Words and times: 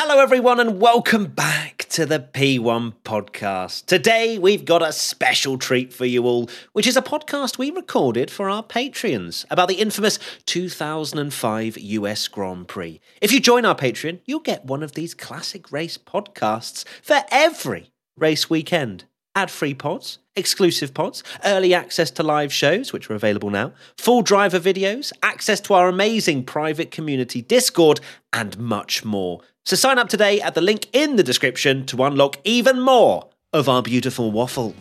Hello, 0.00 0.20
everyone, 0.20 0.60
and 0.60 0.80
welcome 0.80 1.26
back 1.26 1.84
to 1.88 2.06
the 2.06 2.20
P1 2.20 2.94
podcast. 3.02 3.86
Today, 3.86 4.38
we've 4.38 4.64
got 4.64 4.80
a 4.80 4.92
special 4.92 5.58
treat 5.58 5.92
for 5.92 6.04
you 6.04 6.24
all, 6.24 6.48
which 6.72 6.86
is 6.86 6.96
a 6.96 7.02
podcast 7.02 7.58
we 7.58 7.72
recorded 7.72 8.30
for 8.30 8.48
our 8.48 8.62
Patreons 8.62 9.44
about 9.50 9.66
the 9.66 9.80
infamous 9.80 10.20
2005 10.46 11.78
US 11.78 12.28
Grand 12.28 12.68
Prix. 12.68 13.00
If 13.20 13.32
you 13.32 13.40
join 13.40 13.64
our 13.64 13.74
Patreon, 13.74 14.20
you'll 14.24 14.38
get 14.38 14.64
one 14.64 14.84
of 14.84 14.92
these 14.92 15.14
classic 15.14 15.72
race 15.72 15.98
podcasts 15.98 16.84
for 17.02 17.22
every 17.32 17.90
race 18.16 18.48
weekend 18.48 19.04
ad 19.38 19.50
free 19.50 19.74
pods, 19.74 20.18
exclusive 20.34 20.92
pods, 20.94 21.22
early 21.44 21.72
access 21.72 22.10
to 22.10 22.24
live 22.24 22.52
shows, 22.52 22.92
which 22.92 23.08
are 23.08 23.14
available 23.14 23.50
now, 23.50 23.72
full 23.96 24.20
driver 24.20 24.58
videos, 24.58 25.12
access 25.22 25.60
to 25.60 25.74
our 25.74 25.88
amazing 25.88 26.42
private 26.44 26.90
community 26.90 27.40
Discord, 27.40 28.00
and 28.32 28.58
much 28.58 29.04
more. 29.04 29.40
So 29.64 29.76
sign 29.76 29.98
up 29.98 30.08
today 30.08 30.40
at 30.40 30.54
the 30.54 30.60
link 30.60 30.88
in 30.92 31.16
the 31.16 31.22
description 31.22 31.84
to 31.86 32.02
unlock 32.04 32.38
even 32.44 32.80
more 32.80 33.28
of 33.52 33.68
our 33.68 33.82
beautiful 33.82 34.30
waffle. 34.30 34.74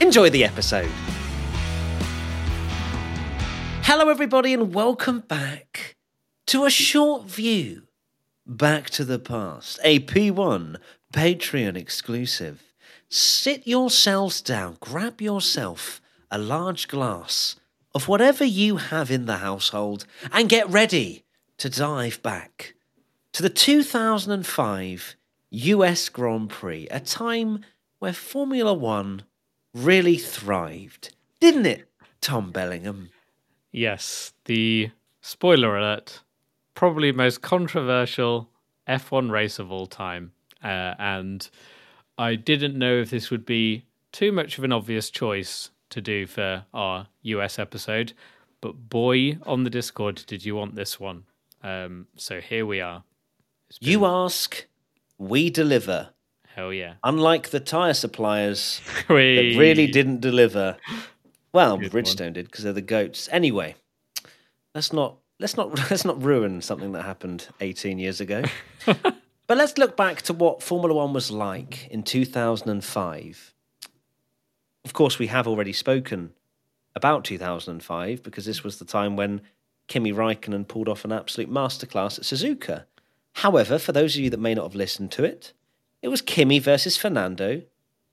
Enjoy 0.00 0.30
the 0.30 0.44
episode. 0.44 0.90
Hello, 3.82 4.08
everybody, 4.08 4.54
and 4.54 4.74
welcome 4.74 5.20
back 5.20 5.96
to 6.46 6.64
a 6.64 6.70
short 6.70 7.24
view 7.24 7.82
back 8.46 8.90
to 8.90 9.04
the 9.04 9.18
past, 9.18 9.78
a 9.82 10.00
P1 10.00 10.76
Patreon 11.12 11.76
exclusive 11.76 12.74
sit 13.08 13.66
yourselves 13.66 14.42
down, 14.42 14.76
grab 14.80 15.20
yourself 15.20 16.00
a 16.30 16.38
large 16.38 16.88
glass 16.88 17.56
of 17.94 18.08
whatever 18.08 18.44
you 18.44 18.76
have 18.76 19.10
in 19.10 19.26
the 19.26 19.36
household, 19.36 20.04
and 20.32 20.48
get 20.48 20.68
ready 20.68 21.24
to 21.58 21.70
dive 21.70 22.20
back 22.22 22.73
to 23.34 23.42
the 23.42 23.50
2005 23.50 25.16
US 25.50 26.08
Grand 26.08 26.50
Prix, 26.50 26.86
a 26.88 27.00
time 27.00 27.64
where 27.98 28.12
Formula 28.12 28.72
One 28.72 29.24
really 29.74 30.16
thrived, 30.16 31.12
didn't 31.40 31.66
it, 31.66 31.88
Tom 32.20 32.52
Bellingham? 32.52 33.10
Yes, 33.72 34.34
the 34.44 34.92
spoiler 35.20 35.76
alert, 35.76 36.20
probably 36.74 37.10
most 37.10 37.42
controversial 37.42 38.50
F1 38.88 39.32
race 39.32 39.58
of 39.58 39.72
all 39.72 39.86
time. 39.86 40.30
Uh, 40.62 40.94
and 41.00 41.50
I 42.16 42.36
didn't 42.36 42.78
know 42.78 43.00
if 43.00 43.10
this 43.10 43.32
would 43.32 43.44
be 43.44 43.84
too 44.12 44.30
much 44.30 44.58
of 44.58 44.64
an 44.64 44.72
obvious 44.72 45.10
choice 45.10 45.70
to 45.90 46.00
do 46.00 46.28
for 46.28 46.66
our 46.72 47.08
US 47.22 47.58
episode, 47.58 48.12
but 48.60 48.88
boy, 48.88 49.38
on 49.42 49.64
the 49.64 49.70
Discord, 49.70 50.22
did 50.28 50.44
you 50.44 50.54
want 50.54 50.76
this 50.76 51.00
one? 51.00 51.24
Um, 51.64 52.06
so 52.14 52.40
here 52.40 52.64
we 52.64 52.80
are. 52.80 53.02
Been... 53.80 53.90
You 53.90 54.06
ask, 54.06 54.66
we 55.18 55.50
deliver. 55.50 56.10
Hell 56.54 56.72
yeah! 56.72 56.94
Unlike 57.02 57.50
the 57.50 57.60
tire 57.60 57.94
suppliers 57.94 58.80
that 59.08 59.14
really 59.14 59.86
didn't 59.86 60.20
deliver. 60.20 60.76
Well, 61.52 61.78
Good 61.78 61.92
Bridgestone 61.92 62.26
one. 62.26 62.32
did 62.34 62.46
because 62.46 62.64
they're 62.64 62.72
the 62.72 62.82
goats. 62.82 63.28
Anyway, 63.32 63.74
let's 64.74 64.92
not 64.92 65.16
let's 65.40 65.56
not 65.56 65.76
let's 65.90 66.04
not 66.04 66.22
ruin 66.22 66.60
something 66.62 66.92
that 66.92 67.02
happened 67.02 67.48
18 67.60 67.98
years 67.98 68.20
ago. 68.20 68.42
But 69.46 69.58
let's 69.58 69.76
look 69.76 69.96
back 69.96 70.22
to 70.22 70.32
what 70.32 70.62
Formula 70.62 70.94
One 70.94 71.12
was 71.12 71.30
like 71.30 71.86
in 71.88 72.02
2005. 72.02 73.54
Of 74.84 74.92
course, 74.92 75.18
we 75.18 75.26
have 75.26 75.46
already 75.46 75.72
spoken 75.72 76.32
about 76.94 77.24
2005 77.24 78.22
because 78.22 78.46
this 78.46 78.64
was 78.64 78.78
the 78.78 78.84
time 78.86 79.16
when 79.16 79.42
Kimi 79.86 80.12
Raikkonen 80.12 80.66
pulled 80.66 80.88
off 80.88 81.04
an 81.04 81.12
absolute 81.12 81.50
masterclass 81.50 82.18
at 82.18 82.24
Suzuka. 82.24 82.84
However, 83.34 83.78
for 83.78 83.92
those 83.92 84.16
of 84.16 84.22
you 84.22 84.30
that 84.30 84.40
may 84.40 84.54
not 84.54 84.64
have 84.64 84.74
listened 84.74 85.12
to 85.12 85.24
it, 85.24 85.52
it 86.02 86.08
was 86.08 86.22
Kimi 86.22 86.58
versus 86.58 86.96
Fernando 86.96 87.62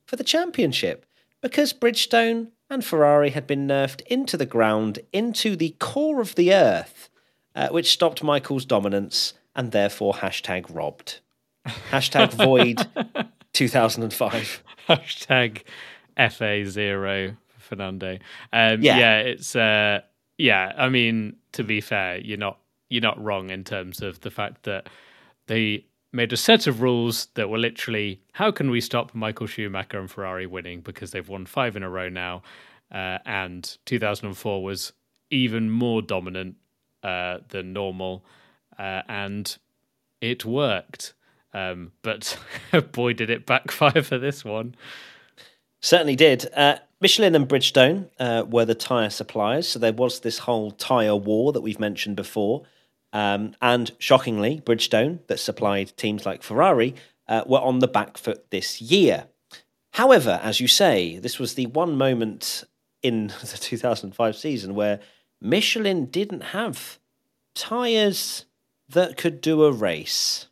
for 0.06 0.16
the 0.16 0.24
championship 0.24 1.06
because 1.42 1.74
Bridgestone 1.74 2.48
and 2.70 2.84
Ferrari 2.84 3.32
had 3.32 3.46
been 3.46 3.68
nerfed 3.68 4.02
into 4.08 4.38
the 4.38 4.46
ground, 4.46 5.00
into 5.12 5.56
the 5.56 5.76
core 5.80 6.22
of 6.22 6.36
the 6.36 6.54
earth, 6.54 7.10
uh, 7.56 7.70
which 7.70 7.92
stopped 7.92 8.24
Michael's 8.24 8.66
dominance 8.66 9.34
and 9.56 9.72
therefore 9.72 10.14
hashtag 10.14 10.66
robbed. 10.74 11.20
Hashtag 11.66 12.32
void 12.34 12.88
2005. 13.54 14.64
Hashtag 14.90 15.64
FA0 16.18 17.38
Fernando. 17.58 18.18
Um, 18.52 18.82
yeah. 18.82 18.98
yeah, 18.98 19.18
it's 19.20 19.56
uh, 19.56 20.02
yeah. 20.38 20.74
I 20.78 20.90
mean, 20.90 21.36
to 21.54 21.64
be 21.64 21.82
fair, 21.82 22.18
you're 22.18 22.38
not 22.38 22.58
you're 22.90 23.02
not 23.02 23.22
wrong 23.22 23.50
in 23.50 23.64
terms 23.64 24.02
of 24.02 24.20
the 24.22 24.32
fact 24.32 24.64
that 24.64 24.88
they 25.52 25.86
made 26.14 26.32
a 26.32 26.38
set 26.38 26.66
of 26.66 26.82
rules 26.82 27.28
that 27.34 27.50
were 27.50 27.58
literally 27.58 28.22
how 28.32 28.52
can 28.52 28.72
we 28.72 28.80
stop 28.80 29.14
Michael 29.14 29.48
Schumacher 29.48 30.00
and 30.00 30.10
Ferrari 30.10 30.46
winning 30.46 30.80
because 30.80 31.12
they've 31.12 31.28
won 31.28 31.46
five 31.46 31.76
in 31.76 31.84
a 31.84 31.90
row 31.90 32.08
now, 32.08 32.42
uh, 32.90 33.18
and 33.26 33.78
2004 33.84 34.64
was 34.64 34.94
even 35.30 35.70
more 35.70 36.02
dominant 36.02 36.56
uh, 37.04 37.40
than 37.50 37.74
normal, 37.74 38.24
uh, 38.80 39.02
and 39.10 39.58
it 40.22 40.46
worked. 40.46 41.14
Um, 41.54 41.92
but 42.02 42.38
boy, 42.94 43.12
did 43.12 43.30
it 43.30 43.46
backfire 43.46 44.04
for 44.04 44.18
this 44.18 44.46
one. 44.46 44.74
Certainly 45.82 46.16
did. 46.16 46.48
Uh, 46.56 46.78
Michelin 47.02 47.36
and 47.36 47.50
Bridgestone 47.50 48.10
uh, 48.20 48.46
were 48.48 48.64
the 48.64 48.76
tyre 48.76 49.10
suppliers, 49.10 49.68
so 49.68 49.80
there 49.80 49.92
was 49.92 50.22
this 50.22 50.40
whole 50.40 50.72
tyre 50.72 51.18
war 51.18 51.52
that 51.52 51.62
we've 51.62 51.80
mentioned 51.80 52.16
before. 52.16 52.64
Um, 53.14 53.56
and 53.62 53.92
shockingly, 54.00 54.62
Bridgestone, 54.66 55.20
that 55.28 55.40
supplied 55.40 55.96
teams 55.98 56.26
like 56.26 56.44
Ferrari, 56.44 56.96
uh, 57.28 57.44
were 57.46 57.60
on 57.60 57.80
the 57.80 57.88
back 57.88 58.18
foot 58.18 58.50
this 58.52 58.82
year. 58.82 59.26
However, 59.94 60.40
as 60.42 60.60
you 60.60 60.68
say, 60.68 61.20
this 61.20 61.40
was 61.40 61.56
the 61.56 61.66
one 61.68 61.98
moment 61.98 62.64
in 63.04 63.28
the 63.42 63.58
2005 63.60 64.36
season 64.36 64.76
where 64.76 65.00
Michelin 65.42 66.06
didn't 66.06 66.42
have 66.42 67.00
tyres 67.56 68.46
that 68.90 69.18
could 69.18 69.42
do 69.42 69.64
a 69.64 69.72
race. 69.72 70.48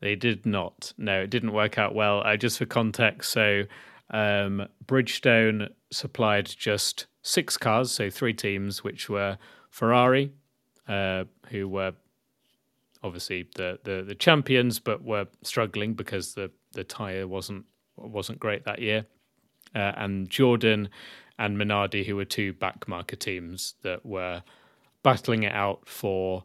They 0.00 0.16
did 0.16 0.44
not. 0.44 0.92
No, 0.98 1.22
it 1.22 1.30
didn't 1.30 1.52
work 1.52 1.78
out 1.78 1.94
well. 1.94 2.22
Uh, 2.24 2.36
just 2.36 2.58
for 2.58 2.66
context, 2.66 3.30
so 3.30 3.64
um, 4.10 4.66
Bridgestone 4.84 5.70
supplied 5.92 6.46
just 6.46 7.06
six 7.22 7.56
cars, 7.56 7.92
so 7.92 8.10
three 8.10 8.34
teams, 8.34 8.82
which 8.82 9.08
were 9.08 9.38
Ferrari, 9.70 10.32
uh, 10.88 11.24
who 11.48 11.68
were 11.68 11.92
obviously 13.02 13.48
the, 13.56 13.78
the, 13.84 14.04
the 14.06 14.14
champions, 14.14 14.78
but 14.78 15.02
were 15.02 15.26
struggling 15.42 15.94
because 15.94 16.34
the 16.34 16.50
the 16.72 16.84
tire 16.84 17.26
wasn't 17.26 17.64
wasn't 17.96 18.40
great 18.40 18.64
that 18.64 18.80
year, 18.80 19.04
uh, 19.74 19.92
and 19.96 20.28
Jordan 20.30 20.88
and 21.38 21.56
Minardi, 21.56 22.04
who 22.04 22.16
were 22.16 22.24
two 22.24 22.52
backmarker 22.54 23.18
teams 23.18 23.74
that 23.82 24.04
were 24.06 24.42
battling 25.02 25.42
it 25.42 25.52
out 25.52 25.86
for 25.86 26.44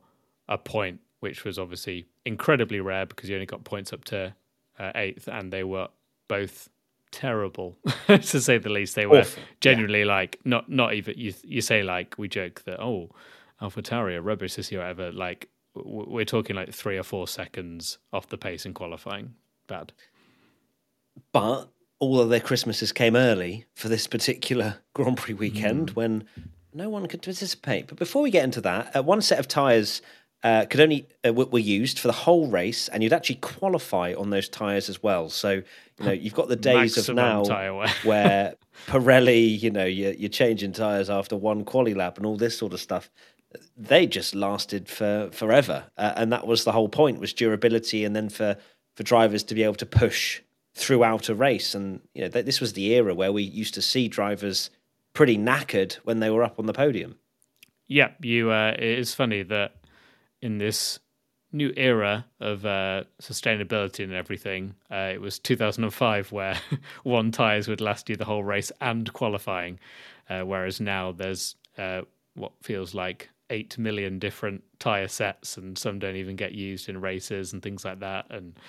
a 0.49 0.57
point 0.57 0.99
which 1.19 1.43
was 1.43 1.57
obviously 1.57 2.07
incredibly 2.25 2.79
rare 2.79 3.05
because 3.05 3.29
you 3.29 3.35
only 3.35 3.45
got 3.45 3.63
points 3.63 3.91
up 3.93 4.03
to 4.05 4.33
uh, 4.79 4.91
eighth, 4.95 5.27
and 5.27 5.51
they 5.51 5.63
were 5.63 5.87
both 6.27 6.69
terrible 7.11 7.77
to 8.07 8.21
say 8.41 8.57
the 8.57 8.69
least. 8.69 8.95
They 8.95 9.05
were 9.05 9.25
genuinely 9.61 9.99
yeah. 9.99 10.05
like 10.05 10.39
not 10.45 10.69
not 10.69 10.93
even 10.93 11.15
you. 11.17 11.33
You 11.43 11.61
say 11.61 11.83
like 11.83 12.15
we 12.17 12.27
joke 12.27 12.63
that 12.65 12.79
oh, 12.79 13.09
AlphaTauri 13.61 14.55
this 14.55 14.71
year, 14.71 14.81
whatever. 14.81 15.11
Like 15.11 15.49
we're 15.75 16.25
talking 16.25 16.55
like 16.55 16.73
three 16.73 16.97
or 16.97 17.03
four 17.03 17.27
seconds 17.27 17.97
off 18.13 18.27
the 18.27 18.37
pace 18.37 18.65
in 18.65 18.73
qualifying. 18.73 19.35
Bad. 19.67 19.93
But 21.31 21.69
all 21.99 22.19
of 22.19 22.29
their 22.29 22.39
Christmases 22.39 22.91
came 22.91 23.15
early 23.15 23.65
for 23.73 23.89
this 23.89 24.07
particular 24.07 24.77
Grand 24.93 25.17
Prix 25.17 25.33
weekend 25.33 25.91
mm. 25.91 25.95
when 25.95 26.25
no 26.73 26.89
one 26.89 27.07
could 27.07 27.21
participate. 27.21 27.87
But 27.87 27.97
before 27.97 28.21
we 28.21 28.29
get 28.29 28.43
into 28.43 28.61
that, 28.61 28.95
uh, 28.95 29.03
one 29.03 29.21
set 29.21 29.39
of 29.39 29.47
tyres 29.47 30.01
uh, 30.43 30.65
could 30.69 30.79
only 30.79 31.07
uh, 31.27 31.33
were 31.33 31.57
used 31.57 31.97
for 31.97 32.07
the 32.07 32.13
whole 32.13 32.47
race, 32.47 32.87
and 32.89 33.01
you'd 33.01 33.13
actually 33.13 33.35
qualify 33.35 34.13
on 34.13 34.29
those 34.29 34.47
tires 34.47 34.87
as 34.87 35.01
well. 35.01 35.29
So 35.29 35.63
you 35.99 36.05
know 36.05 36.11
you've 36.11 36.35
got 36.35 36.47
the 36.47 36.55
days 36.55 36.95
of 37.09 37.15
now 37.15 37.43
where 38.03 38.55
Pirelli, 38.85 39.59
you 39.59 39.71
know, 39.71 39.85
you're, 39.85 40.13
you're 40.13 40.29
changing 40.29 40.73
tires 40.73 41.09
after 41.09 41.35
one 41.35 41.65
quali 41.65 41.95
lap 41.95 42.17
and 42.17 42.25
all 42.25 42.37
this 42.37 42.57
sort 42.57 42.73
of 42.73 42.79
stuff. 42.79 43.09
They 43.75 44.07
just 44.07 44.35
lasted 44.35 44.89
for 44.89 45.29
forever, 45.31 45.85
uh, 45.97 46.13
and 46.15 46.31
that 46.33 46.47
was 46.47 46.63
the 46.63 46.71
whole 46.71 46.89
point 46.89 47.19
was 47.19 47.33
durability, 47.33 48.03
and 48.03 48.15
then 48.15 48.29
for 48.29 48.57
for 48.95 49.03
drivers 49.03 49.43
to 49.43 49.55
be 49.55 49.63
able 49.63 49.75
to 49.75 49.85
push 49.85 50.41
throughout 50.73 51.29
a 51.29 51.35
race. 51.35 51.75
And 51.75 52.01
you 52.13 52.23
know, 52.23 52.29
th- 52.29 52.45
this 52.45 52.59
was 52.59 52.73
the 52.73 52.93
era 52.93 53.13
where 53.13 53.31
we 53.31 53.43
used 53.43 53.73
to 53.75 53.81
see 53.81 54.07
drivers 54.07 54.69
pretty 55.13 55.37
knackered 55.37 55.93
when 56.03 56.19
they 56.19 56.29
were 56.29 56.43
up 56.43 56.59
on 56.59 56.65
the 56.65 56.73
podium. 56.73 57.17
Yeah, 57.87 58.11
you. 58.21 58.51
Uh, 58.51 58.75
it 58.77 58.99
is 58.99 59.13
funny 59.13 59.43
that 59.43 59.75
in 60.41 60.57
this 60.57 60.99
new 61.51 61.71
era 61.77 62.25
of 62.39 62.65
uh, 62.65 63.03
sustainability 63.21 64.03
and 64.03 64.13
everything, 64.13 64.75
uh, 64.91 65.11
it 65.13 65.21
was 65.21 65.39
2005 65.39 66.31
where 66.31 66.59
one 67.03 67.31
tires 67.31 67.67
would 67.67 67.81
last 67.81 68.09
you 68.09 68.15
the 68.15 68.25
whole 68.25 68.43
race 68.43 68.71
and 68.81 69.11
qualifying, 69.13 69.79
uh, 70.29 70.41
whereas 70.41 70.81
now 70.81 71.11
there's 71.11 71.55
uh, 71.77 72.01
what 72.35 72.51
feels 72.61 72.93
like 72.93 73.29
eight 73.49 73.77
million 73.77 74.19
different 74.19 74.63
tire 74.79 75.07
sets, 75.07 75.57
and 75.57 75.77
some 75.77 75.99
don't 75.99 76.15
even 76.15 76.35
get 76.35 76.53
used 76.53 76.89
in 76.89 77.01
races 77.01 77.53
and 77.53 77.61
things 77.61 77.85
like 77.85 77.99
that, 77.99 78.25
and 78.29 78.59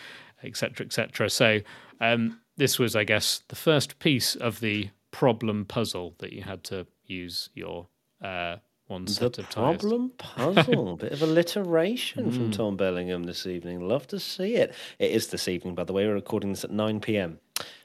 etc. 0.43 0.87
etc. 0.87 1.31
So 1.31 1.61
um, 2.01 2.41
this 2.57 2.79
was, 2.79 2.97
I 2.97 3.05
guess, 3.05 3.43
the 3.49 3.57
first 3.57 3.99
piece 3.99 4.35
of 4.35 4.61
the 4.61 4.91
problem 5.11 5.65
puzzle 5.65 6.15
that 6.19 6.33
you 6.33 6.43
had 6.43 6.65
to 6.65 6.87
use 7.07 7.49
your 7.55 7.87
uh, 8.23 8.57
one 8.89 9.07
set 9.07 9.35
the 9.35 9.43
of 9.43 9.51
tires. 9.51 9.81
problem 9.81 10.13
puzzle. 10.19 10.97
Bit 10.97 11.13
of 11.13 11.23
alliteration 11.23 12.31
mm. 12.31 12.35
from 12.35 12.47
Hmm. 12.47 12.51
Tom 12.51 12.77
Bellingham 12.77 13.25
this 13.25 13.47
evening. 13.47 13.87
Love 13.87 14.07
to 14.09 14.19
see 14.19 14.55
it. 14.55 14.75
It 14.99 15.11
is 15.11 15.29
this 15.29 15.47
evening, 15.47 15.75
by 15.75 15.85
the 15.85 15.93
way. 15.93 16.07
We're 16.07 16.15
recording 16.15 16.51
this 16.51 16.65
at 16.65 16.71
9 16.71 17.01
p.m. 17.01 17.39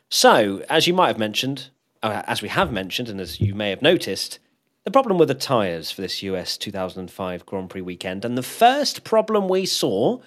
So, 0.09 0.63
as 0.69 0.87
you 0.87 0.93
might 0.93 1.07
have 1.07 1.17
mentioned, 1.19 1.69
uh, 2.01 2.23
as 2.25 2.41
we 2.41 2.49
have 2.49 2.71
mentioned, 2.71 3.09
and 3.09 3.19
as 3.19 3.41
you 3.41 3.53
may 3.53 3.69
have 3.69 3.81
noticed, 3.81 4.39
the 4.85 4.91
problem 4.91 5.18
with 5.18 5.30
the 5.30 5.35
tyres 5.35 5.91
for 5.91 6.01
this 6.01 6.24
US 6.24 6.57
2005 6.57 7.45
Grand 7.45 7.69
Prix 7.69 7.81
weekend, 7.81 8.25
and 8.25 8.38
the 8.38 8.44
first 8.44 9.03
problem 9.03 9.47
we 9.47 9.65
saw 9.65 10.19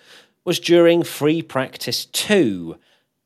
was 0.44 0.60
during 0.60 1.02
free 1.02 1.42
practice 1.42 2.06
two, 2.06 2.76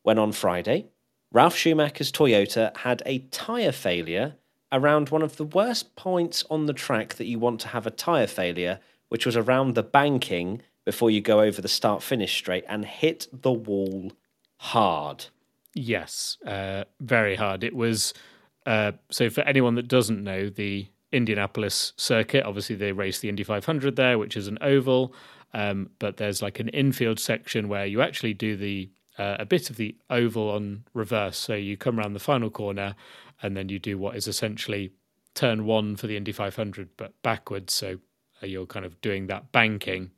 when 0.03 0.19
on 0.19 0.33
Friday, 0.33 0.87
Ralf 1.33 1.55
Schumacher's 1.55 2.11
Toyota 2.11 2.77
had 2.79 3.03
a 3.07 3.21
tyre 3.31 3.73
failure 3.73 4.35
around 4.73 5.11
one 5.11 5.23
of 5.23 5.37
the 5.37 5.45
worst 5.45 5.95
points 5.97 6.45
on 6.51 6.67
the 6.67 6.73
track 6.73 7.15
that 7.15 7.27
you 7.27 7.39
want 7.39 7.61
to 7.61 7.69
have 7.69 7.87
a 7.87 7.91
tyre 7.91 8.27
failure, 8.27 8.81
which 9.09 9.27
was 9.27 9.37
around 9.37 9.75
the 9.75 9.83
banking 9.83 10.63
before 10.85 11.11
you 11.11 11.21
go 11.21 11.41
over 11.41 11.61
the 11.61 11.69
start 11.69 12.03
finish 12.03 12.37
straight 12.37 12.65
and 12.69 12.85
hit 12.85 13.29
the 13.33 13.53
wall 13.53 14.13
hard. 14.57 15.27
Yes, 15.75 16.39
uh, 16.45 16.85
very 17.01 17.37
hard. 17.37 17.63
It 17.63 17.75
was 17.75 18.15
uh, 18.67 18.93
so 19.11 19.31
for 19.31 19.43
anyone 19.43 19.75
that 19.77 19.89
doesn't 19.89 20.23
know 20.23 20.49
the 20.49 20.87
Indianapolis 21.13 21.93
circuit. 21.97 22.45
Obviously, 22.45 22.77
they 22.77 22.93
race 22.93 23.21
the 23.21 23.29
Indy 23.29 23.45
500 23.45 23.97
there, 23.97 24.19
which 24.19 24.37
is 24.37 24.49
an 24.49 24.59
oval, 24.61 25.15
um, 25.53 25.91
but 25.99 26.17
there's 26.17 26.43
like 26.43 26.61
an 26.61 26.69
infield 26.69 27.19
section 27.19 27.69
where 27.69 27.87
you 27.87 28.03
actually 28.03 28.35
do 28.35 28.57
the 28.57 28.91
uh, 29.19 29.37
a 29.39 29.45
bit 29.45 29.69
of 29.69 29.77
the 29.77 29.95
oval 30.09 30.51
on 30.51 30.85
reverse. 30.95 31.37
So 31.37 31.55
you 31.55 31.77
come 31.77 31.99
around 31.99 32.15
the 32.15 32.21
final 32.21 32.51
corner, 32.51 32.95
and 33.43 33.57
then 33.57 33.69
you 33.69 33.79
do 33.79 33.99
what 33.99 34.17
is 34.17 34.29
essentially 34.29 34.93
turn 35.35 35.65
one 35.65 35.97
for 35.97 36.07
the 36.07 36.17
Indy 36.17 36.33
500, 36.33 36.89
but 36.97 37.21
backwards. 37.23 37.75
So 37.75 37.99
uh, 38.43 38.47
you're 38.47 38.67
kind 38.67 38.87
of 38.87 39.01
doing 39.01 39.27
that 39.27 39.53
banking 39.53 40.11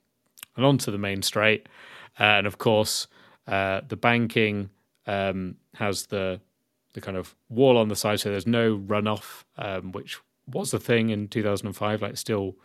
and 0.56 0.65
onto 0.65 0.91
the 0.91 0.99
main 0.99 1.23
straight, 1.23 1.67
uh, 2.21 2.25
and 2.25 2.47
of 2.47 2.59
course 2.59 3.06
uh, 3.47 3.81
the 3.89 3.97
banking 3.97 4.71
um, 5.06 5.56
has 5.75 6.06
the 6.06 6.41
the 6.94 7.00
kind 7.00 7.17
of 7.17 7.35
wall 7.49 7.79
on 7.79 7.89
the 7.89 7.97
side, 7.97 8.21
so 8.21 8.31
there's 8.31 8.47
no 8.47 8.77
runoff, 8.77 9.44
um, 9.56 9.93
which 9.93 10.19
was 10.52 10.70
the 10.70 10.78
thing 10.78 11.10
in 11.10 11.28
2005. 11.28 12.02
Like 12.02 12.16
still, 12.16 12.56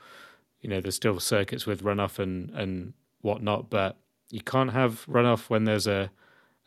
you 0.61 0.69
know, 0.69 0.81
there's 0.81 0.95
still 0.95 1.19
circuits 1.19 1.65
with 1.65 1.83
runoff 1.83 2.19
and 2.19 2.49
and 2.51 2.93
whatnot, 3.21 3.69
but 3.69 3.97
you 4.29 4.41
can't 4.41 4.73
have 4.73 5.05
runoff 5.07 5.49
when 5.49 5.63
there's 5.63 5.87
a 5.87 6.11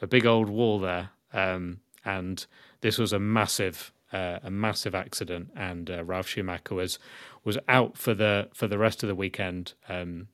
a 0.01 0.07
big 0.07 0.27
old 0.27 0.49
wall 0.49 0.79
there. 0.79 1.11
Um, 1.33 1.81
and 2.05 2.45
this 2.81 2.99
was 2.99 3.13
a 3.13 3.19
massive 3.19 3.93
uh, 4.13 4.41
a 4.43 4.51
massive 4.51 4.95
accident, 4.95 5.51
and 5.55 5.91
uh, 5.91 6.05
Ralf 6.05 6.27
Schumacher 6.27 6.75
was 6.75 6.99
was 7.45 7.59
out 7.69 7.97
for 7.97 8.15
the 8.15 8.49
for 8.53 8.67
the 8.67 8.79
rest 8.79 9.03
of 9.03 9.09
the 9.09 9.15
weekend 9.15 9.75
um, 9.89 10.29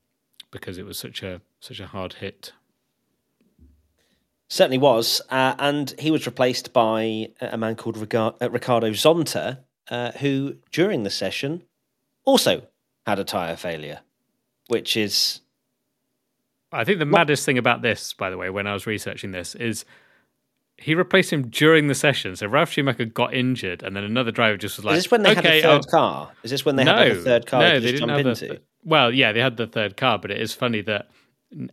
because 0.50 0.78
it 0.78 0.86
was 0.86 0.98
such 0.98 1.22
a 1.22 1.40
such 1.60 1.80
a 1.80 1.88
hard 1.88 2.14
hit. 2.14 2.52
Certainly 4.48 4.78
was, 4.78 5.20
uh, 5.28 5.56
and 5.58 5.92
he 5.98 6.12
was 6.12 6.24
replaced 6.24 6.72
by 6.72 7.30
a 7.40 7.58
man 7.58 7.74
called 7.74 7.96
Ricardo 7.96 8.90
Zonta, 8.90 9.58
uh, 9.90 10.12
who 10.12 10.56
during 10.72 11.02
the 11.02 11.10
session 11.10 11.62
also 12.24 12.66
had 13.06 13.18
a 13.18 13.24
tyre 13.24 13.56
failure, 13.56 14.00
which 14.68 14.96
is. 14.96 15.40
I 16.72 16.84
think 16.84 16.98
the 16.98 17.06
what? 17.06 17.20
maddest 17.20 17.46
thing 17.46 17.58
about 17.58 17.82
this, 17.82 18.12
by 18.12 18.28
the 18.28 18.36
way, 18.36 18.50
when 18.50 18.66
I 18.66 18.72
was 18.72 18.86
researching 18.86 19.30
this, 19.30 19.54
is 19.54 19.84
he 20.78 20.94
replaced 20.94 21.32
him 21.32 21.48
during 21.48 21.88
the 21.88 21.94
session. 21.94 22.36
So 22.36 22.46
Ralf 22.46 22.70
Schumacher 22.70 23.06
got 23.06 23.32
injured, 23.32 23.82
and 23.82 23.96
then 23.96 24.04
another 24.04 24.30
driver 24.30 24.56
just 24.56 24.76
was 24.76 24.84
like, 24.84 24.96
"Is 24.96 25.04
this 25.04 25.10
when 25.10 25.22
they 25.22 25.30
okay, 25.32 25.60
had 25.60 25.70
a 25.70 25.78
3rd 25.78 25.90
car? 25.90 26.32
Is 26.42 26.50
this 26.50 26.64
when 26.64 26.76
they 26.76 26.84
no, 26.84 26.96
had 26.96 27.08
a 27.08 27.22
third 27.22 27.46
car? 27.46 27.60
No, 27.60 27.80
they 27.80 27.92
didn't 27.92 28.08
have 28.08 28.26
into? 28.26 28.48
The, 28.48 28.62
well, 28.84 29.12
yeah, 29.12 29.32
they 29.32 29.40
had 29.40 29.56
the 29.56 29.66
third 29.66 29.96
car, 29.96 30.18
but 30.18 30.30
it 30.30 30.40
is 30.40 30.52
funny 30.52 30.82
that 30.82 31.08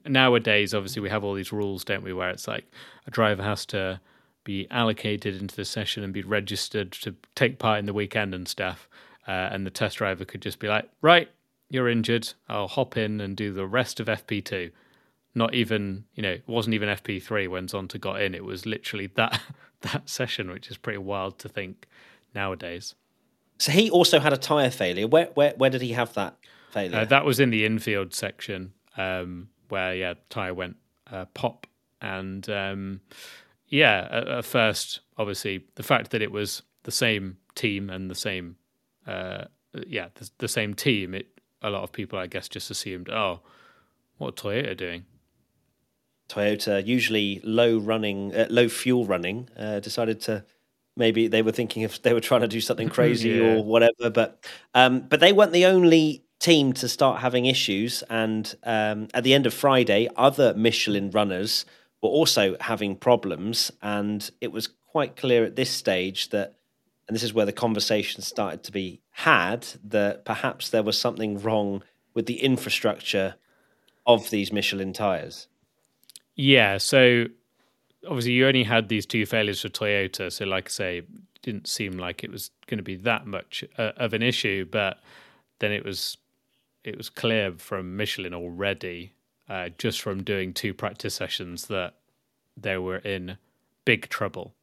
nowadays, 0.07 0.74
obviously, 0.74 1.01
we 1.01 1.09
have 1.09 1.24
all 1.24 1.33
these 1.33 1.51
rules, 1.51 1.83
don't 1.83 2.04
we? 2.04 2.13
Where 2.13 2.30
it's 2.30 2.48
like 2.48 2.66
a 3.07 3.12
driver 3.12 3.44
has 3.44 3.66
to 3.68 4.00
be 4.44 4.68
allocated 4.69 5.42
into 5.42 5.56
the 5.56 5.66
session 5.66 6.04
and 6.04 6.13
be 6.13 6.24
registered 6.24 6.92
to 6.92 7.16
take 7.36 7.60
part 7.60 7.80
in 7.80 7.86
the 7.86 7.94
weekend 7.94 8.34
and 8.34 8.48
stuff. 8.48 8.88
Uh, 9.28 9.31
and 9.51 9.66
the 9.66 9.72
test 9.72 9.98
driver 9.98 10.25
could 10.25 10.42
just 10.42 10.60
be 10.60 10.68
like, 10.68 10.90
right, 11.01 11.30
you're 11.69 11.90
injured. 11.90 12.34
I'll 12.50 12.68
hop 12.68 12.98
in 12.98 13.22
and 13.22 13.36
do 13.36 13.54
the 13.54 13.66
rest 13.66 14.00
of 14.00 14.07
FP2. 14.07 14.72
Not 15.36 15.54
even, 15.54 16.06
you 16.13 16.22
know, 16.22 16.31
it 16.31 16.44
wasn't 16.45 16.75
even 16.75 16.90
FP3 16.90 17.48
when 17.48 17.68
Zonta 17.68 18.00
got 18.00 18.22
in. 18.22 18.36
It 18.36 18.44
was 18.44 18.66
literally 18.66 19.07
that 19.16 19.42
that 19.81 20.10
session, 20.10 20.51
which 20.51 20.69
is 20.69 20.78
pretty 20.78 21.00
wild 21.00 21.40
to 21.40 21.50
think 21.50 21.88
nowadays. 22.36 22.95
So 23.57 23.72
he 23.72 23.90
also 23.90 24.19
had 24.19 24.34
a 24.34 24.38
tyre 24.38 24.69
failure. 24.69 25.07
Where 25.07 25.30
where 25.34 25.54
where 25.57 25.69
did 25.69 25.81
he 25.81 25.94
have 25.94 26.13
that 26.13 26.38
failure? 26.72 27.00
Uh, 27.00 27.06
that 27.06 27.25
was 27.25 27.40
in 27.40 27.50
the 27.50 27.66
infield 27.66 28.13
section, 28.13 28.74
um, 28.98 29.50
where 29.69 29.95
yeah, 29.95 30.13
tyre 30.30 30.54
went 30.54 30.78
uh, 31.12 31.25
pop, 31.34 31.66
and 32.01 32.48
um, 32.50 33.01
yeah, 33.74 34.08
at, 34.12 34.28
at, 34.28 34.46
first, 34.46 35.00
obviously, 35.18 35.66
the 35.74 35.81
fact 35.81 36.12
that 36.12 36.22
it 36.22 36.31
was 36.31 36.62
the 36.84 36.92
same 36.92 37.38
team 37.56 37.90
and 37.90 38.08
the 38.08 38.16
same, 38.16 38.58
uh, 39.08 39.46
yeah, 39.88 40.10
the, 40.14 40.30
the, 40.38 40.48
same 40.48 40.75
team, 40.75 41.16
it 41.16 41.28
a 41.64 41.72
lot 41.72 41.81
of 41.81 41.92
people, 41.92 42.20
I 42.20 42.28
guess, 42.28 42.48
just 42.48 42.70
assumed, 42.70 43.10
oh, 43.10 43.40
what 44.20 44.36
Toyota 44.36 44.78
doing? 44.78 45.06
Toyota, 46.30 46.86
usually 46.86 47.42
low 47.44 47.80
running, 47.80 48.36
uh, 48.36 48.45
low 48.52 48.69
fuel 48.69 49.06
running, 49.06 49.50
uh, 49.57 49.80
decided 49.80 50.21
to 50.21 50.45
maybe 50.95 51.28
they 51.28 51.42
were 51.42 51.52
thinking 51.52 51.81
if 51.81 52.00
they 52.04 52.14
were 52.14 52.19
trying 52.21 52.42
to 52.42 52.47
do 52.47 52.62
something 52.62 52.90
crazy 52.97 53.31
yeah. 53.31 53.56
or 53.56 53.64
whatever, 53.64 54.12
but 54.14 54.45
um, 54.76 55.00
but 55.09 55.19
they 55.19 55.33
weren't 55.33 55.52
the 55.52 55.66
only 55.66 56.24
team 56.40 56.74
to 56.74 56.88
start 56.88 57.21
having 57.21 57.47
issues. 57.47 58.04
And 58.07 58.54
um, 58.64 59.07
at 59.16 59.24
the 59.24 59.33
end 59.33 59.47
of 59.47 59.54
Friday, 59.54 60.09
other 60.16 60.54
Michelin 60.54 61.09
runners 61.09 61.66
were 62.04 62.10
also 62.10 62.56
having 62.60 62.95
problems. 62.95 63.72
And 63.81 64.30
it 64.42 64.52
was 64.52 64.68
quite 64.92 65.16
clear 65.16 65.44
at 65.44 65.56
this 65.56 65.72
stage 65.72 66.30
that, 66.30 66.57
and 67.07 67.16
this 67.16 67.24
is 67.24 67.33
where 67.33 67.45
the 67.48 67.52
conversation 67.52 68.22
started 68.22 68.64
to 68.64 68.72
be 68.72 69.02
had, 69.10 69.66
that 69.83 70.26
perhaps 70.26 70.69
there 70.69 70.83
was 70.83 71.00
something 71.00 71.40
wrong 71.40 71.81
with 72.14 72.28
the 72.28 72.44
infrastructure 72.44 73.36
of 74.06 74.30
these 74.30 74.52
Michelin 74.52 74.94
tyres. 74.94 75.48
Yeah. 76.36 76.78
So 76.78 77.26
obviously, 78.06 78.33
you 78.33 78.48
only 78.48 78.64
had 78.64 78.90
these 78.90 79.06
two 79.06 79.26
failures 79.26 79.62
for 79.62 79.69
Toyota. 79.69 80.31
So, 80.31 80.45
like 80.45 80.68
I 80.68 80.69
say, 80.69 81.02
didn't 81.42 81.68
seem 81.68 81.94
like 81.94 82.24
it 82.24 82.31
was 82.31 82.52
going 82.68 82.78
to 82.78 82.83
be 82.83 82.95
that 82.98 83.26
much 83.26 83.64
uh, 83.78 83.92
of 83.98 84.14
an 84.14 84.22
issue. 84.22 84.66
But 84.66 85.00
then 85.60 85.72
it 85.72 85.86
was 85.86 86.18
it 86.83 86.98
was 86.98 87.10
clear 87.10 87.54
from 87.54 87.95
Michelin 87.95 88.33
already, 88.33 89.14
uh, 89.50 89.69
just 89.78 90.02
from 90.02 90.23
doing 90.23 90.54
two 90.54 90.73
practice 90.73 91.16
sessions, 91.16 91.68
that 91.68 91.95
they 92.56 92.78
were 92.78 92.97
in 92.97 93.38
big 93.85 94.09
trouble. 94.09 94.54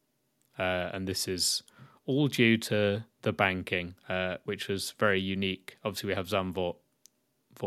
Uh, 0.59 0.91
and 0.93 1.07
this 1.07 1.27
is 1.29 1.63
all 2.07 2.29
due 2.29 2.57
to 2.57 3.05
the 3.23 3.33
banking, 3.33 3.95
uh, 4.09 4.37
which 4.45 4.69
was 4.69 4.93
very 4.99 5.21
unique. 5.21 5.77
Obviously, 5.85 6.09
we 6.09 6.15
have 6.15 6.29
Zandvoort 6.29 6.77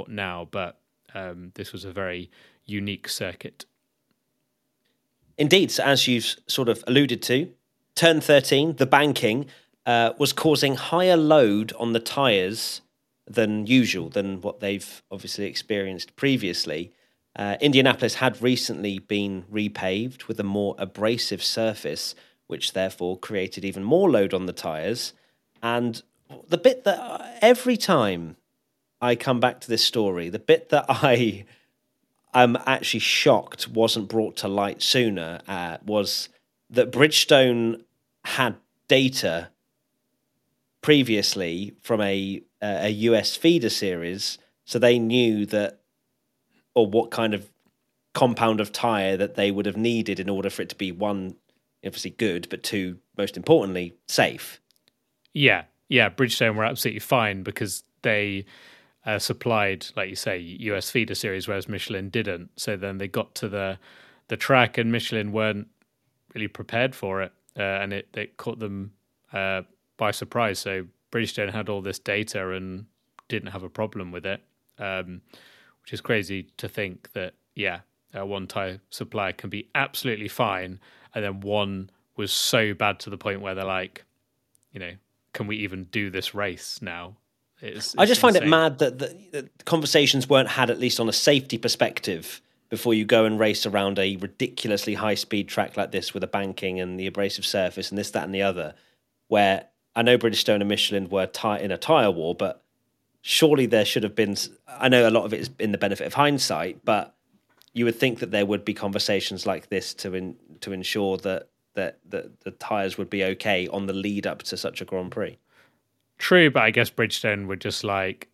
now, 0.08 0.48
but 0.50 0.80
um, 1.14 1.52
this 1.56 1.72
was 1.72 1.86
a 1.86 1.92
very 1.92 2.30
unique 2.66 3.08
circuit. 3.08 3.66
Indeed, 5.38 5.74
as 5.80 6.08
you've 6.08 6.36
sort 6.48 6.70
of 6.70 6.84
alluded 6.88 7.22
to, 7.24 7.52
turn 7.96 8.22
13, 8.22 8.76
the 8.76 8.86
banking, 8.86 9.48
uh, 9.86 10.14
was 10.18 10.34
causing 10.34 10.76
higher 10.76 11.18
load 11.18 11.74
on 11.80 11.94
the 11.94 12.00
tyres 12.00 12.82
than 13.28 13.66
usual, 13.66 14.10
than 14.10 14.42
what 14.42 14.60
they've 14.60 15.02
obviously 15.12 15.46
experienced 15.46 16.16
previously. 16.16 16.94
Uh, 17.36 17.58
Indianapolis 17.60 18.16
had 18.16 18.42
recently 18.42 19.00
been 19.00 19.44
repaved 19.52 20.28
with 20.28 20.40
a 20.40 20.44
more 20.44 20.76
abrasive 20.78 21.44
surface, 21.44 22.14
which 22.48 22.74
therefore 22.74 23.18
created 23.18 23.66
even 23.66 23.84
more 23.84 24.10
load 24.10 24.34
on 24.34 24.46
the 24.46 24.54
tyres. 24.54 25.14
And 25.62 26.04
the 26.48 26.58
bit 26.58 26.84
that 26.84 27.40
every 27.42 27.78
time 27.78 28.38
I 29.02 29.16
come 29.16 29.40
back 29.40 29.60
to 29.62 29.68
this 29.68 29.84
story, 29.84 30.30
the 30.30 30.40
bit 30.40 30.70
that 30.70 30.86
I 30.90 31.46
am 32.34 32.58
actually 32.66 33.00
shocked 33.00 33.68
wasn't 33.68 34.10
brought 34.10 34.36
to 34.38 34.48
light 34.48 34.82
sooner 34.82 35.40
uh, 35.48 35.78
was 35.86 36.30
that 36.70 36.92
Bridgestone 36.92 37.84
had 38.26 38.56
data 38.88 39.50
previously 40.82 41.74
from 41.82 42.02
a 42.02 42.42
a 42.62 42.90
US 42.90 43.36
feeder 43.36 43.70
series, 43.70 44.38
so 44.64 44.80
they 44.80 44.98
knew 44.98 45.46
that 45.48 45.80
or 46.76 46.88
what 46.88 47.12
kind 47.12 47.34
of 47.34 47.50
compound 48.14 48.60
of 48.60 48.72
tire 48.72 49.18
that 49.18 49.36
they 49.36 49.52
would 49.52 49.66
have 49.66 49.78
needed 49.78 50.20
in 50.20 50.30
order 50.30 50.50
for 50.50 50.62
it 50.62 50.70
to 50.70 50.76
be 50.76 50.92
one 50.92 51.36
obviously 51.86 52.12
good, 52.12 52.48
but 52.50 52.64
two 52.64 52.98
most 53.18 53.36
importantly 53.36 53.94
safe. 54.08 54.62
Yeah, 55.34 55.64
yeah, 55.90 56.10
Bridgestone 56.10 56.56
were 56.56 56.64
absolutely 56.64 57.00
fine 57.00 57.44
because 57.44 57.84
they 58.04 58.46
uh, 59.06 59.20
supplied, 59.20 59.88
like 59.96 60.10
you 60.10 60.16
say, 60.16 60.40
US 60.40 60.90
feeder 60.90 61.16
series, 61.16 61.48
whereas 61.48 61.68
Michelin 61.68 62.10
didn't. 62.10 62.50
So 62.56 62.78
then 62.78 62.98
they 62.98 63.08
got 63.08 63.36
to 63.36 63.50
the 63.50 63.80
the 64.30 64.38
track, 64.38 64.78
and 64.78 64.92
Michelin 64.92 65.34
weren't 65.34 65.68
really 66.34 66.48
prepared 66.48 66.96
for 66.96 67.22
it, 67.22 67.34
uh, 67.58 67.62
and 67.62 67.92
it, 67.92 68.08
it 68.14 68.38
caught 68.38 68.60
them 68.60 68.94
uh, 69.34 69.64
by 69.98 70.12
surprise. 70.12 70.60
So 70.60 70.86
Bridgestone 71.12 71.52
had 71.52 71.68
all 71.68 71.82
this 71.82 72.00
data 72.00 72.52
and 72.52 72.86
didn't 73.28 73.52
have 73.52 73.64
a 73.64 73.70
problem 73.70 74.12
with 74.12 74.26
it, 74.26 74.42
um, 74.80 75.22
which 75.84 75.94
is 75.94 76.02
crazy 76.02 76.48
to 76.58 76.68
think 76.68 77.12
that 77.14 77.34
yeah, 77.56 77.80
one 78.14 78.48
tire 78.48 78.80
supplier 78.90 79.34
can 79.34 79.50
be 79.50 79.70
absolutely 79.76 80.28
fine, 80.28 80.80
and 81.14 81.24
then 81.24 81.42
one 81.42 81.90
was 82.16 82.32
so 82.32 82.74
bad 82.74 83.00
to 83.00 83.10
the 83.10 83.18
point 83.18 83.42
where 83.42 83.56
they're 83.56 83.66
like, 83.66 84.06
you 84.72 84.80
know, 84.80 84.94
can 85.34 85.48
we 85.48 85.58
even 85.58 85.86
do 85.86 86.10
this 86.10 86.34
race 86.34 86.80
now? 86.82 87.16
It's, 87.62 87.94
it's 87.94 87.96
I 87.98 88.06
just 88.06 88.20
insane. 88.24 88.34
find 88.34 88.46
it 88.46 88.50
mad 88.50 88.80
that 88.80 89.00
the, 89.00 89.18
the 89.32 89.50
conversations 89.66 90.28
weren't 90.30 90.50
had 90.50 90.70
at 90.70 90.80
least 90.80 91.00
on 91.00 91.10
a 91.10 91.14
safety 91.14 91.58
perspective 91.58 92.42
before 92.70 92.94
you 92.94 93.06
go 93.06 93.26
and 93.26 93.40
race 93.40 93.66
around 93.66 94.00
a 94.00 94.16
ridiculously 94.18 94.96
high 94.96 95.16
speed 95.16 95.48
track 95.48 95.78
like 95.78 95.92
this 95.92 96.14
with 96.14 96.24
a 96.24 96.28
banking 96.28 96.80
and 96.80 97.00
the 97.00 97.08
abrasive 97.08 97.46
surface 97.46 97.90
and 97.90 97.98
this, 97.98 98.12
that, 98.12 98.24
and 98.24 98.34
the 98.34 98.42
other. 98.42 98.74
Where 99.28 99.66
I 99.96 100.02
know 100.02 100.18
Bridgestone 100.18 100.56
and 100.60 100.68
Michelin 100.68 101.10
were 101.10 101.28
tight 101.28 101.62
in 101.62 101.72
a 101.72 101.78
tyre 101.78 102.12
war, 102.12 102.36
but 102.36 102.63
surely 103.24 103.66
there 103.66 103.86
should 103.86 104.04
have 104.04 104.14
been. 104.14 104.36
I 104.68 104.90
know 104.90 105.08
a 105.08 105.10
lot 105.10 105.26
of 105.26 105.34
it 105.34 105.40
is 105.40 105.50
in 105.58 105.72
the 105.72 105.78
benefit 105.80 106.06
of 106.06 106.14
hindsight, 106.14 106.86
but 106.86 107.16
you 107.74 107.86
would 107.86 107.96
think 107.96 108.20
that 108.20 108.30
there 108.30 108.46
would 108.46 108.64
be 108.64 108.76
conversations 108.76 109.48
like 109.48 109.70
this 109.70 109.96
to 109.96 110.14
in, 110.14 110.36
to 110.62 110.72
ensure 110.72 111.18
that 111.18 111.48
that 111.74 111.98
that 112.10 112.42
the 112.42 112.52
tyres 112.52 112.98
would 113.00 113.10
be 113.10 113.24
okay 113.24 113.68
on 113.70 113.88
the 113.88 113.94
lead 113.94 114.28
up 114.28 114.44
to 114.44 114.58
such 114.58 114.82
a 114.82 114.86
Grand 114.86 115.12
Prix. 115.12 115.40
True, 116.20 116.52
but 116.52 116.64
I 116.64 116.70
guess 116.70 116.92
Bridgestone 116.92 117.48
were 117.48 117.56
just 117.56 117.84
like, 117.84 118.30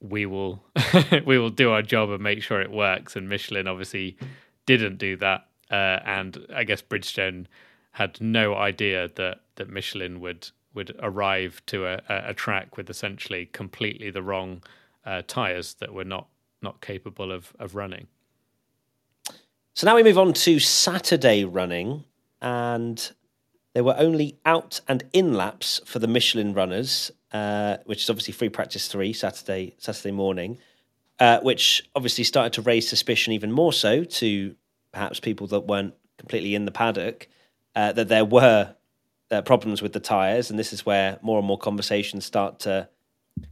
we 0.00 0.26
will 0.26 0.62
we 1.24 1.38
will 1.38 1.50
do 1.50 1.70
our 1.70 1.82
job 1.82 2.10
and 2.10 2.22
make 2.22 2.42
sure 2.42 2.60
it 2.60 2.70
works. 2.70 3.16
And 3.16 3.28
Michelin 3.28 3.66
obviously 3.68 4.18
didn't 4.66 4.98
do 4.98 5.16
that, 5.16 5.46
uh, 5.70 6.00
and 6.04 6.44
I 6.54 6.64
guess 6.64 6.82
Bridgestone 6.82 7.46
had 7.92 8.20
no 8.20 8.54
idea 8.54 9.08
that 9.14 9.40
that 9.54 9.70
Michelin 9.70 10.20
would 10.20 10.50
would 10.74 10.96
arrive 11.00 11.62
to 11.66 11.86
a, 11.86 12.00
a 12.08 12.34
track 12.34 12.76
with 12.76 12.88
essentially 12.88 13.46
completely 13.46 14.10
the 14.10 14.22
wrong 14.22 14.62
uh, 15.04 15.22
tires 15.26 15.74
that 15.74 15.92
were 15.92 16.04
not 16.04 16.28
not 16.60 16.80
capable 16.80 17.32
of 17.32 17.52
of 17.58 17.74
running. 17.74 18.06
So 19.74 19.86
now 19.86 19.96
we 19.96 20.02
move 20.02 20.18
on 20.18 20.32
to 20.34 20.58
Saturday 20.58 21.44
running, 21.44 22.04
and 22.40 23.12
there 23.74 23.84
were 23.84 23.96
only 23.96 24.38
out 24.44 24.80
and 24.86 25.04
in 25.12 25.32
laps 25.32 25.80
for 25.86 25.98
the 25.98 26.06
Michelin 26.06 26.52
runners, 26.52 27.10
uh, 27.32 27.78
which 27.86 28.02
is 28.02 28.10
obviously 28.10 28.34
free 28.34 28.50
practice 28.50 28.88
three 28.88 29.12
Saturday 29.12 29.74
Saturday 29.78 30.12
morning, 30.12 30.58
uh, 31.18 31.40
which 31.40 31.88
obviously 31.94 32.24
started 32.24 32.52
to 32.52 32.62
raise 32.62 32.88
suspicion 32.88 33.32
even 33.32 33.50
more 33.50 33.72
so 33.72 34.04
to 34.04 34.54
perhaps 34.92 35.20
people 35.20 35.46
that 35.46 35.60
weren't 35.60 35.94
completely 36.18 36.54
in 36.54 36.66
the 36.66 36.70
paddock 36.70 37.28
uh, 37.74 37.92
that 37.92 38.08
there 38.08 38.24
were 38.24 38.74
uh, 39.32 39.42
problems 39.42 39.82
with 39.82 39.92
the 39.92 40.00
tires, 40.00 40.50
and 40.50 40.58
this 40.58 40.72
is 40.72 40.86
where 40.86 41.18
more 41.22 41.38
and 41.38 41.46
more 41.46 41.58
conversations 41.58 42.24
start 42.24 42.60
to 42.60 42.88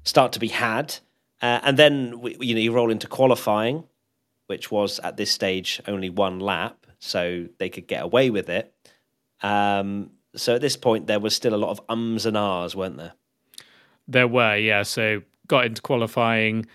start 0.05 0.33
to 0.33 0.39
be 0.39 0.49
had. 0.49 0.97
Uh, 1.43 1.59
and 1.63 1.79
then 1.79 2.21
we, 2.21 2.37
you 2.41 2.55
know 2.55 2.61
you 2.61 2.73
roll 2.73 2.91
into 2.91 3.07
qualifying, 3.07 3.85
which 4.47 4.71
was 4.71 4.99
at 5.01 5.17
this 5.17 5.31
stage 5.31 5.81
only 5.89 6.11
one 6.11 6.39
lap, 6.39 6.87
so 6.99 7.47
they 7.59 7.69
could 7.69 7.87
get 7.87 8.03
away 8.03 8.31
with 8.31 8.49
it. 8.49 8.73
Um, 9.43 10.11
so 10.37 10.55
at 10.55 10.61
this 10.61 10.77
point, 10.77 11.07
there 11.07 11.21
was 11.21 11.35
still 11.35 11.55
a 11.55 11.57
lot 11.57 11.71
of 11.71 11.81
ums 11.89 12.27
and 12.27 12.37
ahs, 12.37 12.77
weren't 12.77 12.99
there? 12.99 13.15
There 14.07 14.29
were, 14.29 14.57
yeah. 14.57 14.83
So 14.83 15.23
got 15.47 15.65
into 15.65 15.83
qualifying. 15.83 16.67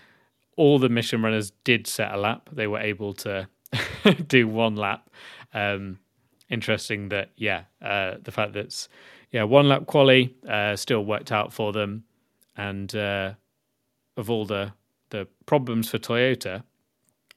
All 0.56 0.78
the 0.78 0.88
Michelin 0.88 1.22
runners 1.22 1.52
did 1.64 1.86
set 1.86 2.12
a 2.12 2.16
lap. 2.16 2.48
They 2.52 2.66
were 2.66 2.80
able 2.80 3.12
to 3.14 3.48
do 4.26 4.48
one 4.48 4.76
lap. 4.76 5.08
Um, 5.54 5.98
interesting 6.48 7.08
that, 7.10 7.30
yeah, 7.36 7.64
uh, 7.82 8.14
the 8.22 8.32
fact 8.32 8.52
that 8.54 8.88
yeah 9.32 9.42
one 9.42 9.68
lap 9.68 9.86
quali 9.86 10.34
uh, 10.48 10.76
still 10.76 11.04
worked 11.04 11.32
out 11.32 11.52
for 11.52 11.72
them, 11.72 12.04
and 12.56 12.94
uh, 12.94 13.32
of 14.16 14.30
all 14.30 14.44
the 14.44 14.72
the 15.10 15.28
problems 15.46 15.88
for 15.88 15.98
Toyota, 15.98 16.62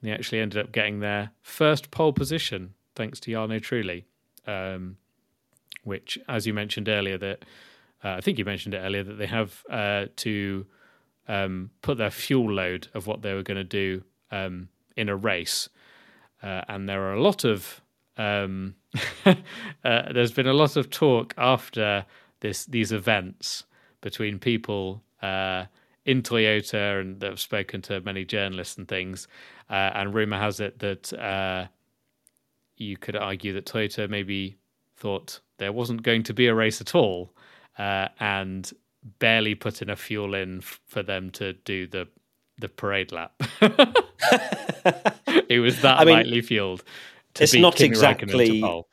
they 0.02 0.12
actually 0.12 0.40
ended 0.40 0.64
up 0.64 0.72
getting 0.72 1.00
their 1.00 1.32
first 1.42 1.92
pole 1.92 2.14
position 2.14 2.74
thanks 2.96 3.20
to 3.22 3.32
Jarno 3.32 3.60
Trulli. 3.60 4.06
Um, 4.48 4.98
which, 5.84 6.20
as 6.28 6.46
you 6.46 6.54
mentioned 6.54 6.90
earlier, 6.90 7.18
that 7.18 7.46
uh, 8.04 8.12
I 8.12 8.22
think 8.22 8.38
you 8.38 8.46
mentioned 8.46 8.74
it 8.74 8.80
earlier 8.80 9.04
that 9.04 9.18
they 9.18 9.26
have 9.26 9.64
uh, 9.70 10.06
to 10.18 10.66
um, 11.28 11.72
put 11.82 11.98
their 11.98 12.12
fuel 12.12 12.52
load 12.52 12.88
of 12.94 13.08
what 13.08 13.22
they 13.22 13.34
were 13.34 13.44
going 13.44 13.58
to 13.58 13.64
do 13.64 14.04
um, 14.32 14.70
in 14.96 15.10
a 15.10 15.16
race, 15.16 15.70
uh, 16.44 16.62
and 16.68 16.88
there 16.88 17.02
are 17.04 17.14
a 17.14 17.22
lot 17.22 17.44
of 17.44 17.82
um, 18.20 18.76
uh, 19.26 19.34
there's 19.84 20.32
been 20.32 20.48
a 20.48 20.54
lot 20.54 20.76
of 20.76 20.90
talk 20.90 21.34
after 21.38 22.06
this 22.42 22.66
these 22.66 22.92
events 22.92 23.64
between 24.02 24.40
people 24.40 25.02
uh, 25.22 25.66
in 26.06 26.22
Toyota 26.22 27.02
and 27.02 27.20
that 27.20 27.30
have 27.30 27.40
spoken 27.40 27.82
to 27.84 28.02
many 28.02 28.26
journalists 28.26 28.78
and 28.78 28.88
things, 28.88 29.28
uh, 29.70 29.92
and 29.96 30.14
rumor 30.14 30.38
has 30.38 30.60
it 30.60 30.80
that 30.80 31.70
you 32.78 32.98
could 32.98 33.16
argue 33.16 33.54
that 33.54 33.66
Toyota 33.66 34.10
maybe 34.10 34.58
thought 34.96 35.40
there 35.58 35.72
wasn't 35.72 36.04
going 36.04 36.24
to 36.24 36.34
be 36.34 36.48
a 36.48 36.56
race 36.56 36.82
at 36.82 36.96
all, 36.96 37.34
uh, 37.78 38.08
and 38.20 38.72
barely 39.20 39.56
put 39.56 39.82
enough 39.82 40.00
fuel 40.00 40.34
in 40.34 40.60
f- 40.60 40.80
for 40.88 41.04
them 41.04 41.30
to 41.32 41.54
do 41.54 41.88
the 41.88 42.08
the 42.58 42.70
parade 42.70 43.12
lap. 43.12 43.34
it 45.50 45.60
was 45.62 45.82
that 45.82 46.00
I 46.00 46.06
mean, 46.06 46.16
lightly 46.16 46.42
fueled. 46.42 46.84
It's 47.40 47.54
not 47.54 47.76
Kimi 47.76 47.88
exactly. 47.90 48.86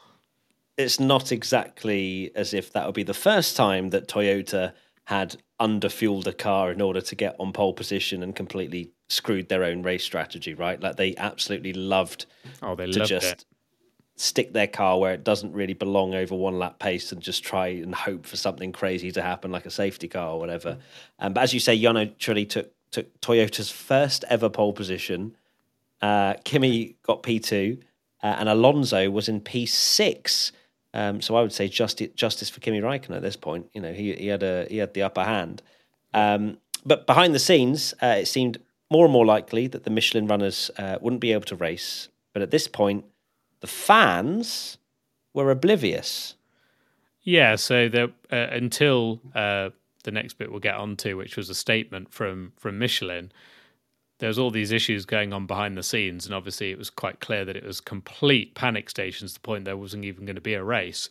It's 0.77 1.01
not 1.01 1.33
exactly 1.33 2.31
as 2.35 2.53
if 2.53 2.73
that 2.73 2.85
would 2.85 2.95
be 2.95 3.03
the 3.03 3.15
first 3.15 3.57
time 3.57 3.91
that 3.91 4.09
Toyota 4.09 4.75
had 5.05 5.37
underfueled 5.59 6.27
a 6.27 6.35
car 6.35 6.71
in 6.71 6.83
order 6.83 7.01
to 7.01 7.15
get 7.15 7.35
on 7.39 7.53
pole 7.53 7.73
position 7.73 8.23
and 8.23 8.37
completely 8.37 8.91
screwed 9.09 9.49
their 9.49 9.65
own 9.65 9.83
race 9.83 10.05
strategy, 10.05 10.53
right? 10.53 10.79
Like 10.79 10.97
they 10.97 11.17
absolutely 11.17 11.73
loved 11.73 12.27
oh, 12.63 12.75
they 12.75 12.91
to 12.91 12.99
loved 12.99 13.09
just 13.09 13.27
it 13.27 13.45
stick 14.17 14.53
their 14.53 14.67
car 14.67 14.99
where 14.99 15.13
it 15.13 15.25
doesn't 15.25 15.53
really 15.53 15.75
belong 15.75 16.15
over 16.15 16.35
one 16.35 16.59
lap 16.59 16.79
pace 16.79 17.13
and 17.13 17.21
just 17.21 17.45
try 17.45 17.69
and 17.69 17.95
hope 17.95 18.27
for 18.27 18.37
something 18.37 18.73
crazy 18.73 19.13
to 19.13 19.23
happen, 19.23 19.53
like 19.53 19.67
a 19.67 19.71
safety 19.71 20.09
car 20.09 20.31
or 20.31 20.41
whatever. 20.41 20.79
Um, 21.19 21.35
but 21.35 21.43
as 21.43 21.55
you 21.55 21.61
say, 21.61 21.79
Jarno 21.79 22.17
Trulli 22.17 22.49
took 22.49 22.73
took 22.91 23.21
Toyota's 23.21 23.71
first 23.71 24.25
ever 24.29 24.49
pole 24.49 24.73
position. 24.73 25.37
Uh, 26.01 26.35
Kimi 26.45 26.97
got 27.03 27.23
P 27.23 27.39
two, 27.39 27.79
uh, 28.27 28.39
and 28.39 28.49
Alonso 28.49 29.11
was 29.11 29.29
in 29.29 29.41
P 29.41 29.67
six. 29.67 30.53
Um, 30.93 31.21
so 31.21 31.37
I 31.39 31.43
would 31.43 31.53
say 31.53 31.69
justice, 31.69 32.11
justice 32.23 32.51
for 32.53 32.61
Kimi 32.61 32.81
Raikkonen 32.81 33.17
at 33.17 33.23
this 33.23 33.37
point. 33.37 33.65
You 33.75 33.83
know, 33.83 33.93
he 33.93 34.15
he 34.23 34.29
had 34.31 34.43
a 34.43 34.67
he 34.71 34.79
had 34.81 34.93
the 34.93 35.05
upper 35.07 35.25
hand. 35.25 35.63
Um, 36.13 36.57
but 36.85 37.07
behind 37.07 37.35
the 37.35 37.39
scenes, 37.39 37.95
uh, 38.03 38.17
it 38.23 38.29
seemed 38.29 38.57
more 38.89 39.05
and 39.05 39.13
more 39.13 39.37
likely 39.37 39.69
that 39.69 39.83
the 39.83 39.91
Michelin 39.91 40.27
runners 40.29 40.71
uh, 40.79 40.97
wouldn't 41.01 41.21
be 41.21 41.35
able 41.35 41.45
to 41.47 41.57
race. 41.57 42.09
But 42.33 42.43
at 42.43 42.51
this 42.51 42.69
point, 42.69 43.05
the 43.61 43.67
fans 43.67 44.79
were 45.35 45.51
oblivious. 45.51 46.37
Yeah, 47.23 47.57
so 47.57 47.89
the, 47.89 48.05
uh, 48.31 48.57
until 48.57 49.21
uh, 49.35 49.71
the 50.05 50.13
next 50.13 50.39
bit 50.39 50.51
we'll 50.51 50.61
get 50.61 50.77
onto, 50.77 51.17
which 51.17 51.37
was 51.37 51.51
a 51.51 51.55
statement 51.55 52.13
from 52.13 52.53
from 52.57 52.79
Michelin, 52.79 53.33
there 54.19 54.29
was 54.29 54.39
all 54.39 54.51
these 54.51 54.73
issues 54.73 55.05
going 55.05 55.33
on 55.33 55.47
behind 55.47 55.77
the 55.77 55.83
scenes, 55.83 56.27
and 56.27 56.35
obviously 56.35 56.71
it 56.71 56.79
was 56.79 56.91
quite 56.91 57.21
clear 57.21 57.45
that 57.45 57.57
it 57.57 57.65
was 57.65 57.81
complete 57.81 58.55
panic 58.55 58.89
stations 58.89 59.33
to 59.33 59.41
the 59.41 59.43
point 59.43 59.65
there 59.65 59.77
wasn't 59.77 60.05
even 60.05 60.25
going 60.25 60.37
to 60.37 60.41
be 60.41 60.55
a 60.55 60.65
race. 60.65 61.11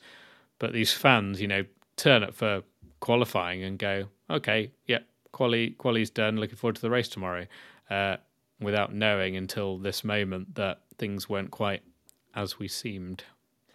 But 0.57 0.73
these 0.73 0.93
fans, 0.93 1.41
you 1.41 1.47
know, 1.47 1.65
turn 1.97 2.23
up 2.23 2.33
for 2.33 2.63
qualifying 2.99 3.63
and 3.63 3.77
go, 3.77 4.05
okay, 4.29 4.71
yeah, 4.87 4.99
quali 5.31 5.71
quali's 5.71 6.09
done. 6.09 6.37
Looking 6.37 6.55
forward 6.55 6.77
to 6.77 6.81
the 6.81 6.89
race 6.89 7.07
tomorrow, 7.07 7.45
uh, 7.89 8.17
without 8.59 8.93
knowing 8.93 9.35
until 9.35 9.77
this 9.77 10.03
moment 10.03 10.55
that 10.55 10.81
things 10.97 11.29
weren't 11.29 11.51
quite 11.51 11.83
as 12.33 12.57
we 12.57 12.67
seemed, 12.67 13.23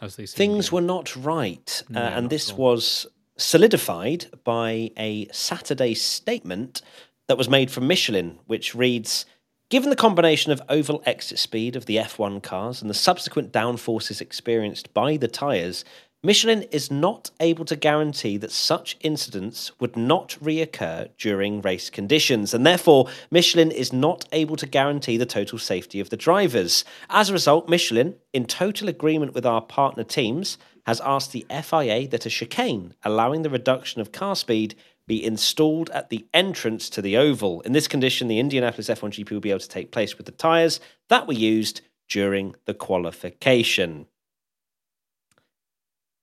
as 0.01 0.17
they 0.17 0.27
seemed. 0.27 0.37
Things 0.37 0.73
were 0.73 0.81
not 0.81 1.15
right, 1.15 1.83
no, 1.89 2.01
uh, 2.01 2.05
and 2.05 2.31
this 2.31 2.53
was 2.53 3.07
solidified 3.37 4.27
by 4.45 4.91
a 4.99 5.27
Saturday 5.33 5.95
statement 5.95 6.83
that 7.31 7.39
was 7.39 7.49
made 7.49 7.71
from 7.71 7.87
Michelin, 7.87 8.41
which 8.49 8.75
reads 8.75 9.25
Given 9.69 9.91
the 9.91 9.95
combination 9.95 10.51
of 10.51 10.61
oval 10.69 11.01
exit 11.07 11.39
speed 11.39 11.77
of 11.77 11.87
the 11.87 11.99
F1 11.99 12.43
cars 12.43 12.83
and 12.83 12.91
the 12.91 12.95
subsequent 12.95 13.53
downforces 13.53 14.21
experienced 14.21 14.93
by 14.93 15.17
the 15.17 15.29
tyres, 15.29 15.85
Michelin 16.25 16.65
is 16.73 16.91
not 16.91 17.31
able 17.39 17.65
to 17.67 17.77
guarantee 17.77 18.37
that 18.39 18.51
such 18.51 18.97
incidents 19.01 19.71
would 19.79 19.97
not 19.97 20.37
reoccur 20.43 21.09
during 21.19 21.63
race 21.63 21.89
conditions, 21.89 22.53
and 22.53 22.67
therefore 22.67 23.07
Michelin 23.31 23.71
is 23.71 23.93
not 23.93 24.25
able 24.33 24.57
to 24.57 24.67
guarantee 24.67 25.17
the 25.17 25.25
total 25.25 25.57
safety 25.57 26.01
of 26.01 26.11
the 26.11 26.17
drivers. 26.17 26.85
As 27.09 27.31
a 27.31 27.33
result, 27.33 27.69
Michelin, 27.69 28.17
in 28.33 28.45
total 28.45 28.89
agreement 28.89 29.35
with 29.35 29.47
our 29.47 29.61
partner 29.61 30.03
teams, 30.03 30.59
has 30.85 31.01
asked 31.03 31.31
the 31.31 31.47
FIA 31.49 32.09
that 32.09 32.27
a 32.27 32.31
chicane 32.31 32.93
allowing 33.05 33.43
the 33.43 33.51
reduction 33.51 34.01
of 34.01 34.11
car 34.11 34.35
speed 34.35 34.75
be 35.11 35.25
installed 35.25 35.91
at 35.91 36.09
the 36.09 36.25
entrance 36.33 36.89
to 36.89 37.03
the 37.03 37.17
oval. 37.17 37.63
In 37.63 37.73
this 37.73 37.89
condition, 37.89 38.29
the 38.29 38.39
Indianapolis 38.39 38.89
F1 38.89 39.11
GP 39.11 39.33
will 39.33 39.41
be 39.41 39.51
able 39.51 39.59
to 39.59 39.69
take 39.69 39.91
place 39.91 40.17
with 40.17 40.27
the 40.27 40.33
tyres 40.33 40.79
that 41.09 41.27
were 41.27 41.35
used 41.35 41.81
during 42.09 42.55
the 42.67 42.75
qualification. 42.75 44.07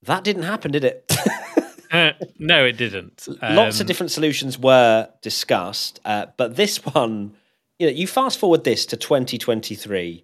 That 0.04 0.24
didn't 0.24 0.44
happen, 0.44 0.72
did 0.72 0.86
it? 0.86 1.12
uh, 1.92 2.14
no, 2.40 2.64
it 2.64 2.78
didn't. 2.78 3.28
Um, 3.42 3.58
Lots 3.58 3.76
of 3.76 3.82
um, 3.82 3.88
different 3.88 4.12
solutions 4.12 4.58
were 4.58 5.10
discussed, 5.22 6.00
uh, 6.06 6.28
but 6.38 6.56
this 6.56 6.78
one, 6.86 7.34
you 7.80 7.88
know, 7.88 7.94
you 7.94 8.08
fast 8.08 8.40
forward 8.40 8.64
this 8.64 8.86
to 8.86 8.96
2023, 8.96 10.24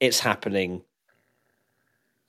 it's 0.00 0.20
happening 0.20 0.80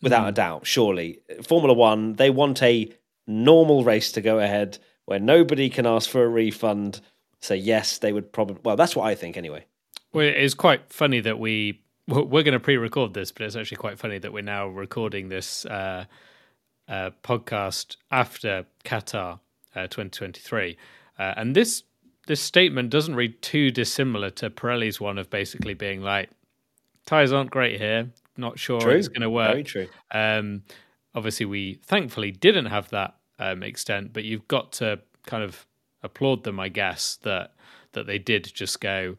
without 0.01 0.25
mm. 0.25 0.29
a 0.29 0.33
doubt, 0.33 0.67
surely. 0.67 1.19
Formula 1.41 1.73
One, 1.73 2.15
they 2.15 2.29
want 2.29 2.61
a 2.61 2.91
normal 3.25 3.85
race 3.85 4.11
to 4.11 4.19
go 4.19 4.39
ahead 4.39 4.77
where 5.05 5.19
nobody 5.19 5.69
can 5.69 5.85
ask 5.85 6.09
for 6.09 6.23
a 6.23 6.27
refund. 6.27 7.01
So, 7.41 7.53
yes, 7.53 7.97
they 7.97 8.13
would 8.13 8.31
probably, 8.31 8.57
well, 8.63 8.75
that's 8.75 8.95
what 8.95 9.05
I 9.05 9.15
think 9.15 9.37
anyway. 9.37 9.65
Well, 10.13 10.25
it's 10.25 10.53
quite 10.53 10.91
funny 10.91 11.19
that 11.21 11.39
we, 11.39 11.81
we're 12.07 12.43
going 12.43 12.53
to 12.53 12.59
pre 12.59 12.77
record 12.77 13.13
this, 13.13 13.31
but 13.31 13.45
it's 13.45 13.55
actually 13.55 13.77
quite 13.77 13.99
funny 13.99 14.19
that 14.19 14.31
we're 14.31 14.43
now 14.43 14.67
recording 14.67 15.29
this. 15.29 15.65
Uh, 15.65 16.05
uh, 16.87 17.11
podcast 17.23 17.97
after 18.11 18.65
Qatar 18.83 19.39
uh, 19.75 19.87
2023, 19.87 20.77
uh, 21.17 21.33
and 21.37 21.55
this 21.55 21.83
this 22.27 22.41
statement 22.41 22.89
doesn't 22.89 23.15
read 23.15 23.41
too 23.41 23.69
dissimilar 23.69 24.29
to 24.29 24.49
Pirelli's 24.49 24.99
one 24.99 25.17
of 25.17 25.29
basically 25.29 25.73
being 25.73 26.01
like, 26.01 26.29
tires 27.05 27.33
aren't 27.33 27.51
great 27.51 27.79
here, 27.79 28.09
not 28.37 28.57
sure 28.57 28.79
true. 28.79 28.91
it's 28.91 29.09
going 29.09 29.21
to 29.21 29.29
work. 29.29 29.51
Very 29.51 29.63
true. 29.63 29.87
Um, 30.11 30.63
obviously, 31.13 31.45
we 31.45 31.75
thankfully 31.85 32.31
didn't 32.31 32.67
have 32.67 32.89
that 32.89 33.15
um, 33.39 33.63
extent, 33.63 34.13
but 34.13 34.23
you've 34.23 34.47
got 34.47 34.71
to 34.73 34.99
kind 35.25 35.43
of 35.43 35.65
applaud 36.01 36.43
them, 36.43 36.59
I 36.59 36.69
guess, 36.69 37.17
that 37.23 37.53
that 37.93 38.07
they 38.07 38.17
did 38.17 38.51
just 38.53 38.81
go, 38.81 39.17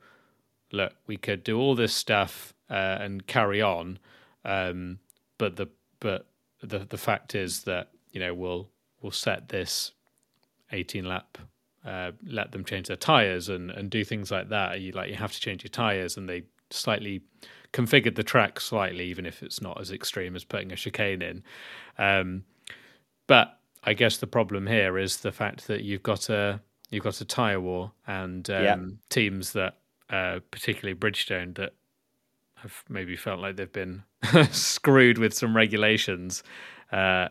look, 0.72 0.94
we 1.06 1.16
could 1.16 1.44
do 1.44 1.58
all 1.58 1.74
this 1.74 1.94
stuff 1.94 2.52
uh, 2.68 2.98
and 3.00 3.26
carry 3.26 3.62
on, 3.62 3.98
um, 4.44 4.98
but 5.38 5.56
the 5.56 5.68
but 6.00 6.26
the 6.62 6.80
the 6.80 6.98
fact 6.98 7.34
is 7.34 7.62
that 7.64 7.90
you 8.10 8.20
know 8.20 8.34
we'll 8.34 8.68
we'll 9.00 9.12
set 9.12 9.48
this 9.48 9.92
18 10.72 11.04
lap 11.04 11.38
uh, 11.84 12.12
let 12.26 12.52
them 12.52 12.64
change 12.64 12.88
their 12.88 12.96
tires 12.96 13.48
and 13.48 13.70
and 13.70 13.90
do 13.90 14.04
things 14.04 14.30
like 14.30 14.48
that. 14.48 14.80
You 14.80 14.92
like 14.92 15.10
you 15.10 15.16
have 15.16 15.32
to 15.32 15.40
change 15.40 15.62
your 15.62 15.70
tires 15.70 16.16
and 16.16 16.28
they 16.28 16.44
slightly 16.70 17.22
configured 17.72 18.14
the 18.14 18.22
track 18.22 18.58
slightly 18.58 19.04
even 19.06 19.26
if 19.26 19.42
it's 19.42 19.60
not 19.60 19.80
as 19.80 19.90
extreme 19.90 20.34
as 20.34 20.44
putting 20.44 20.72
a 20.72 20.76
chicane 20.76 21.20
in. 21.20 21.42
Um, 21.98 22.44
but 23.26 23.58
i 23.84 23.92
guess 23.92 24.16
the 24.18 24.26
problem 24.26 24.66
here 24.66 24.98
is 24.98 25.18
the 25.18 25.32
fact 25.32 25.66
that 25.66 25.82
you've 25.82 26.02
got 26.02 26.28
a 26.28 26.60
you've 26.90 27.04
got 27.04 27.20
a 27.20 27.24
tire 27.24 27.60
war 27.60 27.92
and 28.06 28.48
um, 28.50 28.62
yeah. 28.62 28.76
teams 29.08 29.52
that 29.52 29.78
uh, 30.10 30.38
particularly 30.50 30.98
bridgestone 30.98 31.54
that 31.56 31.72
have 32.64 32.82
maybe 32.88 33.14
felt 33.16 33.40
like 33.40 33.56
they've 33.56 33.72
been 33.72 34.02
screwed 34.50 35.18
with 35.18 35.34
some 35.34 35.56
regulations. 35.56 36.42
Uh, 36.90 37.28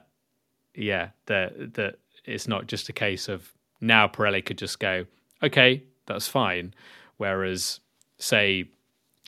yeah, 0.75 1.09
that 1.25 1.73
that 1.73 1.95
it's 2.25 2.47
not 2.47 2.67
just 2.67 2.89
a 2.89 2.93
case 2.93 3.27
of 3.27 3.51
now 3.81 4.07
Pirelli 4.07 4.45
could 4.45 4.57
just 4.57 4.79
go, 4.79 5.05
okay, 5.41 5.83
that's 6.05 6.27
fine. 6.27 6.73
Whereas, 7.17 7.79
say, 8.17 8.65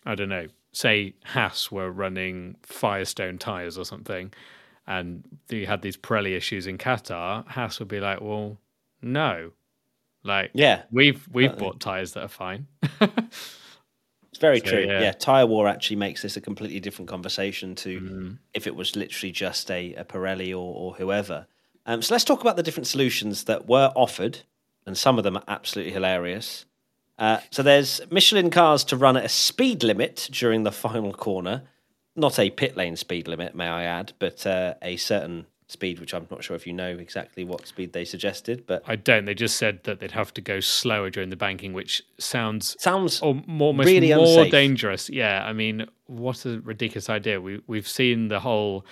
I 0.05 0.15
don't 0.15 0.29
know, 0.29 0.47
say 0.71 1.13
Haas 1.23 1.71
were 1.71 1.91
running 1.91 2.55
Firestone 2.63 3.38
tires 3.38 3.77
or 3.77 3.85
something, 3.85 4.33
and 4.87 5.23
you 5.49 5.65
had 5.65 5.81
these 5.81 5.97
Pirelli 5.97 6.35
issues 6.35 6.67
in 6.67 6.77
Qatar, 6.77 7.47
Haas 7.47 7.79
would 7.79 7.87
be 7.87 7.99
like, 7.99 8.21
well, 8.21 8.57
no, 9.01 9.51
like, 10.23 10.51
yeah, 10.53 10.83
we've 10.91 11.27
we've 11.31 11.57
bought 11.57 11.79
tires 11.79 12.13
that 12.13 12.23
are 12.23 12.27
fine. 12.27 12.67
It's 14.35 14.41
very 14.41 14.59
so, 14.59 14.65
true. 14.65 14.85
Yeah. 14.85 14.99
yeah. 14.99 15.11
tire 15.13 15.45
war 15.45 15.69
actually 15.69 15.95
makes 15.95 16.21
this 16.21 16.35
a 16.35 16.41
completely 16.41 16.81
different 16.81 17.07
conversation 17.07 17.73
to 17.75 18.01
mm. 18.01 18.37
if 18.53 18.67
it 18.67 18.75
was 18.75 18.97
literally 18.97 19.31
just 19.31 19.71
a, 19.71 19.93
a 19.93 20.03
Pirelli 20.03 20.51
or, 20.51 20.75
or 20.75 20.93
whoever. 20.95 21.47
Um, 21.85 22.01
so 22.01 22.13
let's 22.13 22.25
talk 22.25 22.41
about 22.41 22.57
the 22.57 22.63
different 22.63 22.87
solutions 22.87 23.45
that 23.45 23.69
were 23.69 23.93
offered, 23.95 24.39
and 24.85 24.97
some 24.97 25.17
of 25.17 25.23
them 25.23 25.37
are 25.37 25.43
absolutely 25.47 25.93
hilarious. 25.93 26.65
Uh, 27.17 27.37
so 27.49 27.63
there's 27.63 28.01
Michelin 28.11 28.49
cars 28.49 28.83
to 28.83 28.97
run 28.97 29.15
at 29.15 29.23
a 29.23 29.29
speed 29.29 29.83
limit 29.83 30.27
during 30.33 30.63
the 30.63 30.71
final 30.73 31.13
corner, 31.13 31.63
not 32.15 32.39
a 32.39 32.49
pit 32.49 32.78
lane 32.78 32.95
speed 32.95 33.28
limit, 33.28 33.56
may 33.56 33.67
I 33.67 33.84
add, 33.84 34.13
but 34.19 34.45
uh, 34.45 34.75
a 34.82 34.97
certain 34.97 35.45
speed, 35.67 35.99
which 35.99 36.13
I'm 36.13 36.28
not 36.30 36.43
sure 36.43 36.56
if 36.56 36.67
you 36.67 36.73
know 36.73 36.89
exactly 36.89 37.43
what 37.43 37.67
speed 37.67 37.93
they 37.93 38.06
suggested, 38.06 38.65
but 38.67 38.84
I 38.88 38.95
don't. 38.95 39.25
They 39.25 39.34
just 39.34 39.58
said 39.58 39.84
that 39.84 39.99
they'd 39.99 40.12
have 40.12 40.34
to 40.36 40.41
go 40.41 40.60
slower 40.60 41.10
during 41.10 41.30
the 41.30 41.36
banking, 41.36 41.73
which 41.73 42.04
sounds 42.19 42.75
sounds 42.80 43.21
or 43.21 43.41
more, 43.47 43.67
almost 43.67 43.88
really 43.88 44.13
more 44.13 44.25
unsafe. 44.25 44.51
dangerous. 44.51 45.10
Yeah, 45.10 45.43
I 45.45 45.54
mean, 45.54 45.88
what 46.06 46.45
a 46.45 46.60
ridiculous 46.62 47.10
idea. 47.10 47.41
We 47.41 47.62
we've 47.67 47.88
seen 47.88 48.28
the 48.28 48.39
whole 48.39 48.86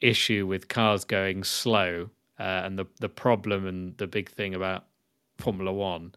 issue 0.00 0.46
with 0.46 0.68
cars 0.68 1.04
going 1.04 1.44
slow, 1.44 2.10
uh, 2.38 2.62
and 2.64 2.78
the 2.78 2.86
the 3.00 3.08
problem 3.08 3.66
and 3.66 3.96
the 3.98 4.06
big 4.06 4.30
thing 4.30 4.54
about 4.54 4.86
Formula 5.38 5.72
One. 5.72 6.14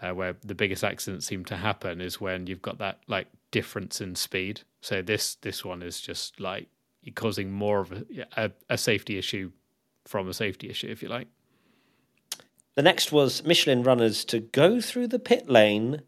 Uh, 0.00 0.12
where 0.12 0.36
the 0.44 0.54
biggest 0.54 0.84
accidents 0.84 1.26
seem 1.26 1.44
to 1.44 1.56
happen 1.56 2.00
is 2.00 2.20
when 2.20 2.46
you've 2.46 2.62
got 2.62 2.78
that 2.78 3.00
like 3.08 3.26
difference 3.50 4.00
in 4.00 4.14
speed. 4.14 4.60
So 4.80 5.02
this 5.02 5.34
this 5.36 5.64
one 5.64 5.82
is 5.82 6.00
just 6.00 6.38
like 6.38 6.68
causing 7.14 7.50
more 7.50 7.80
of 7.80 7.92
a, 7.92 8.04
a, 8.36 8.50
a 8.70 8.78
safety 8.78 9.18
issue 9.18 9.50
from 10.06 10.28
a 10.28 10.34
safety 10.34 10.70
issue, 10.70 10.88
if 10.88 11.02
you 11.02 11.08
like. 11.08 11.26
The 12.76 12.82
next 12.82 13.10
was 13.10 13.44
Michelin 13.44 13.82
runners 13.82 14.24
to 14.26 14.38
go 14.38 14.80
through 14.80 15.08
the 15.08 15.18
pit 15.18 15.48
lane 15.48 16.02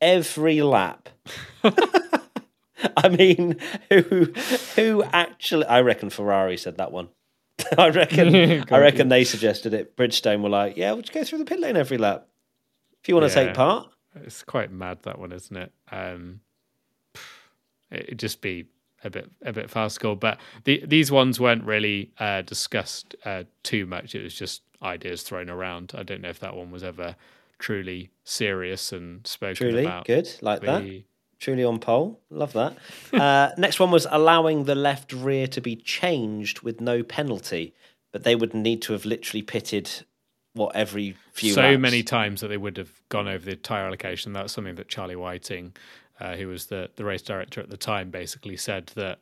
every 0.00 0.60
lap. 0.60 1.08
I 2.96 3.08
mean, 3.08 3.58
who 3.90 4.32
who 4.74 5.04
actually? 5.04 5.66
I 5.66 5.80
reckon 5.82 6.10
Ferrari 6.10 6.56
said 6.56 6.78
that 6.78 6.92
one. 6.92 7.08
I 7.78 7.90
reckon. 7.90 8.64
I 8.70 8.78
reckon 8.78 9.08
they 9.08 9.24
suggested 9.24 9.72
it. 9.72 9.96
Bridgestone 9.96 10.42
were 10.42 10.48
like, 10.48 10.76
"Yeah, 10.76 10.92
we'll 10.92 11.02
just 11.02 11.12
go 11.12 11.24
through 11.24 11.38
the 11.38 11.44
pit 11.44 11.60
lane 11.60 11.76
every 11.76 11.98
lap 11.98 12.26
if 13.06 13.10
you 13.10 13.14
want 13.14 13.30
to 13.30 13.40
yeah, 13.40 13.46
take 13.46 13.54
part." 13.54 13.88
It's 14.24 14.42
quite 14.42 14.72
mad 14.72 14.98
that 15.04 15.20
one, 15.20 15.30
isn't 15.30 15.56
it? 15.56 15.72
Um, 15.92 16.40
it'd 17.92 18.18
just 18.18 18.40
be 18.40 18.66
a 19.04 19.10
bit 19.10 19.30
a 19.42 19.52
bit 19.52 19.70
farcical. 19.70 20.16
But 20.16 20.40
the, 20.64 20.82
these 20.84 21.12
ones 21.12 21.38
weren't 21.38 21.62
really 21.62 22.10
uh, 22.18 22.42
discussed 22.42 23.14
uh, 23.24 23.44
too 23.62 23.86
much. 23.86 24.16
It 24.16 24.24
was 24.24 24.34
just 24.34 24.62
ideas 24.82 25.22
thrown 25.22 25.48
around. 25.48 25.92
I 25.96 26.02
don't 26.02 26.20
know 26.20 26.30
if 26.30 26.40
that 26.40 26.56
one 26.56 26.72
was 26.72 26.82
ever 26.82 27.14
truly 27.60 28.10
serious 28.24 28.92
and 28.92 29.24
spoken 29.24 29.54
truly, 29.54 29.84
about. 29.84 30.04
Good, 30.04 30.28
like 30.42 30.62
that. 30.62 31.04
Truly 31.38 31.62
on 31.62 31.78
pole. 31.78 32.18
Love 32.28 32.54
that. 32.54 32.76
uh, 33.12 33.52
next 33.56 33.78
one 33.78 33.92
was 33.92 34.08
allowing 34.10 34.64
the 34.64 34.74
left 34.74 35.12
rear 35.12 35.46
to 35.46 35.60
be 35.60 35.76
changed 35.76 36.62
with 36.62 36.80
no 36.80 37.04
penalty, 37.04 37.72
but 38.10 38.24
they 38.24 38.34
would 38.34 38.52
need 38.52 38.82
to 38.82 38.94
have 38.94 39.04
literally 39.04 39.42
pitted 39.42 40.04
what 40.56 40.74
every 40.74 41.16
few 41.32 41.52
so 41.52 41.62
laps. 41.62 41.80
many 41.80 42.02
times 42.02 42.40
that 42.40 42.48
they 42.48 42.56
would 42.56 42.76
have 42.76 42.90
gone 43.08 43.28
over 43.28 43.44
the 43.44 43.56
tire 43.56 43.86
allocation. 43.86 44.32
That's 44.32 44.52
something 44.52 44.74
that 44.74 44.88
Charlie 44.88 45.16
Whiting 45.16 45.74
uh, 46.20 46.36
who 46.36 46.48
was 46.48 46.66
the, 46.66 46.90
the 46.96 47.04
race 47.04 47.22
director 47.22 47.60
at 47.60 47.70
the 47.70 47.76
time, 47.76 48.10
basically 48.10 48.56
said 48.56 48.86
that 48.94 49.20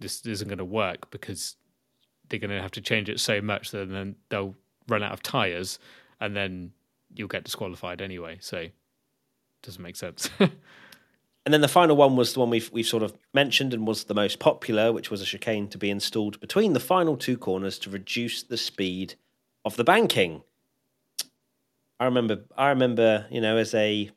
this 0.00 0.24
isn't 0.26 0.48
going 0.48 0.58
to 0.58 0.64
work 0.64 1.10
because 1.10 1.56
they're 2.28 2.38
going 2.38 2.50
to 2.50 2.60
have 2.60 2.70
to 2.72 2.80
change 2.80 3.08
it 3.08 3.20
so 3.20 3.40
much 3.40 3.70
that 3.70 3.90
then 3.90 4.16
they'll 4.28 4.54
run 4.88 5.02
out 5.02 5.12
of 5.12 5.22
tires 5.22 5.78
and 6.20 6.34
then 6.36 6.72
you'll 7.14 7.28
get 7.28 7.44
disqualified 7.44 8.02
anyway. 8.02 8.38
So 8.40 8.58
it 8.58 8.72
doesn't 9.62 9.82
make 9.82 9.96
sense. 9.96 10.30
and 10.40 10.50
then 11.44 11.60
the 11.60 11.68
final 11.68 11.96
one 11.96 12.16
was 12.16 12.32
the 12.32 12.40
one 12.40 12.50
we've 12.50 12.70
we've 12.72 12.86
sort 12.86 13.02
of 13.02 13.16
mentioned 13.32 13.72
and 13.72 13.86
was 13.86 14.04
the 14.04 14.14
most 14.14 14.38
popular, 14.38 14.92
which 14.92 15.10
was 15.10 15.22
a 15.22 15.24
chicane 15.24 15.68
to 15.68 15.78
be 15.78 15.90
installed 15.90 16.40
between 16.40 16.72
the 16.72 16.80
final 16.80 17.16
two 17.16 17.38
corners 17.38 17.78
to 17.80 17.90
reduce 17.90 18.42
the 18.42 18.56
speed 18.56 19.14
of 19.68 19.76
the 19.76 19.84
banking. 19.84 20.42
I 22.00 22.06
remember 22.06 22.44
I 22.56 22.70
remember, 22.70 23.26
you 23.30 23.40
know, 23.40 23.58
as 23.58 23.74
a 23.74 24.10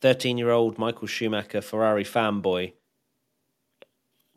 13 0.00 0.38
year 0.38 0.50
old 0.50 0.78
Michael 0.78 1.08
Schumacher 1.08 1.60
Ferrari 1.60 2.04
fanboy. 2.04 2.72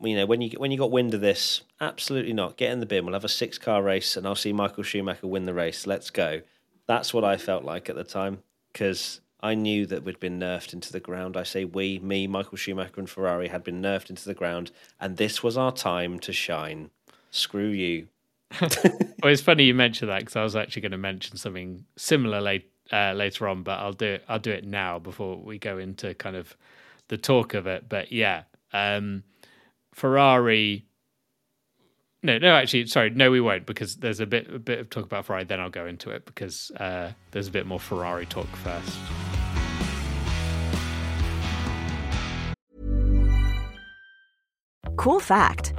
You 0.02 0.16
know, 0.16 0.26
when 0.26 0.42
you 0.42 0.50
when 0.58 0.72
you 0.72 0.78
got 0.78 0.90
wind 0.90 1.14
of 1.14 1.20
this, 1.20 1.62
absolutely 1.80 2.32
not. 2.32 2.56
Get 2.56 2.72
in 2.72 2.80
the 2.80 2.86
bin. 2.86 3.04
We'll 3.04 3.14
have 3.14 3.24
a 3.24 3.28
six 3.28 3.56
car 3.56 3.82
race, 3.82 4.16
and 4.16 4.26
I'll 4.26 4.34
see 4.34 4.52
Michael 4.52 4.82
Schumacher 4.82 5.28
win 5.28 5.46
the 5.46 5.54
race. 5.54 5.86
Let's 5.86 6.10
go. 6.10 6.42
That's 6.86 7.14
what 7.14 7.24
I 7.24 7.36
felt 7.36 7.64
like 7.64 7.88
at 7.88 7.96
the 7.96 8.04
time 8.04 8.42
because 8.72 9.20
I 9.40 9.54
knew 9.54 9.86
that 9.86 10.02
we'd 10.02 10.20
been 10.20 10.40
nerfed 10.40 10.72
into 10.72 10.92
the 10.92 11.00
ground. 11.00 11.36
I 11.36 11.44
say 11.44 11.64
we, 11.64 12.00
me, 12.00 12.26
Michael 12.26 12.58
Schumacher, 12.58 12.98
and 12.98 13.08
Ferrari 13.08 13.48
had 13.48 13.64
been 13.64 13.80
nerfed 13.80 14.10
into 14.10 14.24
the 14.24 14.34
ground, 14.34 14.72
and 15.00 15.16
this 15.16 15.42
was 15.42 15.56
our 15.56 15.72
time 15.72 16.18
to 16.20 16.32
shine. 16.32 16.90
Screw 17.30 17.68
you. 17.68 18.08
well, 18.60 18.70
it's 19.32 19.42
funny 19.42 19.64
you 19.64 19.74
mentioned 19.74 20.10
that 20.10 20.20
because 20.20 20.36
I 20.36 20.42
was 20.42 20.56
actually 20.56 20.82
going 20.82 20.92
to 20.92 20.98
mention 20.98 21.36
something 21.36 21.84
similar 21.96 22.40
late, 22.40 22.70
uh, 22.92 23.12
later 23.12 23.48
on, 23.48 23.62
but 23.62 23.78
I'll 23.78 23.92
do 23.92 24.06
it. 24.06 24.24
I'll 24.28 24.38
do 24.38 24.52
it 24.52 24.64
now 24.64 24.98
before 24.98 25.36
we 25.36 25.58
go 25.58 25.78
into 25.78 26.14
kind 26.14 26.36
of 26.36 26.56
the 27.08 27.18
talk 27.18 27.54
of 27.54 27.66
it. 27.66 27.88
But 27.88 28.12
yeah, 28.12 28.44
um, 28.72 29.24
Ferrari. 29.94 30.86
No, 32.22 32.38
no, 32.38 32.54
actually, 32.54 32.86
sorry, 32.86 33.10
no, 33.10 33.30
we 33.30 33.40
won't 33.40 33.66
because 33.66 33.96
there's 33.96 34.20
a 34.20 34.26
bit 34.26 34.52
a 34.52 34.58
bit 34.58 34.78
of 34.78 34.90
talk 34.90 35.04
about 35.04 35.26
Ferrari. 35.26 35.44
Then 35.44 35.60
I'll 35.60 35.70
go 35.70 35.86
into 35.86 36.10
it 36.10 36.24
because 36.24 36.70
uh, 36.72 37.12
there's 37.32 37.48
a 37.48 37.52
bit 37.52 37.66
more 37.66 37.80
Ferrari 37.80 38.26
talk 38.26 38.48
first. 38.56 38.96
Cool 44.96 45.20
fact 45.20 45.75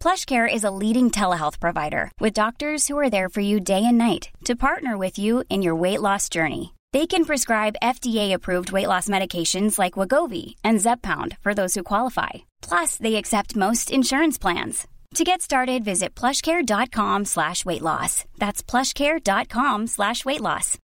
PlushCare 0.00 0.52
is 0.52 0.62
a 0.64 0.70
leading 0.70 1.10
telehealth 1.10 1.58
provider 1.58 2.10
with 2.20 2.32
doctors 2.32 2.86
who 2.86 2.96
are 2.96 3.10
there 3.10 3.28
for 3.28 3.40
you 3.40 3.60
day 3.60 3.84
and 3.84 3.98
night 3.98 4.30
to 4.44 4.54
partner 4.54 4.96
with 4.96 5.18
you 5.18 5.44
in 5.50 5.60
your 5.60 5.74
weight 5.74 6.00
loss 6.00 6.28
journey. 6.28 6.74
They 6.92 7.06
can 7.06 7.24
prescribe 7.26 7.82
FDA-approved 7.82 8.72
weight 8.72 8.86
loss 8.86 9.08
medications 9.08 9.78
like 9.78 9.94
Wegovy 9.94 10.54
and 10.64 10.78
Zepbound 10.78 11.36
for 11.40 11.52
those 11.52 11.74
who 11.74 11.82
qualify. 11.82 12.30
Plus, 12.62 12.96
they 12.96 13.16
accept 13.16 13.56
most 13.56 13.90
insurance 13.90 14.38
plans. 14.38 14.86
To 15.14 15.24
get 15.24 15.42
started, 15.42 15.84
visit 15.84 16.14
plushcare.com 16.14 17.24
slash 17.24 17.64
weight 17.64 17.82
loss. 17.82 18.24
That's 18.38 18.62
plushcare.com 18.62 19.86
slash 19.86 20.24
weight 20.24 20.40
loss. 20.40 20.78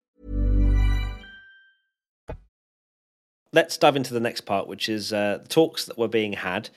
Let's 3.54 3.78
dive 3.78 3.98
into 3.98 4.14
the 4.14 4.22
next 4.22 4.42
part, 4.42 4.68
which 4.68 4.88
is 4.88 5.12
uh, 5.12 5.40
the 5.42 5.50
talks 5.50 5.86
that 5.86 5.98
were 5.98 6.08
being 6.08 6.34
had 6.34 6.70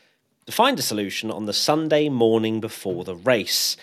to 0.47 0.53
find 0.53 0.79
a 0.79 0.83
solution 0.83 1.31
on 1.31 1.47
the 1.47 1.53
Sunday 1.53 2.09
morning 2.09 2.61
before 2.61 3.05
the 3.05 3.17
race. 3.17 3.77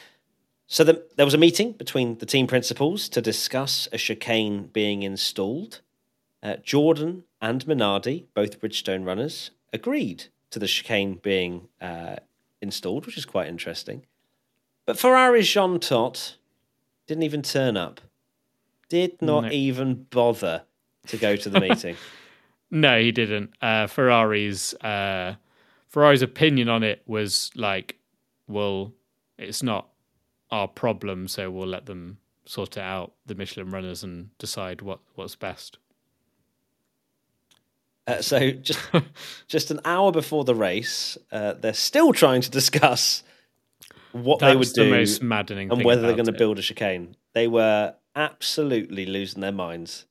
So 0.68 0.84
the, 0.84 1.04
there 1.18 1.26
was 1.26 1.34
a 1.34 1.40
meeting 1.40 1.74
between 1.74 2.18
the 2.20 2.26
team 2.26 2.48
principals 2.48 3.10
to 3.10 3.22
discuss 3.22 3.88
a 3.92 3.98
chicane 3.98 4.70
being 4.72 5.04
installed. 5.04 5.82
Uh, 6.42 6.56
Jordan 6.64 7.24
and 7.42 7.66
Minardi, 7.66 8.26
both 8.34 8.62
Bridgestone 8.62 9.06
runners, 9.06 9.52
agreed 9.74 10.26
to 10.52 10.60
the 10.60 10.68
chicane 10.68 11.16
being 11.22 11.68
uh, 11.82 12.18
installed, 12.62 13.06
which 13.06 13.18
is 13.18 13.26
quite 13.26 13.48
interesting. 13.48 14.06
But 14.86 14.98
Ferrari's 14.98 15.50
Jean 15.50 15.80
Todt 15.80 16.38
didn't 17.08 17.24
even 17.24 17.42
turn 17.42 17.78
up, 17.78 18.02
did 18.90 19.22
not 19.22 19.46
no. 19.46 19.50
even 19.52 20.06
bother 20.10 20.64
to 21.08 21.18
go 21.18 21.36
to 21.36 21.50
the 21.50 21.60
meeting. 21.60 21.96
no, 22.72 23.00
he 23.00 23.12
didn't. 23.12 23.52
Uh, 23.62 23.88
Ferrari's 23.88 24.74
uh, 24.76 25.36
Ferrari's 25.92 26.22
opinion 26.22 26.70
on 26.70 26.84
it 26.84 27.04
was 27.06 27.52
like, 27.54 27.98
well, 28.48 28.94
it's 29.38 29.62
not 29.62 29.90
our 30.50 30.68
problem, 30.68 31.28
so 31.28 31.52
we'll 31.52 31.68
let 31.68 31.86
them 31.86 32.18
sort 32.46 32.78
it 32.78 32.82
out, 32.82 33.12
the 33.26 33.36
Michelin 33.36 33.72
runners, 33.72 34.02
and 34.02 34.30
decide 34.38 34.82
what, 34.82 35.00
what's 35.16 35.36
best. 35.36 35.80
Uh, 38.08 38.22
so 38.22 38.52
just 38.52 38.80
just 39.48 39.70
an 39.70 39.82
hour 39.84 40.14
before 40.14 40.46
the 40.46 40.56
race, 40.56 41.18
uh, 41.30 41.54
they're 41.54 41.74
still 41.74 42.14
trying 42.14 42.42
to 42.42 42.50
discuss 42.50 43.22
what 44.14 44.40
That's 44.40 44.54
they 44.54 44.56
would 44.58 44.68
do, 44.70 44.86
the 44.86 44.92
most 44.92 45.22
maddening, 45.22 45.72
and 45.72 45.84
whether 45.84 46.04
they're 46.04 46.14
going 46.14 46.26
to 46.26 46.32
build 46.32 46.58
a 46.58 46.62
chicane. 46.62 47.18
They 47.34 47.48
were 47.48 47.96
absolutely 48.16 49.06
losing 49.06 49.42
their 49.42 49.52
minds. 49.52 50.06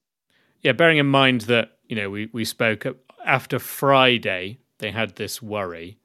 Yeah, 0.60 0.72
bearing 0.72 0.98
in 0.98 1.06
mind 1.06 1.42
that 1.42 1.78
you 1.88 1.96
know 1.96 2.10
we 2.10 2.28
we 2.32 2.44
spoke 2.44 2.86
after 3.24 3.58
Friday 3.58 4.58
they 4.80 4.90
had 4.90 5.16
this 5.16 5.40
worry. 5.40 5.98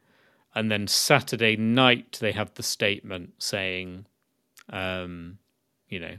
And 0.54 0.72
then 0.72 0.88
Saturday 0.88 1.58
night, 1.58 2.18
they 2.22 2.32
have 2.32 2.54
the 2.54 2.64
statement 2.64 3.34
saying, 3.40 4.06
um, 4.70 5.40
you 5.90 6.00
know, 6.00 6.18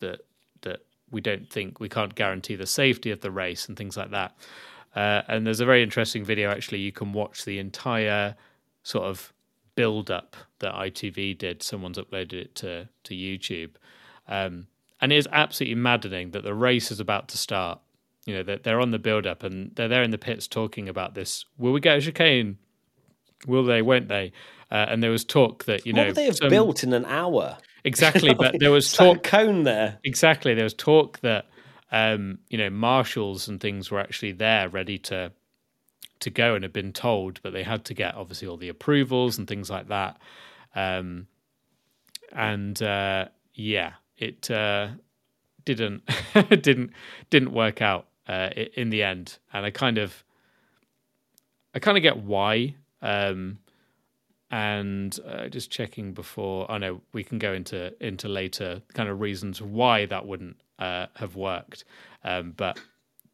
that 0.00 0.20
that 0.62 0.80
we 1.10 1.20
don't 1.20 1.48
think 1.48 1.80
we 1.80 1.88
can't 1.88 2.14
guarantee 2.14 2.56
the 2.56 2.66
safety 2.66 3.10
of 3.10 3.20
the 3.20 3.30
race 3.30 3.66
and 3.68 3.76
things 3.76 3.96
like 3.96 4.10
that. 4.10 4.36
Uh, 4.94 5.22
and 5.28 5.46
there's 5.46 5.60
a 5.60 5.64
very 5.64 5.82
interesting 5.82 6.24
video 6.24 6.50
actually. 6.50 6.80
You 6.80 6.92
can 6.92 7.12
watch 7.12 7.44
the 7.44 7.58
entire 7.58 8.34
sort 8.82 9.04
of 9.04 9.32
build 9.74 10.10
up 10.10 10.36
that 10.58 10.74
ITV 10.74 11.38
did. 11.38 11.62
Someone's 11.62 11.98
uploaded 11.98 12.32
it 12.32 12.54
to 12.56 12.88
to 13.04 13.14
YouTube, 13.14 13.70
um, 14.26 14.66
and 15.00 15.12
it 15.12 15.16
is 15.16 15.28
absolutely 15.32 15.76
maddening 15.76 16.32
that 16.32 16.42
the 16.42 16.54
race 16.54 16.90
is 16.90 17.00
about 17.00 17.28
to 17.28 17.38
start, 17.38 17.80
you 18.28 18.34
know, 18.34 18.42
they're, 18.42 18.58
they're 18.58 18.80
on 18.80 18.90
the 18.90 18.98
build 18.98 19.26
up 19.26 19.42
and 19.42 19.74
they're 19.74 19.88
there 19.88 20.02
in 20.02 20.10
the 20.10 20.18
pits 20.18 20.46
talking 20.46 20.86
about 20.86 21.14
this. 21.14 21.46
Will 21.56 21.72
we 21.72 21.80
get 21.80 21.96
a 21.96 22.00
chicane? 22.02 22.58
Will 23.46 23.64
they? 23.64 23.80
Won't 23.80 24.08
they? 24.08 24.32
Uh, 24.70 24.84
and 24.90 25.02
there 25.02 25.10
was 25.10 25.24
talk 25.24 25.64
that 25.64 25.86
you 25.86 25.94
what 25.94 26.00
know 26.00 26.06
would 26.08 26.14
they 26.14 26.26
have 26.26 26.36
some, 26.36 26.50
built 26.50 26.84
in 26.84 26.92
an 26.92 27.06
hour 27.06 27.56
exactly. 27.84 28.34
but 28.34 28.56
there 28.60 28.70
was 28.70 28.92
talk 28.92 29.22
cone 29.22 29.62
there 29.62 29.98
exactly. 30.04 30.52
There 30.52 30.64
was 30.64 30.74
talk 30.74 31.20
that 31.20 31.46
um, 31.90 32.40
you 32.50 32.58
know 32.58 32.68
marshals 32.68 33.48
and 33.48 33.58
things 33.58 33.90
were 33.90 33.98
actually 33.98 34.32
there 34.32 34.68
ready 34.68 34.98
to 34.98 35.32
to 36.20 36.28
go 36.28 36.54
and 36.54 36.64
had 36.64 36.72
been 36.74 36.92
told, 36.92 37.40
but 37.42 37.54
they 37.54 37.62
had 37.62 37.86
to 37.86 37.94
get 37.94 38.14
obviously 38.14 38.46
all 38.46 38.58
the 38.58 38.68
approvals 38.68 39.38
and 39.38 39.48
things 39.48 39.70
like 39.70 39.88
that. 39.88 40.18
Um, 40.74 41.28
and 42.34 42.82
uh, 42.82 43.28
yeah, 43.54 43.92
it 44.18 44.50
uh, 44.50 44.88
didn't 45.64 46.02
didn't 46.50 46.90
didn't 47.30 47.52
work 47.52 47.80
out 47.80 48.08
uh, 48.28 48.50
in 48.74 48.90
the 48.90 49.02
end, 49.02 49.38
and 49.52 49.64
I 49.64 49.70
kind 49.70 49.98
of, 49.98 50.22
I 51.74 51.78
kind 51.78 51.96
of 51.96 52.02
get 52.02 52.18
why. 52.18 52.74
Um, 53.02 53.58
and 54.50 55.18
uh, 55.26 55.48
just 55.48 55.70
checking 55.70 56.12
before. 56.12 56.70
I 56.70 56.78
know 56.78 57.02
we 57.12 57.22
can 57.22 57.38
go 57.38 57.52
into 57.52 57.92
into 58.04 58.28
later 58.28 58.80
kind 58.94 59.08
of 59.08 59.20
reasons 59.20 59.60
why 59.60 60.06
that 60.06 60.26
wouldn't 60.26 60.56
uh, 60.78 61.06
have 61.16 61.36
worked. 61.36 61.84
Um, 62.24 62.54
but 62.56 62.80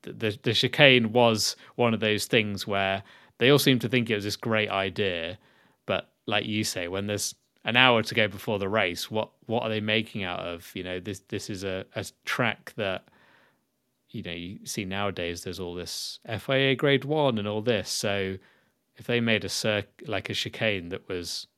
the 0.02 0.36
the 0.42 0.52
chicane 0.52 1.12
was 1.12 1.56
one 1.76 1.94
of 1.94 2.00
those 2.00 2.26
things 2.26 2.66
where 2.66 3.02
they 3.38 3.50
all 3.50 3.58
seem 3.58 3.78
to 3.80 3.88
think 3.88 4.10
it 4.10 4.14
was 4.14 4.24
this 4.24 4.36
great 4.36 4.70
idea, 4.70 5.38
but 5.86 6.10
like 6.26 6.46
you 6.46 6.64
say, 6.64 6.88
when 6.88 7.06
there's 7.06 7.34
an 7.64 7.76
hour 7.76 8.02
to 8.02 8.14
go 8.14 8.28
before 8.28 8.58
the 8.58 8.68
race, 8.68 9.10
what 9.10 9.30
what 9.46 9.62
are 9.62 9.68
they 9.68 9.80
making 9.80 10.24
out 10.24 10.40
of? 10.40 10.70
You 10.74 10.84
know, 10.84 11.00
this 11.00 11.20
this 11.28 11.48
is 11.48 11.64
a, 11.64 11.84
a 11.94 12.04
track 12.24 12.72
that 12.76 13.04
you 14.14 14.22
know, 14.22 14.32
you 14.32 14.64
see 14.64 14.84
nowadays 14.84 15.42
there's 15.42 15.60
all 15.60 15.74
this 15.74 16.20
FIA 16.38 16.76
grade 16.76 17.04
one 17.04 17.38
and 17.38 17.48
all 17.48 17.60
this. 17.60 17.90
So 17.90 18.36
if 18.96 19.06
they 19.06 19.20
made 19.20 19.44
a 19.44 19.48
circ 19.48 19.86
like 20.06 20.30
a 20.30 20.34
chicane 20.34 20.90
that 20.90 21.08
was 21.08 21.48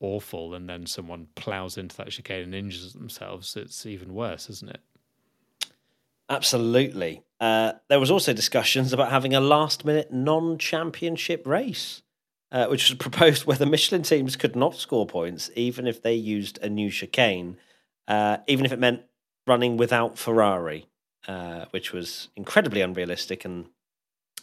awful 0.00 0.54
and 0.54 0.68
then 0.68 0.86
someone 0.86 1.28
plows 1.36 1.78
into 1.78 1.96
that 1.96 2.10
chicane 2.10 2.42
and 2.42 2.54
injures 2.54 2.92
themselves, 2.92 3.56
it's 3.56 3.86
even 3.86 4.12
worse, 4.12 4.50
isn't 4.50 4.70
it? 4.70 4.80
Absolutely. 6.28 7.22
Uh, 7.40 7.74
there 7.88 8.00
was 8.00 8.10
also 8.10 8.32
discussions 8.32 8.92
about 8.92 9.10
having 9.10 9.34
a 9.34 9.40
last 9.40 9.84
minute 9.84 10.12
non 10.12 10.58
championship 10.58 11.46
race. 11.46 12.02
Uh, 12.50 12.66
which 12.68 12.88
was 12.88 12.96
proposed 12.98 13.44
where 13.44 13.58
the 13.58 13.66
Michelin 13.66 14.00
teams 14.00 14.34
could 14.34 14.56
not 14.56 14.74
score 14.74 15.06
points 15.06 15.50
even 15.54 15.86
if 15.86 16.00
they 16.00 16.14
used 16.14 16.58
a 16.62 16.68
new 16.70 16.90
chicane, 16.90 17.58
uh, 18.08 18.38
even 18.46 18.64
if 18.64 18.72
it 18.72 18.78
meant 18.78 19.02
running 19.46 19.76
without 19.76 20.16
Ferrari. 20.16 20.88
Uh, 21.26 21.66
which 21.70 21.92
was 21.92 22.28
incredibly 22.36 22.80
unrealistic, 22.80 23.44
and 23.44 23.66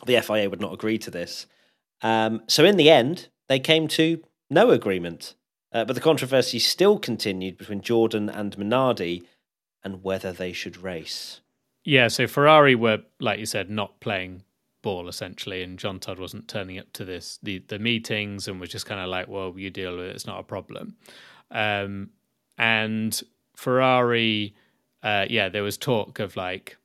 the 0.05 0.21
FIA 0.21 0.49
would 0.49 0.61
not 0.61 0.73
agree 0.73 0.97
to 0.99 1.09
this. 1.09 1.47
Um, 2.01 2.41
so, 2.47 2.63
in 2.65 2.77
the 2.77 2.89
end, 2.89 3.29
they 3.47 3.59
came 3.59 3.87
to 3.89 4.21
no 4.49 4.71
agreement. 4.71 5.33
Uh, 5.71 5.83
but 5.83 5.93
the 5.93 6.01
controversy 6.01 6.59
still 6.59 6.97
continued 6.97 7.57
between 7.57 7.81
Jordan 7.81 8.29
and 8.29 8.55
Minardi 8.55 9.25
and 9.83 10.03
whether 10.03 10.31
they 10.31 10.53
should 10.53 10.77
race. 10.77 11.41
Yeah, 11.83 12.07
so 12.07 12.27
Ferrari 12.27 12.75
were, 12.75 12.99
like 13.19 13.39
you 13.39 13.45
said, 13.45 13.69
not 13.69 13.99
playing 13.99 14.43
ball 14.81 15.09
essentially, 15.09 15.63
and 15.63 15.77
Jean 15.77 15.99
Todt 15.99 16.19
wasn't 16.19 16.47
turning 16.47 16.79
up 16.79 16.93
to 16.93 17.03
this 17.03 17.39
the 17.43 17.59
the 17.67 17.79
meetings 17.79 18.47
and 18.47 18.59
was 18.59 18.69
just 18.69 18.85
kind 18.85 19.01
of 19.01 19.07
like, 19.09 19.27
"Well, 19.27 19.53
you 19.57 19.69
deal 19.69 19.97
with 19.97 20.05
it; 20.05 20.15
it's 20.15 20.27
not 20.27 20.39
a 20.39 20.43
problem." 20.43 20.95
Um, 21.51 22.11
and 22.57 23.21
Ferrari 23.55 24.55
uh, 25.05 25.25
yeah, 25.29 25.47
there 25.49 25.63
was 25.63 25.77
talk 25.77 26.19
of 26.19 26.35
like 26.35 26.77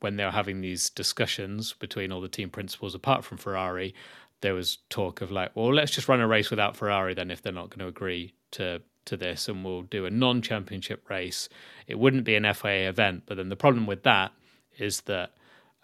when 0.00 0.16
they 0.16 0.24
were 0.24 0.30
having 0.30 0.62
these 0.62 0.88
discussions 0.88 1.74
between 1.74 2.10
all 2.10 2.22
the 2.22 2.28
team 2.28 2.48
principals, 2.48 2.94
apart 2.94 3.22
from 3.22 3.36
Ferrari, 3.36 3.94
there 4.40 4.54
was 4.54 4.78
talk 4.88 5.20
of 5.20 5.30
like, 5.30 5.54
well, 5.54 5.72
let's 5.72 5.92
just 5.92 6.08
run 6.08 6.20
a 6.20 6.26
race 6.26 6.50
without 6.50 6.74
Ferrari 6.74 7.14
then 7.14 7.30
if 7.30 7.42
they're 7.42 7.52
not 7.52 7.68
going 7.68 7.80
to 7.80 7.86
agree 7.86 8.34
to 8.52 8.80
to 9.04 9.16
this 9.16 9.48
and 9.48 9.64
we'll 9.64 9.82
do 9.82 10.04
a 10.04 10.10
non-championship 10.10 11.08
race. 11.08 11.48
It 11.86 11.96
wouldn't 11.96 12.24
be 12.24 12.34
an 12.34 12.52
FIA 12.54 12.88
event, 12.88 13.22
but 13.26 13.36
then 13.36 13.50
the 13.50 13.56
problem 13.56 13.86
with 13.86 14.02
that 14.02 14.32
is 14.78 15.02
that 15.02 15.34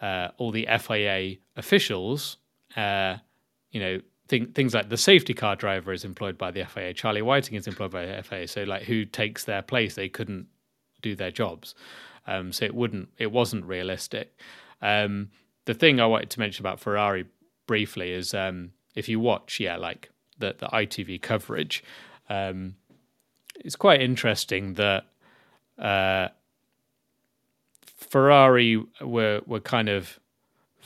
uh, 0.01 0.29
all 0.39 0.51
the 0.51 0.67
FIA 0.81 1.37
officials, 1.57 2.39
uh, 2.75 3.19
you 3.71 3.79
know, 3.79 4.01
th- 4.27 4.51
things 4.55 4.75
like 4.75 4.89
the 4.89 4.97
safety 4.97 5.35
car 5.35 5.55
driver 5.55 5.93
is 5.93 6.05
employed 6.05 6.37
by 6.37 6.51
the 6.51 6.65
FIA, 6.65 6.95
Charlie 6.95 7.23
Whiting 7.23 7.55
is 7.55 7.69
employed 7.69 7.93
by 7.93 8.07
the 8.07 8.23
FIA. 8.25 8.49
So, 8.49 8.65
like, 8.65 8.83
who 8.83 9.05
takes 9.05 9.45
their 9.45 9.63
place? 9.63 9.95
They 9.95 10.09
couldn't 10.09 10.49
do 11.03 11.15
their 11.15 11.31
jobs, 11.31 11.75
um, 12.27 12.53
so 12.53 12.65
it 12.65 12.75
wouldn't, 12.75 13.09
it 13.19 13.33
wasn't 13.33 13.65
realistic. 13.65 14.39
Um, 14.81 15.31
the 15.65 15.75
thing 15.75 16.01
I 16.01 16.07
wanted 16.07 16.31
to 16.31 16.41
mention 16.41 16.63
about 16.63 16.81
Ferrari 16.81 17.27
briefly 17.67 18.13
is 18.13 18.35
um, 18.35 18.73
if 18.95 19.09
you 19.09 19.21
watch, 19.21 19.61
yeah, 19.61 19.77
like 19.77 20.11
the 20.39 20.55
the 20.59 20.67
ITV 20.67 21.23
coverage, 21.23 21.85
um, 22.29 22.77
it's 23.57 23.77
quite 23.77 24.01
interesting 24.01 24.75
that 24.75 25.05
uh, 25.79 26.29
Ferrari 27.83 28.85
were 29.01 29.41
were 29.47 29.61
kind 29.61 29.89
of 29.89 30.19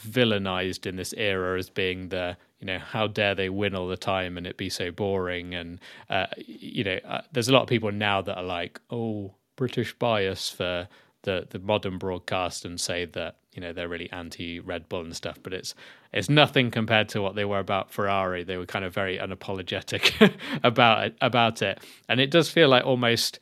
villainized 0.06 0.86
in 0.86 0.96
this 0.96 1.14
era 1.16 1.58
as 1.58 1.70
being 1.70 2.10
the 2.10 2.36
you 2.60 2.66
know 2.66 2.78
how 2.78 3.06
dare 3.06 3.34
they 3.34 3.48
win 3.48 3.74
all 3.74 3.88
the 3.88 3.96
time 3.96 4.36
and 4.36 4.46
it 4.46 4.56
be 4.56 4.68
so 4.68 4.90
boring 4.90 5.54
and 5.54 5.80
uh, 6.10 6.26
you 6.36 6.84
know 6.84 6.98
uh, 7.06 7.22
there's 7.32 7.48
a 7.48 7.52
lot 7.52 7.62
of 7.62 7.68
people 7.68 7.90
now 7.90 8.20
that 8.20 8.36
are 8.36 8.44
like 8.44 8.80
oh 8.90 9.34
British 9.56 9.94
bias 9.98 10.50
for 10.50 10.88
the 11.22 11.46
the 11.50 11.58
modern 11.58 11.98
broadcast 11.98 12.64
and 12.64 12.80
say 12.80 13.04
that 13.04 13.36
you 13.52 13.60
know 13.60 13.72
they're 13.72 13.88
really 13.88 14.10
anti 14.12 14.60
Red 14.60 14.88
Bull 14.88 15.00
and 15.00 15.16
stuff, 15.16 15.38
but 15.42 15.52
it's 15.52 15.74
it's 16.12 16.28
nothing 16.30 16.70
compared 16.70 17.08
to 17.10 17.20
what 17.20 17.34
they 17.34 17.44
were 17.44 17.58
about 17.58 17.90
Ferrari. 17.90 18.44
They 18.44 18.56
were 18.56 18.66
kind 18.66 18.84
of 18.84 18.94
very 18.94 19.18
unapologetic 19.18 20.32
about 20.62 21.06
it, 21.06 21.16
about 21.20 21.62
it, 21.62 21.82
and 22.08 22.20
it 22.20 22.30
does 22.30 22.48
feel 22.48 22.68
like 22.68 22.84
almost 22.84 23.38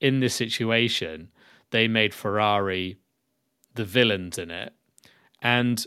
in 0.00 0.20
this 0.20 0.34
situation 0.34 1.28
they 1.70 1.88
made 1.88 2.14
Ferrari 2.14 2.98
the 3.74 3.84
villains 3.84 4.38
in 4.38 4.50
it. 4.50 4.72
And 5.42 5.84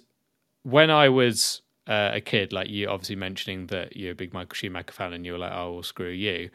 when 0.64 0.90
I 0.90 1.10
was 1.10 1.62
uh, 1.88 2.12
a 2.14 2.22
kid, 2.22 2.54
like 2.54 2.70
you 2.70 2.88
obviously 2.88 3.16
mentioning 3.16 3.68
that 3.68 3.98
you're 3.98 4.12
a 4.12 4.16
big 4.16 4.34
Michael 4.34 4.56
Schumacher 4.56 4.92
fan 4.92 5.14
and 5.14 5.26
you 5.26 5.34
were 5.34 5.40
like, 5.40 5.52
oh, 5.54 5.74
well, 5.74 5.84
screw 5.84 6.10
you. 6.10 6.50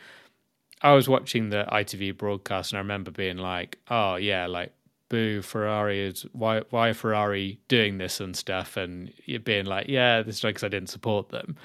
I 0.82 0.92
was 0.92 1.08
watching 1.08 1.48
the 1.48 1.66
ITV 1.70 2.16
broadcast 2.18 2.72
and 2.72 2.78
I 2.78 2.80
remember 2.80 3.10
being 3.10 3.38
like, 3.38 3.78
oh, 3.90 4.16
yeah, 4.16 4.46
like 4.46 4.72
boo 5.08 5.40
Ferrari 5.40 6.00
is 6.00 6.26
why 6.32 6.62
why 6.70 6.92
Ferrari 6.92 7.60
doing 7.68 7.98
this 7.98 8.20
and 8.20 8.36
stuff? 8.36 8.76
And 8.76 9.12
being 9.44 9.64
like 9.64 9.86
yeah 9.88 10.22
this 10.22 10.36
is 10.36 10.40
because 10.40 10.64
I 10.64 10.68
didn't 10.68 10.90
support 10.90 11.28
them. 11.28 11.56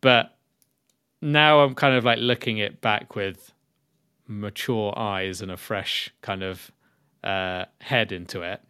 But 0.00 0.36
now 1.22 1.60
I'm 1.60 1.74
kind 1.74 1.94
of 1.94 2.04
like 2.04 2.18
looking 2.18 2.58
it 2.58 2.80
back 2.80 3.14
with 3.14 3.52
mature 4.26 4.92
eyes 4.96 5.40
and 5.40 5.50
a 5.50 5.56
fresh 5.56 6.12
kind 6.20 6.42
of 6.42 6.70
uh, 7.22 7.64
head 7.80 8.12
into 8.12 8.42
it. 8.42 8.60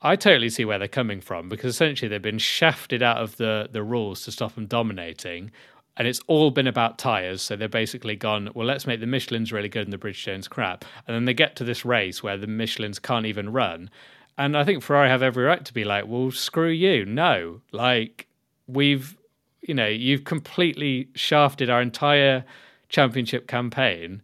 I 0.00 0.16
totally 0.16 0.50
see 0.50 0.64
where 0.64 0.78
they're 0.78 0.88
coming 0.88 1.20
from 1.20 1.48
because 1.48 1.74
essentially 1.74 2.08
they've 2.08 2.20
been 2.20 2.38
shafted 2.38 3.02
out 3.02 3.18
of 3.18 3.36
the 3.36 3.68
the 3.70 3.82
rules 3.82 4.24
to 4.24 4.32
stop 4.32 4.54
them 4.54 4.66
dominating 4.66 5.50
and 5.96 6.08
it's 6.08 6.20
all 6.26 6.50
been 6.50 6.66
about 6.66 6.98
tires. 6.98 7.42
So 7.42 7.56
they're 7.56 7.68
basically 7.68 8.16
gone, 8.16 8.50
well, 8.54 8.66
let's 8.66 8.86
make 8.86 9.00
the 9.00 9.06
Michelin's 9.06 9.52
really 9.52 9.68
good 9.68 9.84
and 9.84 9.92
the 9.92 9.98
Bridgestone's 9.98 10.48
crap. 10.48 10.84
And 11.06 11.14
then 11.14 11.26
they 11.26 11.34
get 11.34 11.56
to 11.56 11.64
this 11.64 11.84
race 11.84 12.22
where 12.22 12.36
the 12.36 12.46
Michelin's 12.46 12.98
can't 12.98 13.26
even 13.26 13.52
run. 13.52 13.90
And 14.38 14.56
I 14.56 14.64
think 14.64 14.82
Ferrari 14.82 15.08
have 15.08 15.22
every 15.22 15.44
right 15.44 15.64
to 15.64 15.74
be 15.74 15.84
like, 15.84 16.06
well, 16.06 16.30
screw 16.30 16.70
you. 16.70 17.04
No. 17.04 17.60
Like, 17.72 18.26
we've, 18.66 19.18
you 19.60 19.74
know, 19.74 19.86
you've 19.86 20.24
completely 20.24 21.08
shafted 21.14 21.68
our 21.68 21.82
entire 21.82 22.44
championship 22.88 23.46
campaign. 23.46 24.22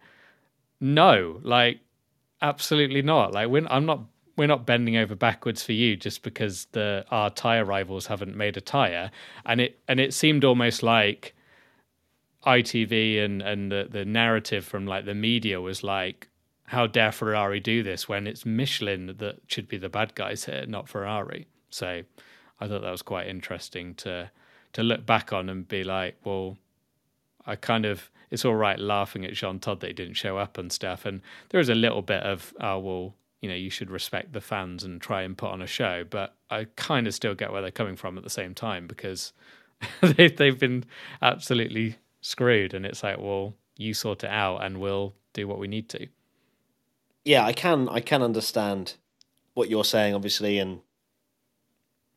No, 0.81 1.40
like, 1.42 1.81
absolutely 2.40 3.02
not. 3.02 3.33
Like, 3.33 3.48
we're, 3.48 3.66
I'm 3.68 3.87
not. 3.87 4.00
We're 4.37 4.46
not 4.46 4.66
bending 4.66 4.96
over 4.96 5.16
backwards 5.16 5.64
for 5.64 5.72
you 5.72 5.96
just 5.96 6.22
because 6.22 6.68
the 6.70 7.04
our 7.11 7.28
tire 7.28 7.64
rivals 7.64 8.07
haven't 8.07 8.37
made 8.37 8.57
a 8.57 8.61
tire, 8.61 9.11
and 9.44 9.61
it 9.61 9.81
and 9.88 9.98
it 9.98 10.14
seemed 10.14 10.44
almost 10.44 10.85
like 10.85 11.35
ITV 12.46 13.24
and 13.24 13.42
and 13.42 13.70
the, 13.72 13.88
the 13.90 14.05
narrative 14.05 14.64
from 14.64 14.87
like 14.87 15.05
the 15.05 15.14
media 15.14 15.61
was 15.61 15.83
like, 15.83 16.29
how 16.64 16.87
dare 16.87 17.12
Ferrari 17.12 17.61
do 17.61 17.83
this 17.83 18.09
when 18.09 18.27
it's 18.27 18.44
Michelin 18.44 19.14
that 19.18 19.37
should 19.46 19.68
be 19.68 19.79
the 19.79 19.88
bad 19.88 20.14
guys 20.14 20.44
here, 20.44 20.64
not 20.66 20.88
Ferrari. 20.88 21.46
So 21.70 22.03
I 22.61 22.68
thought 22.68 22.83
that 22.83 22.90
was 22.90 23.03
quite 23.03 23.27
interesting 23.27 23.94
to 23.96 24.31
to 24.74 24.83
look 24.83 25.07
back 25.07 25.33
on 25.33 25.48
and 25.48 25.66
be 25.66 25.83
like, 25.83 26.16
well, 26.24 26.59
I 27.46 27.57
kind 27.57 27.87
of 27.87 28.11
it's 28.31 28.44
all 28.44 28.55
right 28.55 28.79
laughing 28.79 29.24
at 29.24 29.33
Jean 29.33 29.59
Todt 29.59 29.81
that 29.81 29.87
he 29.87 29.92
didn't 29.94 30.14
show 30.14 30.37
up 30.37 30.59
and 30.59 30.70
stuff, 30.70 31.07
and 31.07 31.22
there 31.48 31.61
is 31.61 31.70
a 31.70 31.74
little 31.74 32.03
bit 32.03 32.22
of 32.22 32.53
oh 32.61 32.79
well, 32.79 33.14
you 33.40 33.48
know, 33.48 33.55
you 33.55 33.70
should 33.70 33.90
respect 33.90 34.33
the 34.33 34.40
fans 34.40 34.85
and 34.85 35.01
try 35.01 35.22
and 35.22 35.38
put 35.38 35.51
on 35.51 35.62
a 35.62 35.66
show, 35.66 36.05
but 36.09 36.35
I 36.51 36.66
kind 36.77 37.07
of 37.07 37.14
still 37.14 37.35
get 37.35 37.51
where 37.51 37.62
they're 37.62 37.70
coming 37.70 37.96
from 37.96 38.18
at 38.18 38.24
the 38.24 38.31
same 38.31 38.55
time 38.55 38.87
because 38.87 39.33
they, 40.03 40.29
they've 40.29 40.59
been 40.59 40.85
absolutely 41.22 41.96
screwed 42.20 42.74
and 42.74 42.85
it's 42.85 43.02
like 43.02 43.18
well 43.18 43.54
you 43.76 43.94
sort 43.94 44.24
it 44.24 44.31
out 44.31 44.59
and 44.59 44.78
we'll 44.81 45.14
do 45.33 45.46
what 45.46 45.59
we 45.59 45.68
need 45.68 45.88
to. 45.88 46.09
Yeah 47.24 47.44
i 47.44 47.52
can 47.52 47.88
i 47.88 48.00
can 48.00 48.22
understand 48.22 48.94
what 49.54 49.68
you're 49.68 49.85
saying 49.85 50.14
obviously 50.14 50.59
and 50.59 50.81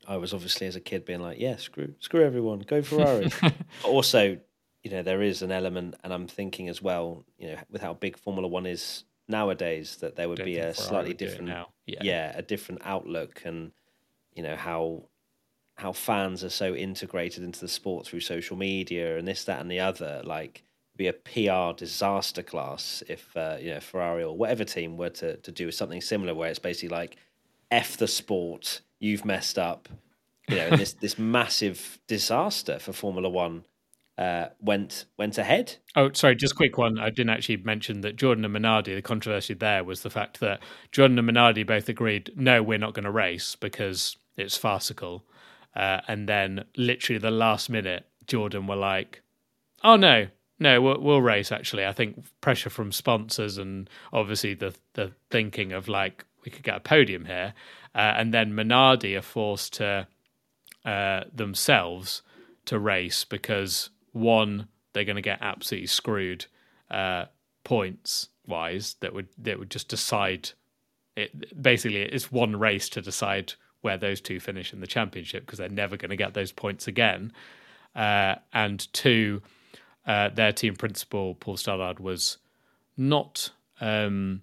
i 0.08 0.18
was 0.18 0.34
obviously 0.34 0.68
as 0.68 0.76
a 0.76 0.80
kid 0.80 1.06
being 1.06 1.22
like 1.22 1.40
yeah 1.40 1.58
screw 1.58 1.94
screw 2.00 2.24
everyone 2.24 2.60
go 2.60 2.82
ferrari. 2.82 3.30
Also 3.84 4.38
you 4.84 4.92
know 4.92 5.04
there 5.04 5.22
is 5.22 5.42
an 5.42 5.52
element 5.52 5.96
and 6.04 6.14
i'm 6.14 6.28
thinking 6.28 6.70
as 6.70 6.82
well 6.82 7.24
you 7.38 7.48
know 7.48 7.58
with 7.70 7.82
how 7.82 7.94
big 7.94 8.18
formula 8.18 8.48
one 8.48 8.66
is 8.66 9.04
nowadays 9.28 9.98
that 9.98 10.16
there 10.16 10.28
would 10.28 10.38
Don't 10.38 10.46
be 10.46 10.58
a 10.58 10.74
slightly 10.74 11.14
different 11.14 11.50
yeah. 11.86 12.00
yeah 12.02 12.32
a 12.36 12.42
different 12.42 12.82
outlook 12.84 13.42
and 13.46 13.72
you 14.34 14.44
know 14.44 14.56
how 14.56 15.04
how 15.82 15.92
fans 15.92 16.44
are 16.44 16.50
so 16.50 16.76
integrated 16.76 17.44
into 17.44 17.60
the 17.60 17.68
sport 17.68 18.06
through 18.06 18.20
social 18.20 18.56
media 18.56 19.18
and 19.18 19.28
this, 19.28 19.44
that, 19.46 19.60
and 19.60 19.70
the 19.70 19.80
other. 19.80 20.22
Like, 20.24 20.64
be 20.96 21.08
a 21.08 21.14
PR 21.14 21.76
disaster 21.76 22.44
class 22.44 23.02
if 23.08 23.36
uh, 23.36 23.58
you 23.60 23.74
know 23.74 23.80
Ferrari 23.80 24.24
or 24.24 24.36
whatever 24.38 24.64
team 24.64 24.98
were 24.98 25.10
to 25.10 25.38
to 25.38 25.52
do 25.52 25.72
something 25.72 26.02
similar, 26.02 26.36
where 26.36 26.50
it's 26.50 26.60
basically 26.60 26.90
like, 26.90 27.18
"F 27.72 27.98
the 27.98 28.08
sport, 28.08 28.82
you've 29.00 29.26
messed 29.26 29.58
up." 29.58 29.90
You 30.48 30.58
know, 30.58 30.70
this 30.78 30.94
this 30.94 31.18
massive 31.38 32.00
disaster 32.08 32.78
for 32.78 32.94
Formula 32.94 33.30
One 33.30 33.66
uh, 34.18 34.50
went 34.60 35.06
went 35.18 35.40
ahead. 35.40 35.78
Oh, 35.96 36.12
sorry, 36.14 36.36
just 36.36 36.56
quick 36.56 36.78
one. 36.78 37.00
I 37.00 37.10
didn't 37.10 37.32
actually 37.32 37.58
mention 37.58 38.02
that 38.02 38.18
Jordan 38.18 38.46
and 38.46 38.56
Minardi. 38.56 38.94
The 38.94 39.02
controversy 39.02 39.56
there 39.56 39.84
was 39.84 40.04
the 40.04 40.12
fact 40.12 40.40
that 40.42 40.60
Jordan 40.92 41.18
and 41.18 41.28
Minardi 41.28 41.66
both 41.66 41.90
agreed, 41.90 42.32
no, 42.36 42.62
we're 42.62 42.78
not 42.78 42.94
going 42.94 43.06
to 43.06 43.12
race 43.12 43.56
because 43.56 44.18
it's 44.38 44.58
farcical. 44.58 45.24
Uh, 45.76 46.02
and 46.08 46.28
then 46.28 46.66
literally 46.76 47.20
the 47.20 47.32
last 47.32 47.70
minute, 47.70 48.06
Jordan 48.28 48.68
were 48.68 48.76
like, 48.76 49.22
"Oh 49.84 49.96
no, 49.96 50.28
no, 50.60 50.82
we'll, 50.82 51.00
we'll, 51.00 51.22
race." 51.22 51.52
Actually, 51.52 51.86
I 51.86 51.94
think 51.94 52.24
pressure 52.42 52.70
from 52.70 52.92
sponsors 52.92 53.58
and 53.58 53.90
obviously 54.12 54.54
the 54.54 54.76
the 54.94 55.12
thinking 55.30 55.72
of 55.72 55.88
like 55.88 56.26
we 56.44 56.52
could 56.52 56.64
get 56.64 56.78
a 56.78 56.82
podium 56.82 57.26
here, 57.26 57.54
uh, 57.96 58.14
and 58.18 58.34
then 58.34 58.54
Minardi 58.54 59.18
are 59.18 59.22
forced 59.22 59.74
to 59.74 60.08
uh, 60.86 61.24
themselves 61.34 62.22
to 62.66 62.80
race 62.80 63.24
because 63.24 63.90
one 64.12 64.68
they're 64.94 65.06
going 65.06 65.16
to 65.16 65.22
get 65.22 65.40
absolutely 65.42 65.88
screwed 65.88 66.46
uh, 66.90 67.26
points 67.64 68.30
wise 68.48 68.96
that 69.00 69.14
would 69.14 69.28
that 69.38 69.60
would 69.60 69.70
just 69.70 69.88
decide 69.88 70.50
it 71.16 71.62
basically 71.62 72.02
it's 72.02 72.32
one 72.32 72.56
race 72.56 72.90
to 72.90 73.02
decide 73.02 73.54
where 73.82 73.98
those 73.98 74.22
two 74.22 74.40
finish 74.40 74.74
in 74.74 74.80
the 74.80 74.88
championship 74.88 75.46
because 75.46 75.60
they're 75.60 75.70
never 75.70 75.98
going 75.98 76.10
to 76.10 76.16
get 76.16 76.34
those 76.34 76.52
points 76.52 76.88
again. 76.88 77.32
Uh, 77.96 78.36
and 78.54 78.92
two, 78.94 79.42
uh, 80.06 80.30
their 80.30 80.52
team 80.52 80.76
principal 80.76 81.36
Paul 81.36 81.58
Stoddart 81.58 82.00
was 82.00 82.38
not. 82.98 83.52
Um, 83.80 84.42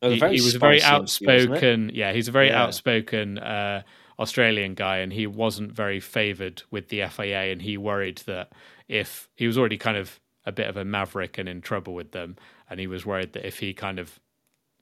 he, 0.00 0.16
he, 0.16 0.40
was 0.40 0.54
a 0.54 0.58
very 0.58 0.82
outspoken. 0.82 1.90
Yeah, 1.94 2.12
he's 2.12 2.28
a 2.28 2.32
very 2.32 2.48
yeah. 2.48 2.62
outspoken 2.62 3.38
uh, 3.38 3.82
Australian 4.18 4.74
guy, 4.74 4.98
and 4.98 5.12
he 5.12 5.26
wasn't 5.26 5.72
very 5.72 6.00
favoured 6.00 6.62
with 6.70 6.88
the 6.88 7.06
FIA, 7.08 7.52
and 7.52 7.62
he 7.62 7.76
worried 7.76 8.18
that 8.26 8.52
if 8.88 9.28
he 9.34 9.46
was 9.46 9.56
already 9.56 9.78
kind 9.78 9.96
of 9.96 10.20
a 10.44 10.52
bit 10.52 10.68
of 10.68 10.76
a 10.76 10.84
maverick 10.84 11.38
and 11.38 11.48
in 11.48 11.60
trouble 11.60 11.94
with 11.94 12.12
them, 12.12 12.36
and 12.68 12.80
he 12.80 12.86
was 12.86 13.06
worried 13.06 13.32
that 13.32 13.46
if 13.46 13.60
he 13.60 13.72
kind 13.72 13.98
of 13.98 14.18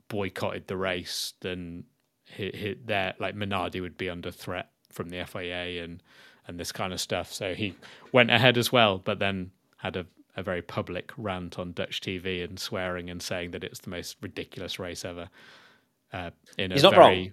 boycotted 0.09 0.67
the 0.67 0.77
race, 0.77 1.35
then 1.41 1.85
hit, 2.31 2.55
hit 2.55 2.87
there 2.87 3.15
like 3.19 3.35
Minardi 3.35 3.81
would 3.81 3.97
be 3.97 4.09
under 4.11 4.31
threat 4.31 4.71
from 4.91 5.11
the 5.11 5.25
FIA 5.25 5.83
and 5.83 6.03
and 6.47 6.59
this 6.59 6.73
kind 6.73 6.93
of 6.93 7.01
stuff. 7.01 7.33
So 7.33 7.55
he 7.55 7.75
went 8.13 8.31
ahead 8.31 8.59
as 8.59 8.73
well, 8.73 8.99
but 8.99 9.19
then 9.19 9.53
had 9.77 9.97
a, 9.97 10.07
a 10.37 10.43
very 10.43 10.63
public 10.63 11.13
rant 11.17 11.59
on 11.59 11.73
Dutch 11.73 12.01
TV 12.01 12.43
and 12.43 12.59
swearing 12.59 13.09
and 13.09 13.23
saying 13.23 13.53
that 13.53 13.63
it's 13.63 13.81
the 13.81 13.91
most 13.91 14.17
ridiculous 14.21 14.79
race 14.79 15.05
ever. 15.05 15.29
Uh, 16.13 16.31
in 16.59 16.73
He's 16.73 16.83
a 16.85 16.91
very 16.91 17.33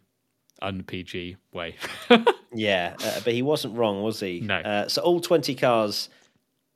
un 0.62 0.84
PG 0.84 1.38
way. 1.52 1.76
yeah, 2.54 2.96
uh, 3.04 3.20
but 3.24 3.34
he 3.34 3.42
wasn't 3.42 3.76
wrong, 3.76 4.04
was 4.04 4.20
he? 4.20 4.40
No. 4.40 4.58
Uh, 4.58 4.88
so 4.88 5.02
all 5.02 5.20
twenty 5.20 5.56
cars 5.56 6.10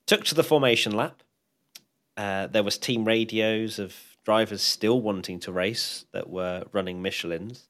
took 0.08 0.24
to 0.26 0.36
the 0.36 0.44
formation 0.44 0.94
lap. 0.94 1.22
Uh, 2.18 2.48
there 2.48 2.64
was 2.64 2.78
team 2.78 3.06
radios 3.06 3.80
of 3.80 3.96
drivers 4.26 4.62
still 4.62 5.02
wanting 5.02 5.40
to 5.40 5.52
race 5.52 6.06
that 6.12 6.30
were 6.30 6.64
running 6.72 7.02
Michelin's. 7.02 7.68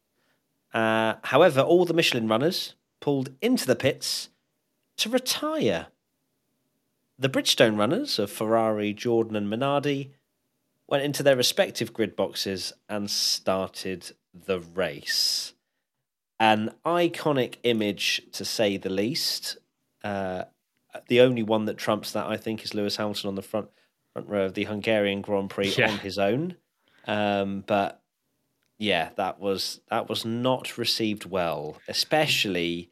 Uh, 0.73 1.15
however, 1.23 1.61
all 1.61 1.85
the 1.85 1.93
Michelin 1.93 2.27
runners 2.27 2.75
pulled 2.99 3.31
into 3.41 3.65
the 3.65 3.75
pits 3.75 4.29
to 4.97 5.09
retire. 5.09 5.87
The 7.19 7.29
Bridgestone 7.29 7.77
runners 7.77 8.17
of 8.19 8.31
Ferrari, 8.31 8.93
Jordan, 8.93 9.35
and 9.35 9.51
Minardi 9.51 10.11
went 10.87 11.03
into 11.03 11.23
their 11.23 11.35
respective 11.35 11.93
grid 11.93 12.15
boxes 12.15 12.73
and 12.89 13.09
started 13.09 14.11
the 14.33 14.59
race. 14.59 15.53
An 16.39 16.73
iconic 16.85 17.55
image, 17.63 18.21
to 18.31 18.43
say 18.43 18.77
the 18.77 18.89
least. 18.89 19.57
Uh, 20.03 20.43
the 21.07 21.21
only 21.21 21.43
one 21.43 21.65
that 21.65 21.77
trumps 21.77 22.11
that, 22.11 22.25
I 22.25 22.37
think, 22.37 22.63
is 22.63 22.73
Lewis 22.73 22.95
Hamilton 22.97 23.29
on 23.29 23.35
the 23.35 23.41
front 23.41 23.69
front 24.13 24.27
row 24.27 24.45
of 24.45 24.53
the 24.53 24.65
Hungarian 24.65 25.21
Grand 25.21 25.49
Prix 25.49 25.73
yeah. 25.77 25.91
on 25.91 25.99
his 25.99 26.17
own. 26.17 26.55
Um, 27.07 27.63
but 27.65 28.00
yeah, 28.81 29.09
that 29.15 29.39
was 29.39 29.79
that 29.91 30.09
was 30.09 30.25
not 30.25 30.75
received 30.75 31.25
well, 31.25 31.77
especially 31.87 32.89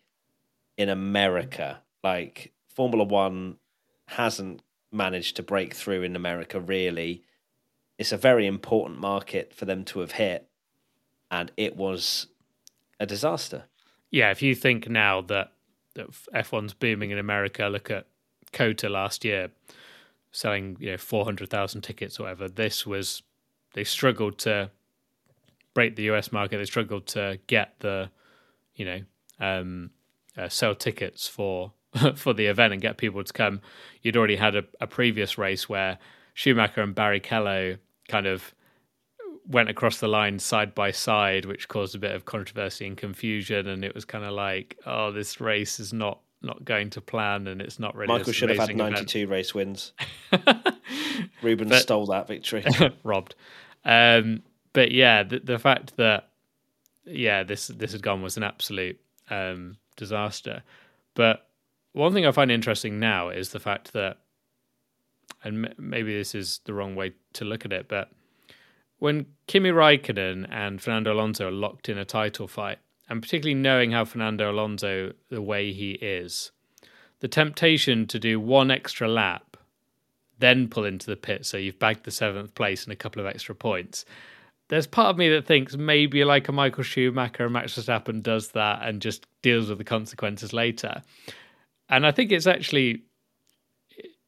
in 0.78 0.88
America. 0.88 1.82
Like 2.04 2.54
Formula 2.68 3.04
One 3.04 3.58
hasn't 4.06 4.62
managed 4.92 5.36
to 5.38 5.44
break 5.44 5.74
through 5.74 6.04
in 6.04 6.16
America 6.16 6.60
really. 6.60 7.24
It's 7.98 8.12
a 8.12 8.18
very 8.18 8.46
important 8.46 9.00
market 9.00 9.52
for 9.52 9.66
them 9.66 9.84
to 9.86 10.02
have 10.02 10.12
hit, 10.12 10.48
and 11.32 11.52
it 11.58 11.76
was 11.76 12.28
a 13.00 13.08
disaster. 13.08 13.64
Yeah, 14.12 14.30
if 14.30 14.44
you 14.44 14.54
think 14.54 14.88
now 14.88 15.22
that 15.22 15.54
that 15.96 16.12
F1's 16.36 16.76
booming 16.76 17.10
in 17.10 17.18
America, 17.18 17.66
look 17.66 17.90
at 17.90 18.06
COTA 18.52 18.90
last 18.90 19.26
year 19.26 19.50
selling 20.32 20.78
you 20.80 20.92
know 20.92 20.98
400,000 20.98 21.82
tickets 21.82 22.20
or 22.20 22.24
whatever. 22.24 22.48
This 22.48 22.86
was 22.86 23.24
they 23.74 23.84
struggled 23.84 24.38
to 24.40 24.70
break 25.74 25.96
the 25.96 26.04
US 26.12 26.32
market. 26.32 26.58
They 26.58 26.66
struggled 26.66 27.08
to 27.08 27.40
get 27.48 27.76
the, 27.80 28.10
you 28.76 28.86
know, 28.86 29.02
um, 29.40 29.92
uh, 30.38 30.50
sell 30.50 30.76
tickets 30.76 31.28
for 31.28 31.74
for 32.16 32.34
the 32.34 32.46
event 32.46 32.74
and 32.74 32.82
get 32.82 32.98
people 32.98 33.24
to 33.24 33.34
come. 33.34 33.62
You'd 34.02 34.18
already 34.18 34.36
had 34.36 34.56
a, 34.56 34.64
a 34.80 34.88
previous 34.88 35.38
race 35.38 35.68
where 35.68 35.98
Schumacher 36.34 36.82
and 36.82 36.96
Barry 36.96 37.20
Barrichello 37.20 37.78
kind 38.08 38.28
of 38.28 38.54
went 39.48 39.70
across 39.70 40.00
the 40.00 40.08
line 40.08 40.38
side 40.38 40.76
by 40.76 40.92
side, 40.92 41.46
which 41.46 41.68
caused 41.68 41.96
a 41.96 42.00
bit 42.00 42.16
of 42.16 42.26
controversy 42.26 42.86
and 42.86 42.96
confusion. 42.96 43.68
And 43.68 43.84
it 43.84 43.96
was 43.96 44.06
kind 44.06 44.24
of 44.24 44.32
like, 44.32 44.78
oh, 44.86 45.12
this 45.12 45.42
race 45.42 45.80
is 45.80 45.92
not 45.92 46.20
not 46.42 46.64
going 46.64 46.90
to 46.92 47.02
plan, 47.02 47.48
and 47.48 47.62
it's 47.62 47.80
not 47.80 47.96
really. 47.96 48.08
Michael 48.08 48.32
should 48.32 48.50
have 48.50 48.60
had 48.60 48.76
ninety-two 48.76 49.20
event. 49.20 49.32
race 49.32 49.54
wins. 49.54 49.94
Ruben 51.42 51.68
but, 51.68 51.82
stole 51.82 52.06
that 52.08 52.28
victory. 52.28 52.66
robbed. 53.04 53.36
Um, 53.84 54.44
but 54.74 54.92
yeah, 54.92 55.24
the, 55.24 55.40
the 55.40 55.60
fact 55.60 55.98
that 55.98 56.30
yeah, 57.06 57.44
this 57.44 57.68
this 57.68 57.92
had 57.92 58.02
gone 58.02 58.22
was 58.22 58.38
an 58.38 58.44
absolute 58.44 59.00
um, 59.30 59.78
disaster. 59.96 60.64
But 61.16 61.48
one 61.94 62.14
thing 62.14 62.26
I 62.26 62.32
find 62.32 62.52
interesting 62.52 63.00
now 63.00 63.30
is 63.30 63.50
the 63.50 63.60
fact 63.60 63.94
that, 63.94 64.18
and 65.44 65.66
m- 65.66 65.74
maybe 65.78 66.16
this 66.16 66.36
is 66.36 66.62
the 66.66 66.74
wrong 66.74 66.96
way 66.96 67.14
to 67.34 67.46
look 67.46 67.66
at 67.66 67.74
it, 67.74 67.88
but 67.88 68.12
when 69.00 69.26
Kimi 69.48 69.70
Raikkonen 69.70 70.46
and 70.52 70.82
Fernando 70.82 71.14
Alonso 71.14 71.48
are 71.48 71.52
locked 71.52 71.90
in 71.90 71.98
a 71.98 72.06
title 72.06 72.48
fight, 72.48 72.80
and 73.10 73.22
particularly 73.22 73.60
knowing 73.60 73.92
how 73.92 74.06
Fernando 74.06 74.52
Alonso, 74.52 75.14
the 75.30 75.42
way 75.42 75.72
he 75.72 75.92
is, 75.94 76.52
the 77.22 77.28
temptation 77.28 78.06
to 78.08 78.20
do 78.20 78.40
one 78.40 78.70
extra 78.70 79.08
lap, 79.08 79.58
then 80.38 80.68
pull 80.68 80.86
into 80.86 81.08
the 81.08 81.16
pit 81.16 81.46
so 81.46 81.58
you've 81.58 81.80
bagged 81.80 82.06
the 82.06 82.12
seventh 82.12 82.54
place 82.56 82.84
and 82.84 82.94
a 82.94 82.98
couple 82.98 83.20
of 83.22 83.28
extra 83.28 83.56
points. 83.56 84.06
There's 84.70 84.88
part 84.88 85.10
of 85.10 85.18
me 85.18 85.30
that 85.30 85.46
thinks 85.46 85.76
maybe 85.76 86.24
like 86.24 86.48
a 86.48 86.52
Michael 86.52 86.84
Schumacher 86.84 87.46
or 87.46 87.50
Max 87.50 87.76
Verstappen 87.76 88.24
does 88.24 88.50
that 88.50 88.82
and 88.84 89.02
just 89.02 89.26
deals 89.42 89.70
with 89.70 89.80
the 89.80 89.84
consequences 89.84 90.54
later. 90.54 91.02
And 91.90 92.06
I 92.06 92.12
think 92.12 92.32
it's 92.32 92.48
actually 92.48 93.04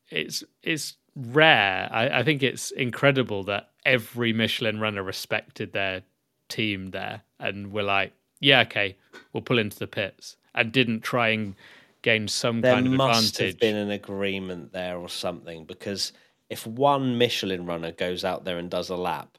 it's 0.09 0.43
it's 0.63 0.97
rare. 1.15 1.89
I, 1.91 2.19
I 2.19 2.23
think 2.23 2.43
it's 2.43 2.71
incredible 2.71 3.43
that 3.45 3.69
every 3.85 4.33
Michelin 4.33 4.79
runner 4.79 5.03
respected 5.03 5.73
their 5.73 6.01
team 6.49 6.89
there 6.89 7.21
and 7.39 7.71
were 7.71 7.83
like, 7.83 8.13
yeah, 8.39 8.61
okay, 8.61 8.97
we'll 9.33 9.41
pull 9.41 9.59
into 9.59 9.77
the 9.77 9.87
pits, 9.87 10.37
and 10.55 10.71
didn't 10.71 11.01
try 11.01 11.29
and 11.29 11.55
gain 12.01 12.27
some 12.27 12.61
there 12.61 12.73
kind 12.73 12.87
of 12.87 12.93
advantage. 12.93 13.13
There 13.37 13.47
must 13.47 13.53
have 13.53 13.59
been 13.59 13.75
an 13.75 13.91
agreement 13.91 14.73
there 14.73 14.97
or 14.97 15.07
something 15.07 15.65
because 15.65 16.13
if 16.49 16.65
one 16.65 17.17
Michelin 17.17 17.65
runner 17.65 17.91
goes 17.91 18.25
out 18.25 18.43
there 18.43 18.57
and 18.57 18.69
does 18.69 18.89
a 18.89 18.95
lap, 18.95 19.37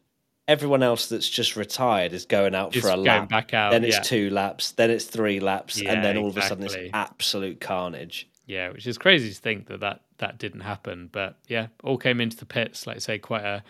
everyone 0.48 0.82
else 0.82 1.08
that's 1.08 1.28
just 1.28 1.56
retired 1.56 2.12
is 2.12 2.26
going 2.26 2.54
out 2.54 2.72
just 2.72 2.86
for 2.86 2.92
a 2.92 2.96
lap. 2.96 3.28
Back 3.28 3.54
out, 3.54 3.72
then 3.72 3.84
it's 3.84 3.96
yeah. 3.96 4.02
two 4.02 4.30
laps, 4.30 4.72
then 4.72 4.90
it's 4.90 5.04
three 5.04 5.40
laps, 5.40 5.80
yeah, 5.80 5.92
and 5.92 6.04
then 6.04 6.16
all 6.16 6.28
exactly. 6.28 6.56
of 6.56 6.60
a 6.60 6.68
sudden 6.68 6.84
it's 6.84 6.90
absolute 6.94 7.60
carnage. 7.60 8.28
Yeah, 8.46 8.70
which 8.70 8.86
is 8.86 8.98
crazy 8.98 9.32
to 9.32 9.40
think 9.40 9.68
that 9.68 9.80
that, 9.80 10.02
that 10.18 10.38
didn't 10.38 10.60
happen. 10.60 11.08
But 11.12 11.36
yeah, 11.46 11.68
all 11.84 11.96
came 11.96 12.20
into 12.20 12.36
the 12.36 12.44
pits, 12.44 12.86
like 12.86 12.96
I 12.96 13.00
say, 13.00 13.18
quite 13.18 13.44
a 13.44 13.62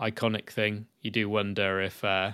iconic 0.00 0.50
thing. 0.50 0.86
You 1.00 1.10
do 1.10 1.28
wonder 1.28 1.80
if 1.80 2.02
uh, 2.02 2.32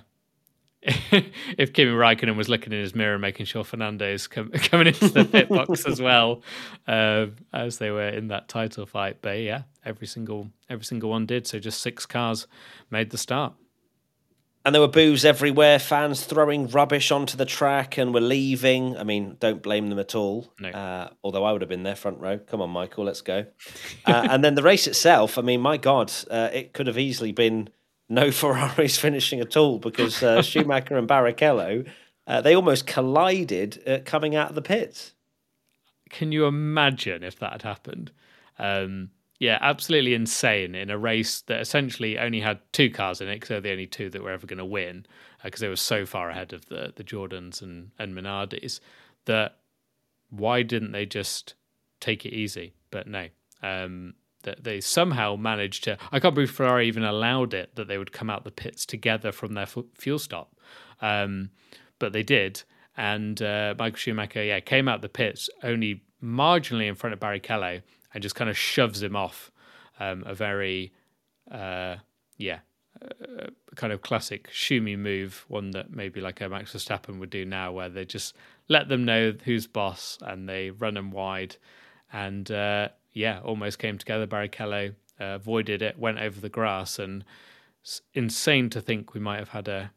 if 0.82 1.72
Kimi 1.72 1.90
Raikkonen 1.90 2.36
was 2.36 2.48
looking 2.48 2.72
in 2.72 2.78
his 2.78 2.94
mirror, 2.94 3.18
making 3.18 3.46
sure 3.46 3.64
Fernando's 3.64 4.26
com- 4.26 4.50
coming 4.54 4.86
into 4.88 5.08
the 5.08 5.24
pit 5.24 5.48
box 5.48 5.84
as 5.86 6.00
well, 6.02 6.42
uh, 6.86 7.26
as 7.52 7.78
they 7.78 7.90
were 7.90 8.08
in 8.08 8.28
that 8.28 8.48
title 8.48 8.86
fight. 8.86 9.18
But 9.20 9.40
yeah, 9.40 9.62
every 9.84 10.06
single 10.06 10.50
every 10.70 10.84
single 10.84 11.10
one 11.10 11.26
did. 11.26 11.46
So 11.46 11.58
just 11.58 11.82
six 11.82 12.06
cars 12.06 12.46
made 12.90 13.10
the 13.10 13.18
start. 13.18 13.54
And 14.66 14.74
there 14.74 14.82
were 14.82 14.88
boos 14.88 15.24
everywhere, 15.24 15.78
fans 15.78 16.24
throwing 16.24 16.66
rubbish 16.66 17.12
onto 17.12 17.36
the 17.36 17.44
track 17.44 17.98
and 17.98 18.12
were 18.12 18.20
leaving. 18.20 18.96
I 18.96 19.04
mean, 19.04 19.36
don't 19.38 19.62
blame 19.62 19.90
them 19.90 20.00
at 20.00 20.16
all. 20.16 20.52
No. 20.58 20.70
Uh, 20.70 21.10
although 21.22 21.44
I 21.44 21.52
would 21.52 21.60
have 21.60 21.68
been 21.68 21.84
there 21.84 21.94
front 21.94 22.18
row. 22.18 22.38
Come 22.38 22.60
on, 22.60 22.70
Michael, 22.70 23.04
let's 23.04 23.20
go. 23.20 23.46
Uh, 24.04 24.26
and 24.28 24.42
then 24.42 24.56
the 24.56 24.64
race 24.64 24.88
itself, 24.88 25.38
I 25.38 25.42
mean, 25.42 25.60
my 25.60 25.76
God, 25.76 26.12
uh, 26.28 26.50
it 26.52 26.72
could 26.72 26.88
have 26.88 26.98
easily 26.98 27.30
been 27.30 27.68
no 28.08 28.30
Ferraris 28.32 28.98
finishing 28.98 29.38
at 29.38 29.56
all 29.56 29.78
because 29.78 30.20
uh, 30.20 30.42
Schumacher 30.42 30.98
and 30.98 31.06
Barrichello, 31.06 31.86
uh, 32.26 32.40
they 32.40 32.56
almost 32.56 32.88
collided 32.88 33.80
uh, 33.86 33.98
coming 34.04 34.34
out 34.34 34.48
of 34.48 34.56
the 34.56 34.62
pits. 34.62 35.12
Can 36.10 36.32
you 36.32 36.44
imagine 36.46 37.22
if 37.22 37.38
that 37.38 37.52
had 37.52 37.62
happened? 37.62 38.10
Um, 38.58 39.10
yeah, 39.38 39.58
absolutely 39.60 40.14
insane 40.14 40.74
in 40.74 40.90
a 40.90 40.98
race 40.98 41.42
that 41.42 41.60
essentially 41.60 42.18
only 42.18 42.40
had 42.40 42.60
two 42.72 42.90
cars 42.90 43.20
in 43.20 43.28
it 43.28 43.36
because 43.36 43.48
they're 43.48 43.60
the 43.60 43.72
only 43.72 43.86
two 43.86 44.08
that 44.10 44.22
were 44.22 44.30
ever 44.30 44.46
going 44.46 44.58
to 44.58 44.64
win 44.64 45.06
because 45.44 45.62
uh, 45.62 45.66
they 45.66 45.68
were 45.68 45.76
so 45.76 46.06
far 46.06 46.30
ahead 46.30 46.52
of 46.52 46.66
the 46.66 46.92
the 46.96 47.04
Jordans 47.04 47.60
and 47.62 47.90
and 47.98 48.14
Minardis 48.14 48.80
that 49.26 49.58
why 50.30 50.62
didn't 50.62 50.92
they 50.92 51.06
just 51.06 51.54
take 52.00 52.24
it 52.24 52.32
easy? 52.32 52.74
But 52.90 53.06
no, 53.06 53.28
um, 53.62 54.14
that 54.42 54.64
they 54.64 54.80
somehow 54.80 55.36
managed 55.36 55.84
to. 55.84 55.98
I 56.10 56.20
can't 56.20 56.34
believe 56.34 56.50
Ferrari 56.50 56.88
even 56.88 57.04
allowed 57.04 57.52
it 57.52 57.74
that 57.76 57.88
they 57.88 57.98
would 57.98 58.12
come 58.12 58.30
out 58.30 58.44
the 58.44 58.50
pits 58.50 58.86
together 58.86 59.32
from 59.32 59.52
their 59.52 59.66
fuel 59.66 60.18
stop, 60.18 60.54
um, 61.02 61.50
but 61.98 62.12
they 62.12 62.22
did. 62.22 62.62
And 62.96 63.42
uh, 63.42 63.74
Michael 63.78 63.98
Schumacher, 63.98 64.42
yeah, 64.42 64.60
came 64.60 64.88
out 64.88 65.02
the 65.02 65.10
pits 65.10 65.50
only 65.62 66.02
marginally 66.22 66.88
in 66.88 66.94
front 66.94 67.12
of 67.12 67.20
Barrichello 67.20 67.82
and 68.16 68.22
just 68.22 68.34
kind 68.34 68.48
of 68.48 68.56
shoves 68.56 69.02
him 69.02 69.14
off. 69.14 69.52
Um, 70.00 70.24
a 70.24 70.32
very, 70.34 70.90
uh, 71.50 71.96
yeah, 72.38 72.60
uh, 73.02 73.48
kind 73.74 73.92
of 73.92 74.00
classic 74.00 74.48
Schumi 74.50 74.98
move, 74.98 75.44
one 75.48 75.72
that 75.72 75.90
maybe 75.90 76.22
like 76.22 76.40
a 76.40 76.48
Max 76.48 76.72
Verstappen 76.72 77.18
would 77.20 77.28
do 77.28 77.44
now, 77.44 77.72
where 77.72 77.90
they 77.90 78.06
just 78.06 78.34
let 78.68 78.88
them 78.88 79.04
know 79.04 79.34
who's 79.44 79.66
boss 79.66 80.16
and 80.22 80.48
they 80.48 80.70
run 80.70 80.94
them 80.94 81.10
wide. 81.10 81.56
And 82.10 82.50
uh, 82.50 82.88
yeah, 83.12 83.40
almost 83.44 83.78
came 83.78 83.98
together. 83.98 84.26
Barrichello 84.26 84.94
uh, 85.20 85.24
avoided 85.24 85.82
it, 85.82 85.98
went 85.98 86.18
over 86.18 86.40
the 86.40 86.48
grass, 86.48 86.98
and 86.98 87.22
it's 87.82 88.00
insane 88.14 88.70
to 88.70 88.80
think 88.80 89.12
we 89.12 89.20
might 89.20 89.40
have 89.40 89.50
had 89.50 89.68
a 89.68 89.90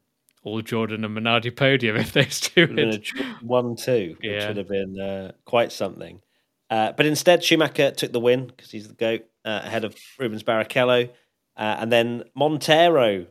all 0.43 0.61
Jordan 0.61 1.05
and 1.05 1.17
Minardi 1.17 1.55
podium 1.55 1.95
if 1.95 2.11
those 2.11 2.41
two 2.41 2.67
had 2.67 3.05
one 3.41 3.77
two, 3.77 4.17
which 4.19 4.29
yeah. 4.29 4.49
would 4.49 4.57
have 4.57 4.67
been 4.67 4.99
uh, 4.99 5.31
quite 5.45 5.71
something. 5.71 6.19
Uh, 6.69 6.91
but 6.93 7.05
instead, 7.05 7.43
Schumacher 7.43 7.91
took 7.91 8.11
the 8.11 8.19
win 8.19 8.47
because 8.47 8.71
he's 8.71 8.87
the 8.87 8.93
goat 8.93 9.25
uh, 9.45 9.61
ahead 9.63 9.83
of 9.85 9.95
Rubens 10.19 10.43
Barrichello, 10.43 11.09
uh, 11.57 11.77
and 11.79 11.91
then 11.91 12.23
Monteiro, 12.37 13.27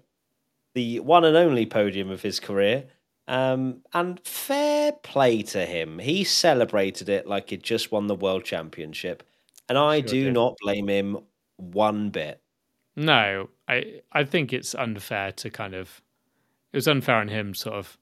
the 0.74 1.00
one 1.00 1.24
and 1.24 1.36
only 1.36 1.66
podium 1.66 2.10
of 2.10 2.22
his 2.22 2.40
career. 2.40 2.84
Um, 3.28 3.82
and 3.92 4.18
fair 4.26 4.92
play 4.92 5.42
to 5.42 5.66
him. 5.66 5.98
He 5.98 6.24
celebrated 6.24 7.08
it 7.10 7.26
like 7.26 7.50
he'd 7.50 7.62
just 7.62 7.92
won 7.92 8.06
the 8.06 8.14
world 8.14 8.44
championship. 8.44 9.22
And 9.68 9.76
I 9.76 10.00
sure 10.00 10.08
do 10.08 10.24
did. 10.24 10.32
not 10.32 10.56
blame 10.62 10.88
him 10.88 11.18
one 11.56 12.08
bit. 12.10 12.40
No, 12.96 13.50
I 13.68 14.02
I 14.12 14.24
think 14.24 14.52
it's 14.52 14.74
unfair 14.74 15.32
to 15.32 15.50
kind 15.50 15.74
of 15.74 16.02
it 16.72 16.76
was 16.78 16.88
unfair 16.88 17.16
on 17.16 17.28
him 17.28 17.54
sort 17.54 17.76
of 17.76 17.98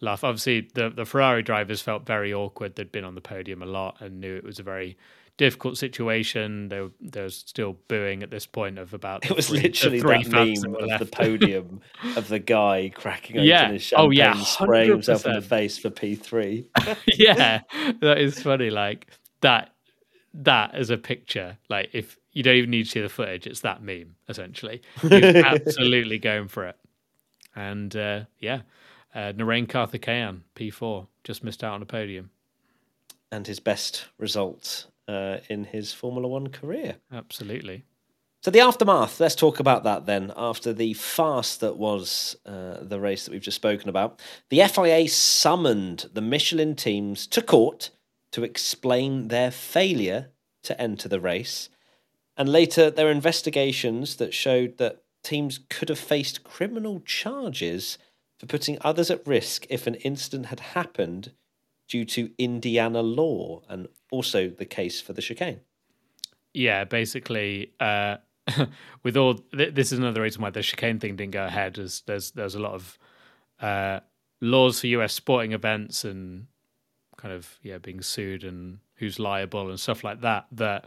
laugh. 0.00 0.24
Obviously 0.24 0.68
the 0.74 0.90
the 0.90 1.04
Ferrari 1.04 1.42
drivers 1.42 1.80
felt 1.82 2.06
very 2.06 2.32
awkward. 2.32 2.76
They'd 2.76 2.92
been 2.92 3.04
on 3.04 3.14
the 3.14 3.20
podium 3.20 3.62
a 3.62 3.66
lot 3.66 3.96
and 4.00 4.20
knew 4.20 4.36
it 4.36 4.44
was 4.44 4.58
a 4.58 4.62
very 4.62 4.96
difficult 5.40 5.78
situation. 5.78 6.68
There, 6.68 6.90
there's 7.00 7.34
still 7.34 7.78
booing 7.88 8.22
at 8.22 8.30
this 8.30 8.44
point 8.44 8.78
of 8.78 8.92
about. 8.92 9.24
It 9.30 9.34
was 9.34 9.48
three, 9.48 9.62
literally 9.62 10.00
three 10.00 10.22
that 10.24 10.30
meme 10.30 10.74
of 10.74 10.98
the 10.98 11.06
podium 11.06 11.80
of 12.16 12.28
the 12.28 12.38
guy 12.38 12.92
cracking 12.94 13.36
open 13.36 13.48
yeah. 13.48 13.72
his 13.72 13.82
champagne, 13.82 14.06
oh, 14.06 14.10
yeah, 14.10 14.34
spraying 14.42 14.90
himself 14.90 15.24
in 15.24 15.32
the 15.32 15.40
face 15.40 15.78
for 15.78 15.88
P 15.88 16.14
three. 16.14 16.68
yeah, 17.06 17.60
that 18.00 18.18
is 18.18 18.40
funny. 18.42 18.70
Like 18.70 19.06
that. 19.40 19.74
That 20.32 20.76
as 20.76 20.90
a 20.90 20.96
picture, 20.96 21.58
like 21.68 21.90
if 21.92 22.16
you 22.30 22.44
don't 22.44 22.54
even 22.54 22.70
need 22.70 22.84
to 22.84 22.88
see 22.88 23.00
the 23.00 23.08
footage, 23.08 23.48
it's 23.48 23.62
that 23.62 23.82
meme 23.82 24.14
essentially. 24.28 24.80
He's 25.00 25.10
absolutely 25.12 26.20
going 26.20 26.46
for 26.46 26.68
it, 26.68 26.76
and 27.56 27.94
uh, 27.96 28.20
yeah, 28.38 28.60
uh, 29.14 29.32
Narain 29.32 29.66
Karthikeyan 29.66 30.42
P4 30.54 31.06
just 31.24 31.44
missed 31.44 31.64
out 31.64 31.74
on 31.74 31.82
a 31.82 31.86
podium, 31.86 32.30
and 33.30 33.46
his 33.46 33.60
best 33.60 34.06
result 34.18 34.86
uh, 35.08 35.38
in 35.48 35.64
his 35.64 35.92
Formula 35.92 36.28
One 36.28 36.48
career. 36.48 36.96
Absolutely. 37.12 37.84
So 38.42 38.50
the 38.50 38.60
aftermath. 38.60 39.20
Let's 39.20 39.34
talk 39.34 39.60
about 39.60 39.84
that 39.84 40.06
then. 40.06 40.32
After 40.34 40.72
the 40.72 40.94
farce 40.94 41.58
that 41.58 41.76
was 41.76 42.36
uh, 42.46 42.78
the 42.80 42.98
race 42.98 43.24
that 43.24 43.32
we've 43.32 43.42
just 43.42 43.56
spoken 43.56 43.90
about, 43.90 44.22
the 44.48 44.66
FIA 44.66 45.08
summoned 45.08 46.08
the 46.14 46.22
Michelin 46.22 46.74
teams 46.74 47.26
to 47.26 47.42
court 47.42 47.90
to 48.32 48.42
explain 48.42 49.28
their 49.28 49.50
failure 49.50 50.30
to 50.62 50.80
enter 50.80 51.08
the 51.08 51.20
race, 51.20 51.68
and 52.36 52.48
later 52.48 52.90
there 52.90 53.06
were 53.06 53.12
investigations 53.12 54.16
that 54.16 54.32
showed 54.32 54.78
that 54.78 55.02
teams 55.22 55.60
could 55.68 55.90
have 55.90 55.98
faced 55.98 56.44
criminal 56.44 57.00
charges 57.00 57.98
for 58.40 58.46
putting 58.46 58.78
others 58.80 59.10
at 59.10 59.26
risk 59.26 59.66
if 59.68 59.86
an 59.86 59.96
incident 59.96 60.46
had 60.46 60.60
happened 60.60 61.32
due 61.86 62.06
to 62.06 62.30
Indiana 62.38 63.02
law, 63.02 63.60
and 63.68 63.86
also 64.10 64.48
the 64.48 64.64
case 64.64 64.98
for 64.98 65.12
the 65.12 65.20
chicane. 65.20 65.60
Yeah, 66.54 66.84
basically, 66.84 67.74
uh, 67.78 68.16
with 69.02 69.18
all 69.18 69.34
th- 69.34 69.74
this 69.74 69.92
is 69.92 69.98
another 69.98 70.22
reason 70.22 70.40
why 70.40 70.48
the 70.48 70.62
chicane 70.62 70.98
thing 70.98 71.16
didn't 71.16 71.32
go 71.32 71.44
ahead. 71.44 71.76
Is 71.76 72.02
there's 72.06 72.30
there's 72.30 72.54
a 72.54 72.60
lot 72.60 72.72
of 72.72 72.98
uh, 73.60 74.00
laws 74.40 74.80
for 74.80 74.86
US 74.86 75.12
sporting 75.12 75.52
events 75.52 76.04
and 76.06 76.46
kind 77.18 77.34
of 77.34 77.58
yeah 77.62 77.76
being 77.76 78.00
sued 78.00 78.42
and 78.42 78.78
who's 78.94 79.18
liable 79.18 79.68
and 79.68 79.78
stuff 79.78 80.02
like 80.02 80.22
that. 80.22 80.46
That 80.52 80.86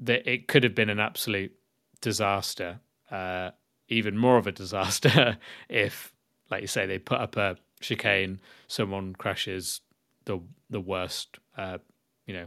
that 0.00 0.28
it 0.28 0.48
could 0.48 0.64
have 0.64 0.74
been 0.74 0.90
an 0.90 0.98
absolute 0.98 1.52
disaster, 2.00 2.80
uh, 3.10 3.50
even 3.88 4.18
more 4.18 4.36
of 4.36 4.46
a 4.46 4.52
disaster 4.52 5.38
if, 5.68 6.11
like 6.52 6.60
you 6.60 6.68
say, 6.68 6.84
they 6.86 6.98
put 6.98 7.18
up 7.18 7.36
a 7.36 7.56
chicane, 7.80 8.38
someone 8.68 9.14
crashes, 9.14 9.80
the 10.26 10.38
the 10.70 10.80
worst, 10.80 11.38
uh, 11.56 11.78
you 12.26 12.34
know, 12.34 12.46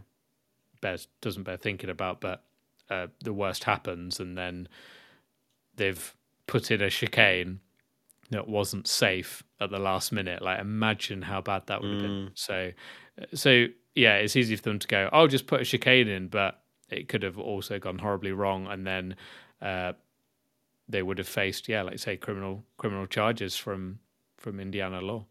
bears 0.80 1.08
doesn't 1.22 1.44
bear 1.44 1.58
thinking 1.58 1.90
about, 1.90 2.22
but 2.22 2.44
uh, 2.90 3.08
the 3.24 3.34
worst 3.34 3.64
happens, 3.64 4.20
and 4.20 4.38
then 4.38 4.68
they've 5.76 6.16
put 6.46 6.70
in 6.70 6.82
a 6.82 6.90
chicane 6.90 7.60
that 8.30 8.48
wasn't 8.48 8.88
safe 8.88 9.44
at 9.60 9.72
the 9.72 9.80
last 9.80 10.12
minute. 10.12 10.42
Like, 10.42 10.60
imagine 10.60 11.24
how 11.24 11.42
bad 11.42 11.64
that 11.68 11.82
would 11.82 11.92
have 11.92 12.00
been. 12.00 12.12
So, 12.36 12.72
so 13.34 13.66
yeah, 13.96 14.18
it's 14.18 14.36
easy 14.36 14.56
for 14.56 14.64
them 14.64 14.80
to 14.80 14.88
go, 14.88 15.10
"I'll 15.12 15.28
just 15.28 15.48
put 15.48 15.62
a 15.62 15.66
chicane 15.66 16.08
in," 16.08 16.28
but 16.28 16.62
it 16.92 17.08
could 17.10 17.24
have 17.24 17.40
also 17.40 17.80
gone 17.80 17.98
horribly 17.98 18.34
wrong, 18.34 18.68
and 18.68 18.86
then 18.86 19.16
uh, 19.64 19.94
they 20.88 21.02
would 21.02 21.18
have 21.18 21.28
faced, 21.28 21.68
yeah, 21.68 21.82
like 21.82 22.00
say, 22.00 22.18
criminal 22.18 22.64
criminal 22.78 23.08
charges 23.08 23.56
from 23.56 24.00
from 24.38 24.60
Indiana 24.60 25.02
law. 25.02 25.26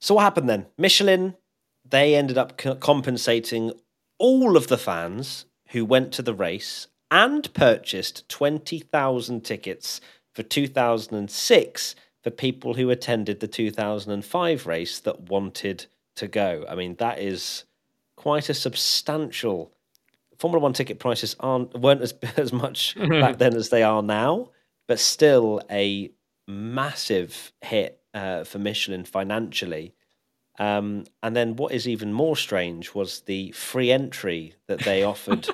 So 0.00 0.14
what 0.14 0.22
happened 0.22 0.48
then? 0.48 0.66
Michelin, 0.78 1.34
they 1.88 2.14
ended 2.14 2.38
up 2.38 2.56
co- 2.56 2.74
compensating 2.74 3.72
all 4.18 4.56
of 4.56 4.68
the 4.68 4.78
fans 4.78 5.44
who 5.68 5.84
went 5.84 6.12
to 6.12 6.22
the 6.22 6.34
race 6.34 6.86
and 7.10 7.52
purchased 7.54 8.28
20,000 8.28 9.40
tickets 9.42 10.00
for 10.32 10.42
2006 10.42 11.94
for 12.22 12.30
people 12.30 12.74
who 12.74 12.90
attended 12.90 13.40
the 13.40 13.48
2005 13.48 14.66
race 14.66 15.00
that 15.00 15.28
wanted 15.28 15.86
to 16.16 16.28
go. 16.28 16.64
I 16.68 16.74
mean, 16.74 16.96
that 16.96 17.18
is 17.18 17.64
quite 18.16 18.48
a 18.48 18.54
substantial 18.54 19.72
Formula 20.40 20.62
One 20.62 20.72
ticket 20.72 20.98
prices 20.98 21.36
aren't 21.38 21.78
weren't 21.78 22.00
as 22.00 22.14
as 22.36 22.52
much 22.52 22.96
back 23.08 23.38
then 23.38 23.54
as 23.54 23.68
they 23.68 23.82
are 23.82 24.02
now, 24.02 24.48
but 24.88 24.98
still 24.98 25.60
a 25.70 26.10
massive 26.48 27.52
hit 27.60 28.00
uh, 28.14 28.44
for 28.44 28.58
Michelin 28.58 29.04
financially. 29.04 29.94
Um, 30.58 31.04
and 31.22 31.36
then 31.36 31.56
what 31.56 31.72
is 31.72 31.86
even 31.86 32.12
more 32.12 32.36
strange 32.36 32.94
was 32.94 33.20
the 33.20 33.52
free 33.52 33.92
entry 33.92 34.54
that 34.66 34.80
they 34.80 35.02
offered 35.12 35.48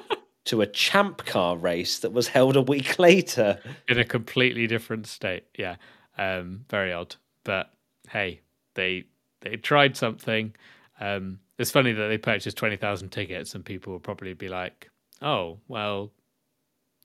to 0.47 0.63
a 0.63 0.67
champ 0.67 1.25
car 1.27 1.57
race 1.57 1.99
that 1.99 2.13
was 2.13 2.29
held 2.29 2.57
a 2.57 2.63
week 2.63 2.99
later 2.99 3.59
in 3.89 3.99
a 3.99 4.05
completely 4.05 4.69
different 4.69 5.09
state. 5.09 5.45
Yeah, 5.59 5.77
um, 6.17 6.65
very 6.71 6.93
odd. 6.93 7.17
But 7.45 7.73
hey, 8.09 8.41
they 8.75 9.05
they 9.41 9.57
tried 9.57 9.97
something. 9.97 10.55
Um, 11.01 11.41
it's 11.59 11.71
funny 11.71 11.93
that 11.93 12.09
they 12.09 12.19
purchased 12.19 12.57
twenty 12.57 12.77
thousand 12.77 13.11
tickets, 13.11 13.55
and 13.55 13.65
people 13.65 13.93
will 13.93 14.01
probably 14.01 14.35
be 14.35 14.49
like, 14.49 14.91
"Oh, 15.23 15.59
well, 15.69 16.11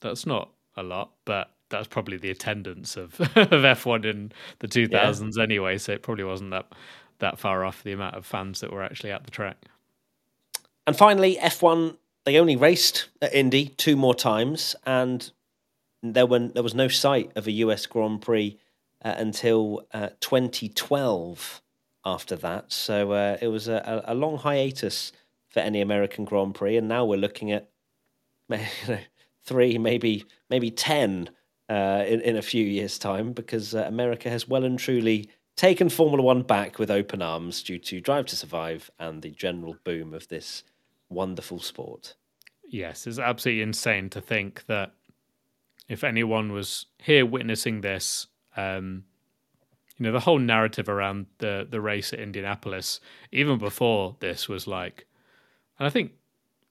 that's 0.01 0.25
not 0.25 0.49
a 0.75 0.83
lot," 0.83 1.11
but 1.25 1.51
that's 1.69 1.87
probably 1.87 2.17
the 2.17 2.29
attendance 2.29 2.97
of 2.97 3.19
of 3.35 3.65
F 3.65 3.85
one 3.85 4.03
in 4.03 4.31
the 4.59 4.67
two 4.67 4.87
thousands 4.87 5.37
yeah. 5.37 5.43
anyway. 5.43 5.77
So 5.77 5.93
it 5.93 6.03
probably 6.03 6.23
wasn't 6.23 6.51
that 6.51 6.67
that 7.19 7.39
far 7.39 7.63
off 7.63 7.83
the 7.83 7.93
amount 7.93 8.15
of 8.15 8.25
fans 8.25 8.59
that 8.61 8.71
were 8.71 8.83
actually 8.83 9.11
at 9.11 9.23
the 9.23 9.31
track. 9.31 9.57
And 10.85 10.95
finally, 10.95 11.37
F 11.39 11.61
one 11.61 11.97
they 12.25 12.37
only 12.37 12.55
raced 12.55 13.09
at 13.21 13.33
Indy 13.33 13.69
two 13.69 13.95
more 13.95 14.15
times, 14.15 14.75
and 14.85 15.31
there 16.03 16.25
were 16.25 16.47
there 16.49 16.63
was 16.63 16.75
no 16.75 16.87
sight 16.87 17.31
of 17.35 17.47
a 17.47 17.51
US 17.51 17.85
Grand 17.85 18.21
Prix 18.21 18.59
uh, 19.03 19.15
until 19.17 19.85
uh, 19.93 20.09
2012. 20.19 21.61
After 22.03 22.35
that, 22.37 22.71
so 22.71 23.11
uh, 23.11 23.37
it 23.41 23.49
was 23.49 23.67
a, 23.67 24.03
a, 24.07 24.15
long 24.15 24.39
hiatus 24.39 25.11
for 25.49 25.59
any 25.59 25.81
American 25.81 26.25
Grand 26.25 26.55
Prix, 26.55 26.75
and 26.75 26.87
now 26.87 27.05
we're 27.05 27.15
looking 27.15 27.51
at 27.51 27.69
you 28.49 28.57
know, 28.87 28.97
three, 29.43 29.77
maybe 29.77 30.25
maybe 30.49 30.71
ten 30.71 31.29
uh, 31.69 32.03
in 32.07 32.21
in 32.21 32.37
a 32.37 32.41
few 32.41 32.65
years' 32.65 32.97
time, 32.97 33.33
because 33.33 33.75
uh, 33.75 33.83
America 33.87 34.31
has 34.31 34.47
well 34.47 34.63
and 34.63 34.79
truly 34.79 35.29
taken 35.55 35.89
Formula 35.89 36.23
One 36.23 36.41
back 36.41 36.79
with 36.79 36.89
open 36.89 37.21
arms 37.21 37.61
due 37.61 37.77
to 37.77 38.01
Drive 38.01 38.25
to 38.27 38.35
Survive 38.35 38.89
and 38.97 39.21
the 39.21 39.29
general 39.29 39.75
boom 39.83 40.15
of 40.15 40.27
this 40.27 40.63
wonderful 41.07 41.59
sport. 41.59 42.15
Yes, 42.67 43.05
it's 43.05 43.19
absolutely 43.19 43.61
insane 43.61 44.09
to 44.09 44.21
think 44.21 44.65
that 44.65 44.93
if 45.87 46.03
anyone 46.03 46.53
was 46.53 46.85
here 46.97 47.25
witnessing 47.25 47.81
this, 47.81 48.27
um, 48.55 49.03
you 50.01 50.07
know, 50.07 50.13
the 50.13 50.19
whole 50.19 50.39
narrative 50.39 50.89
around 50.89 51.27
the 51.37 51.67
the 51.69 51.79
race 51.79 52.11
at 52.11 52.19
Indianapolis, 52.19 52.99
even 53.31 53.59
before 53.59 54.15
this, 54.19 54.49
was 54.49 54.65
like, 54.65 55.05
and 55.77 55.85
I 55.85 55.91
think 55.91 56.13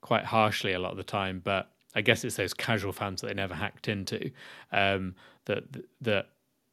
quite 0.00 0.24
harshly 0.24 0.72
a 0.72 0.80
lot 0.80 0.90
of 0.90 0.96
the 0.96 1.04
time, 1.04 1.40
but 1.44 1.70
I 1.94 2.00
guess 2.00 2.24
it's 2.24 2.34
those 2.34 2.52
casual 2.52 2.92
fans 2.92 3.20
that 3.20 3.28
they 3.28 3.34
never 3.34 3.54
hacked 3.54 3.86
into, 3.86 4.32
um, 4.72 5.14
that 5.44 5.62
that 6.00 6.30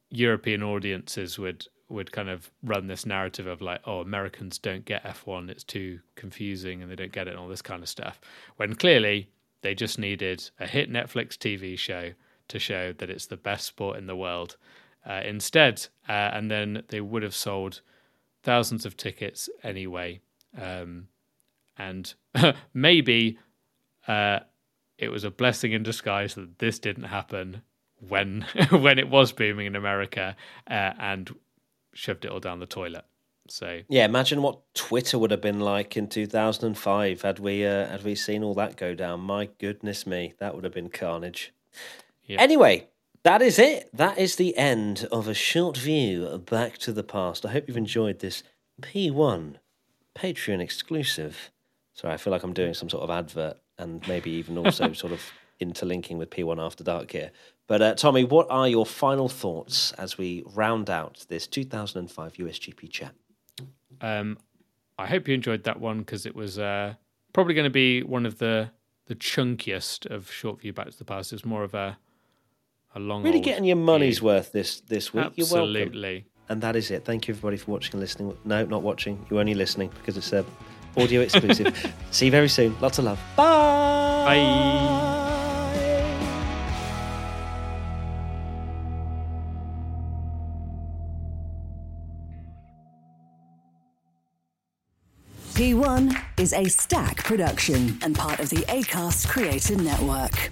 European 0.10 0.64
audiences 0.64 1.38
would 1.38 1.68
would 1.89 2.12
kind 2.12 2.28
of 2.28 2.49
run 2.64 2.88
this 2.88 3.05
narrative 3.05 3.45
of 3.45 3.62
like, 3.62 3.82
oh, 3.86 3.99
Americans 3.99 4.58
don't 4.58 4.84
get 4.84 5.03
F1, 5.03 5.51
it's 5.51 5.64
too 5.64 5.99
confusing 6.16 6.82
and 6.82 6.89
they 6.91 6.95
don't 6.95 7.12
get 7.12 7.28
it 7.28 7.32
and 7.32 7.39
all 7.39 7.47
this 7.47 7.62
kind 7.62 7.84
of 7.84 7.88
stuff. 7.88 8.20
When 8.55 8.74
clearly 8.74 9.30
they 9.62 9.76
just 9.76 9.99
needed 9.99 10.49
a 10.60 10.66
hit 10.66 10.91
Netflix 10.91 11.38
TV 11.38 11.78
show 11.78 12.14
to 12.47 12.58
show 12.58 12.93
that 12.93 13.12
it's 13.12 13.28
the 13.28 13.38
best 13.38 13.68
sport 13.68 13.99
in 13.99 14.08
the 14.08 14.16
world 14.16 14.58
uh, 15.08 15.22
instead. 15.26 15.88
Uh, 16.08 16.12
and 16.34 16.51
then 16.51 16.84
they 16.89 17.01
would 17.01 17.24
have 17.24 17.36
sold 17.36 17.82
thousands 18.43 18.86
of 18.86 18.97
tickets 18.97 19.49
anyway. 19.64 20.20
Um, 20.60 21.08
and 21.78 22.14
maybe 22.74 23.39
uh, 24.08 24.39
it 24.97 25.10
was 25.10 25.24
a 25.24 25.32
blessing 25.32 25.72
in 25.72 25.84
disguise 25.84 26.36
that 26.36 26.60
this 26.60 26.80
didn't 26.80 27.03
happen 27.05 27.62
when 28.08 28.45
when 28.72 28.99
it 28.99 29.10
was 29.10 29.32
booming 29.32 29.68
in 29.68 29.76
America 29.76 30.36
uh, 30.70 30.93
and 30.99 31.36
shoved 31.93 32.26
it 32.26 32.32
all 32.32 32.39
down 32.39 32.60
the 32.60 32.66
toilet. 32.66 33.05
So 33.49 33.82
yeah, 33.88 34.05
imagine 34.05 34.41
what 34.41 34.60
Twitter 34.74 35.18
would 35.18 35.32
have 35.32 35.41
been 35.41 35.62
like 35.62 35.95
in 35.95 36.08
2005 36.08 37.22
had 37.22 37.39
we 37.39 37.66
uh, 37.66 37.88
had 37.88 38.03
we 38.03 38.16
seen 38.16 38.43
all 38.43 38.53
that 38.55 38.76
go 38.76 38.93
down. 38.93 39.22
My 39.22 39.49
goodness 39.60 40.05
me, 40.05 40.34
that 40.39 40.53
would 40.55 40.64
have 40.64 40.74
been 40.74 40.89
carnage. 40.89 41.53
Yep. 42.26 42.41
Anyway, 42.41 42.88
that 43.28 43.41
is 43.41 43.59
it. 43.59 43.89
That 43.91 44.17
is 44.17 44.38
the 44.38 44.55
end 44.55 45.05
of 45.11 45.28
a 45.28 45.34
short 45.34 45.75
view 45.75 46.41
back 46.49 46.78
to 46.78 46.93
the 46.93 47.03
past. 47.03 47.45
I 47.45 47.51
hope 47.51 47.65
you've 47.67 47.75
enjoyed 47.75 48.19
this 48.19 48.41
P1 48.82 49.55
Patreon 50.17 50.61
exclusive. 50.61 51.51
Sorry, 51.91 52.13
I 52.13 52.17
feel 52.17 52.32
like 52.32 52.43
I'm 52.43 52.53
doing 52.53 52.73
some 52.73 52.89
sort 52.89 53.03
of 53.03 53.09
advert 53.09 53.57
and 53.78 54.07
maybe 54.07 54.32
even 54.32 54.57
also 54.57 54.93
sort 54.93 55.11
of 55.11 55.21
interlinking 55.59 56.17
with 56.17 56.30
P1 56.30 56.57
After 56.57 56.86
Dark 56.86 57.11
here. 57.11 57.32
But 57.67 57.82
uh, 57.82 57.95
Tommy, 57.95 58.23
what 58.23 58.47
are 58.49 58.69
your 58.69 58.86
final 58.86 59.28
thoughts 59.28 59.91
as 59.97 60.17
we 60.17 60.43
round 60.55 60.89
out 60.89 61.25
this 61.28 61.47
2005 61.47 62.32
USGP 62.32 62.89
chat? 62.89 63.13
Um, 63.99 64.38
I 64.97 65.05
hope 65.05 65.28
you 65.28 65.34
enjoyed 65.34 65.65
that 65.65 65.82
one 65.82 65.99
because 65.99 66.25
it 66.25 66.34
was 66.34 66.57
uh, 66.57 66.93
probably 67.34 67.55
going 67.55 67.65
to 67.65 67.69
be 67.69 68.03
one 68.03 68.25
of 68.25 68.38
the 68.38 68.71
the 69.07 69.15
chunkiest 69.15 70.05
of 70.05 70.32
short 70.32 70.61
view 70.61 70.71
back 70.71 70.91
to 70.91 70.97
the 70.97 71.05
past. 71.05 71.34
It's 71.34 71.45
more 71.45 71.63
of 71.63 71.73
a 71.73 71.97
a 72.98 73.00
long. 73.00 73.24
Really 73.24 73.39
getting 73.39 73.64
your 73.64 73.78
money's 73.78 74.20
view. 74.20 74.28
worth 74.28 74.52
this 74.52 74.82
this 74.82 75.14
week. 75.14 75.26
Absolutely. 75.26 76.26
And 76.50 76.62
that 76.62 76.76
is 76.76 76.91
it. 76.91 77.06
Thank 77.06 77.28
you 77.28 77.34
everybody 77.34 77.58
for 77.58 77.72
watching 77.72 77.93
and 77.93 78.02
listening. 78.02 78.38
No, 78.45 78.66
not 78.66 78.82
watching. 78.82 79.26
You're 79.30 79.39
only 79.39 79.54
listening 79.54 79.89
because 80.00 80.18
it's 80.18 80.34
a 80.34 80.45
audio 80.95 81.22
exclusive. 81.22 81.93
See 82.12 82.26
you 82.26 82.32
very 82.32 82.50
soon. 82.50 82.76
Lots 82.82 83.00
of 83.00 83.06
love. 83.06 83.20
Bye. 83.36 84.26
Bye. 84.26 85.14
P1 95.54 96.16
is 96.39 96.54
Acast 96.54 97.18
production 97.18 97.98
and 98.04 98.16
part 98.16 98.39
of 98.39 98.50
the 98.50 98.58
ACAST 98.58 99.28
Creator 99.28 99.78
Network. 99.78 100.52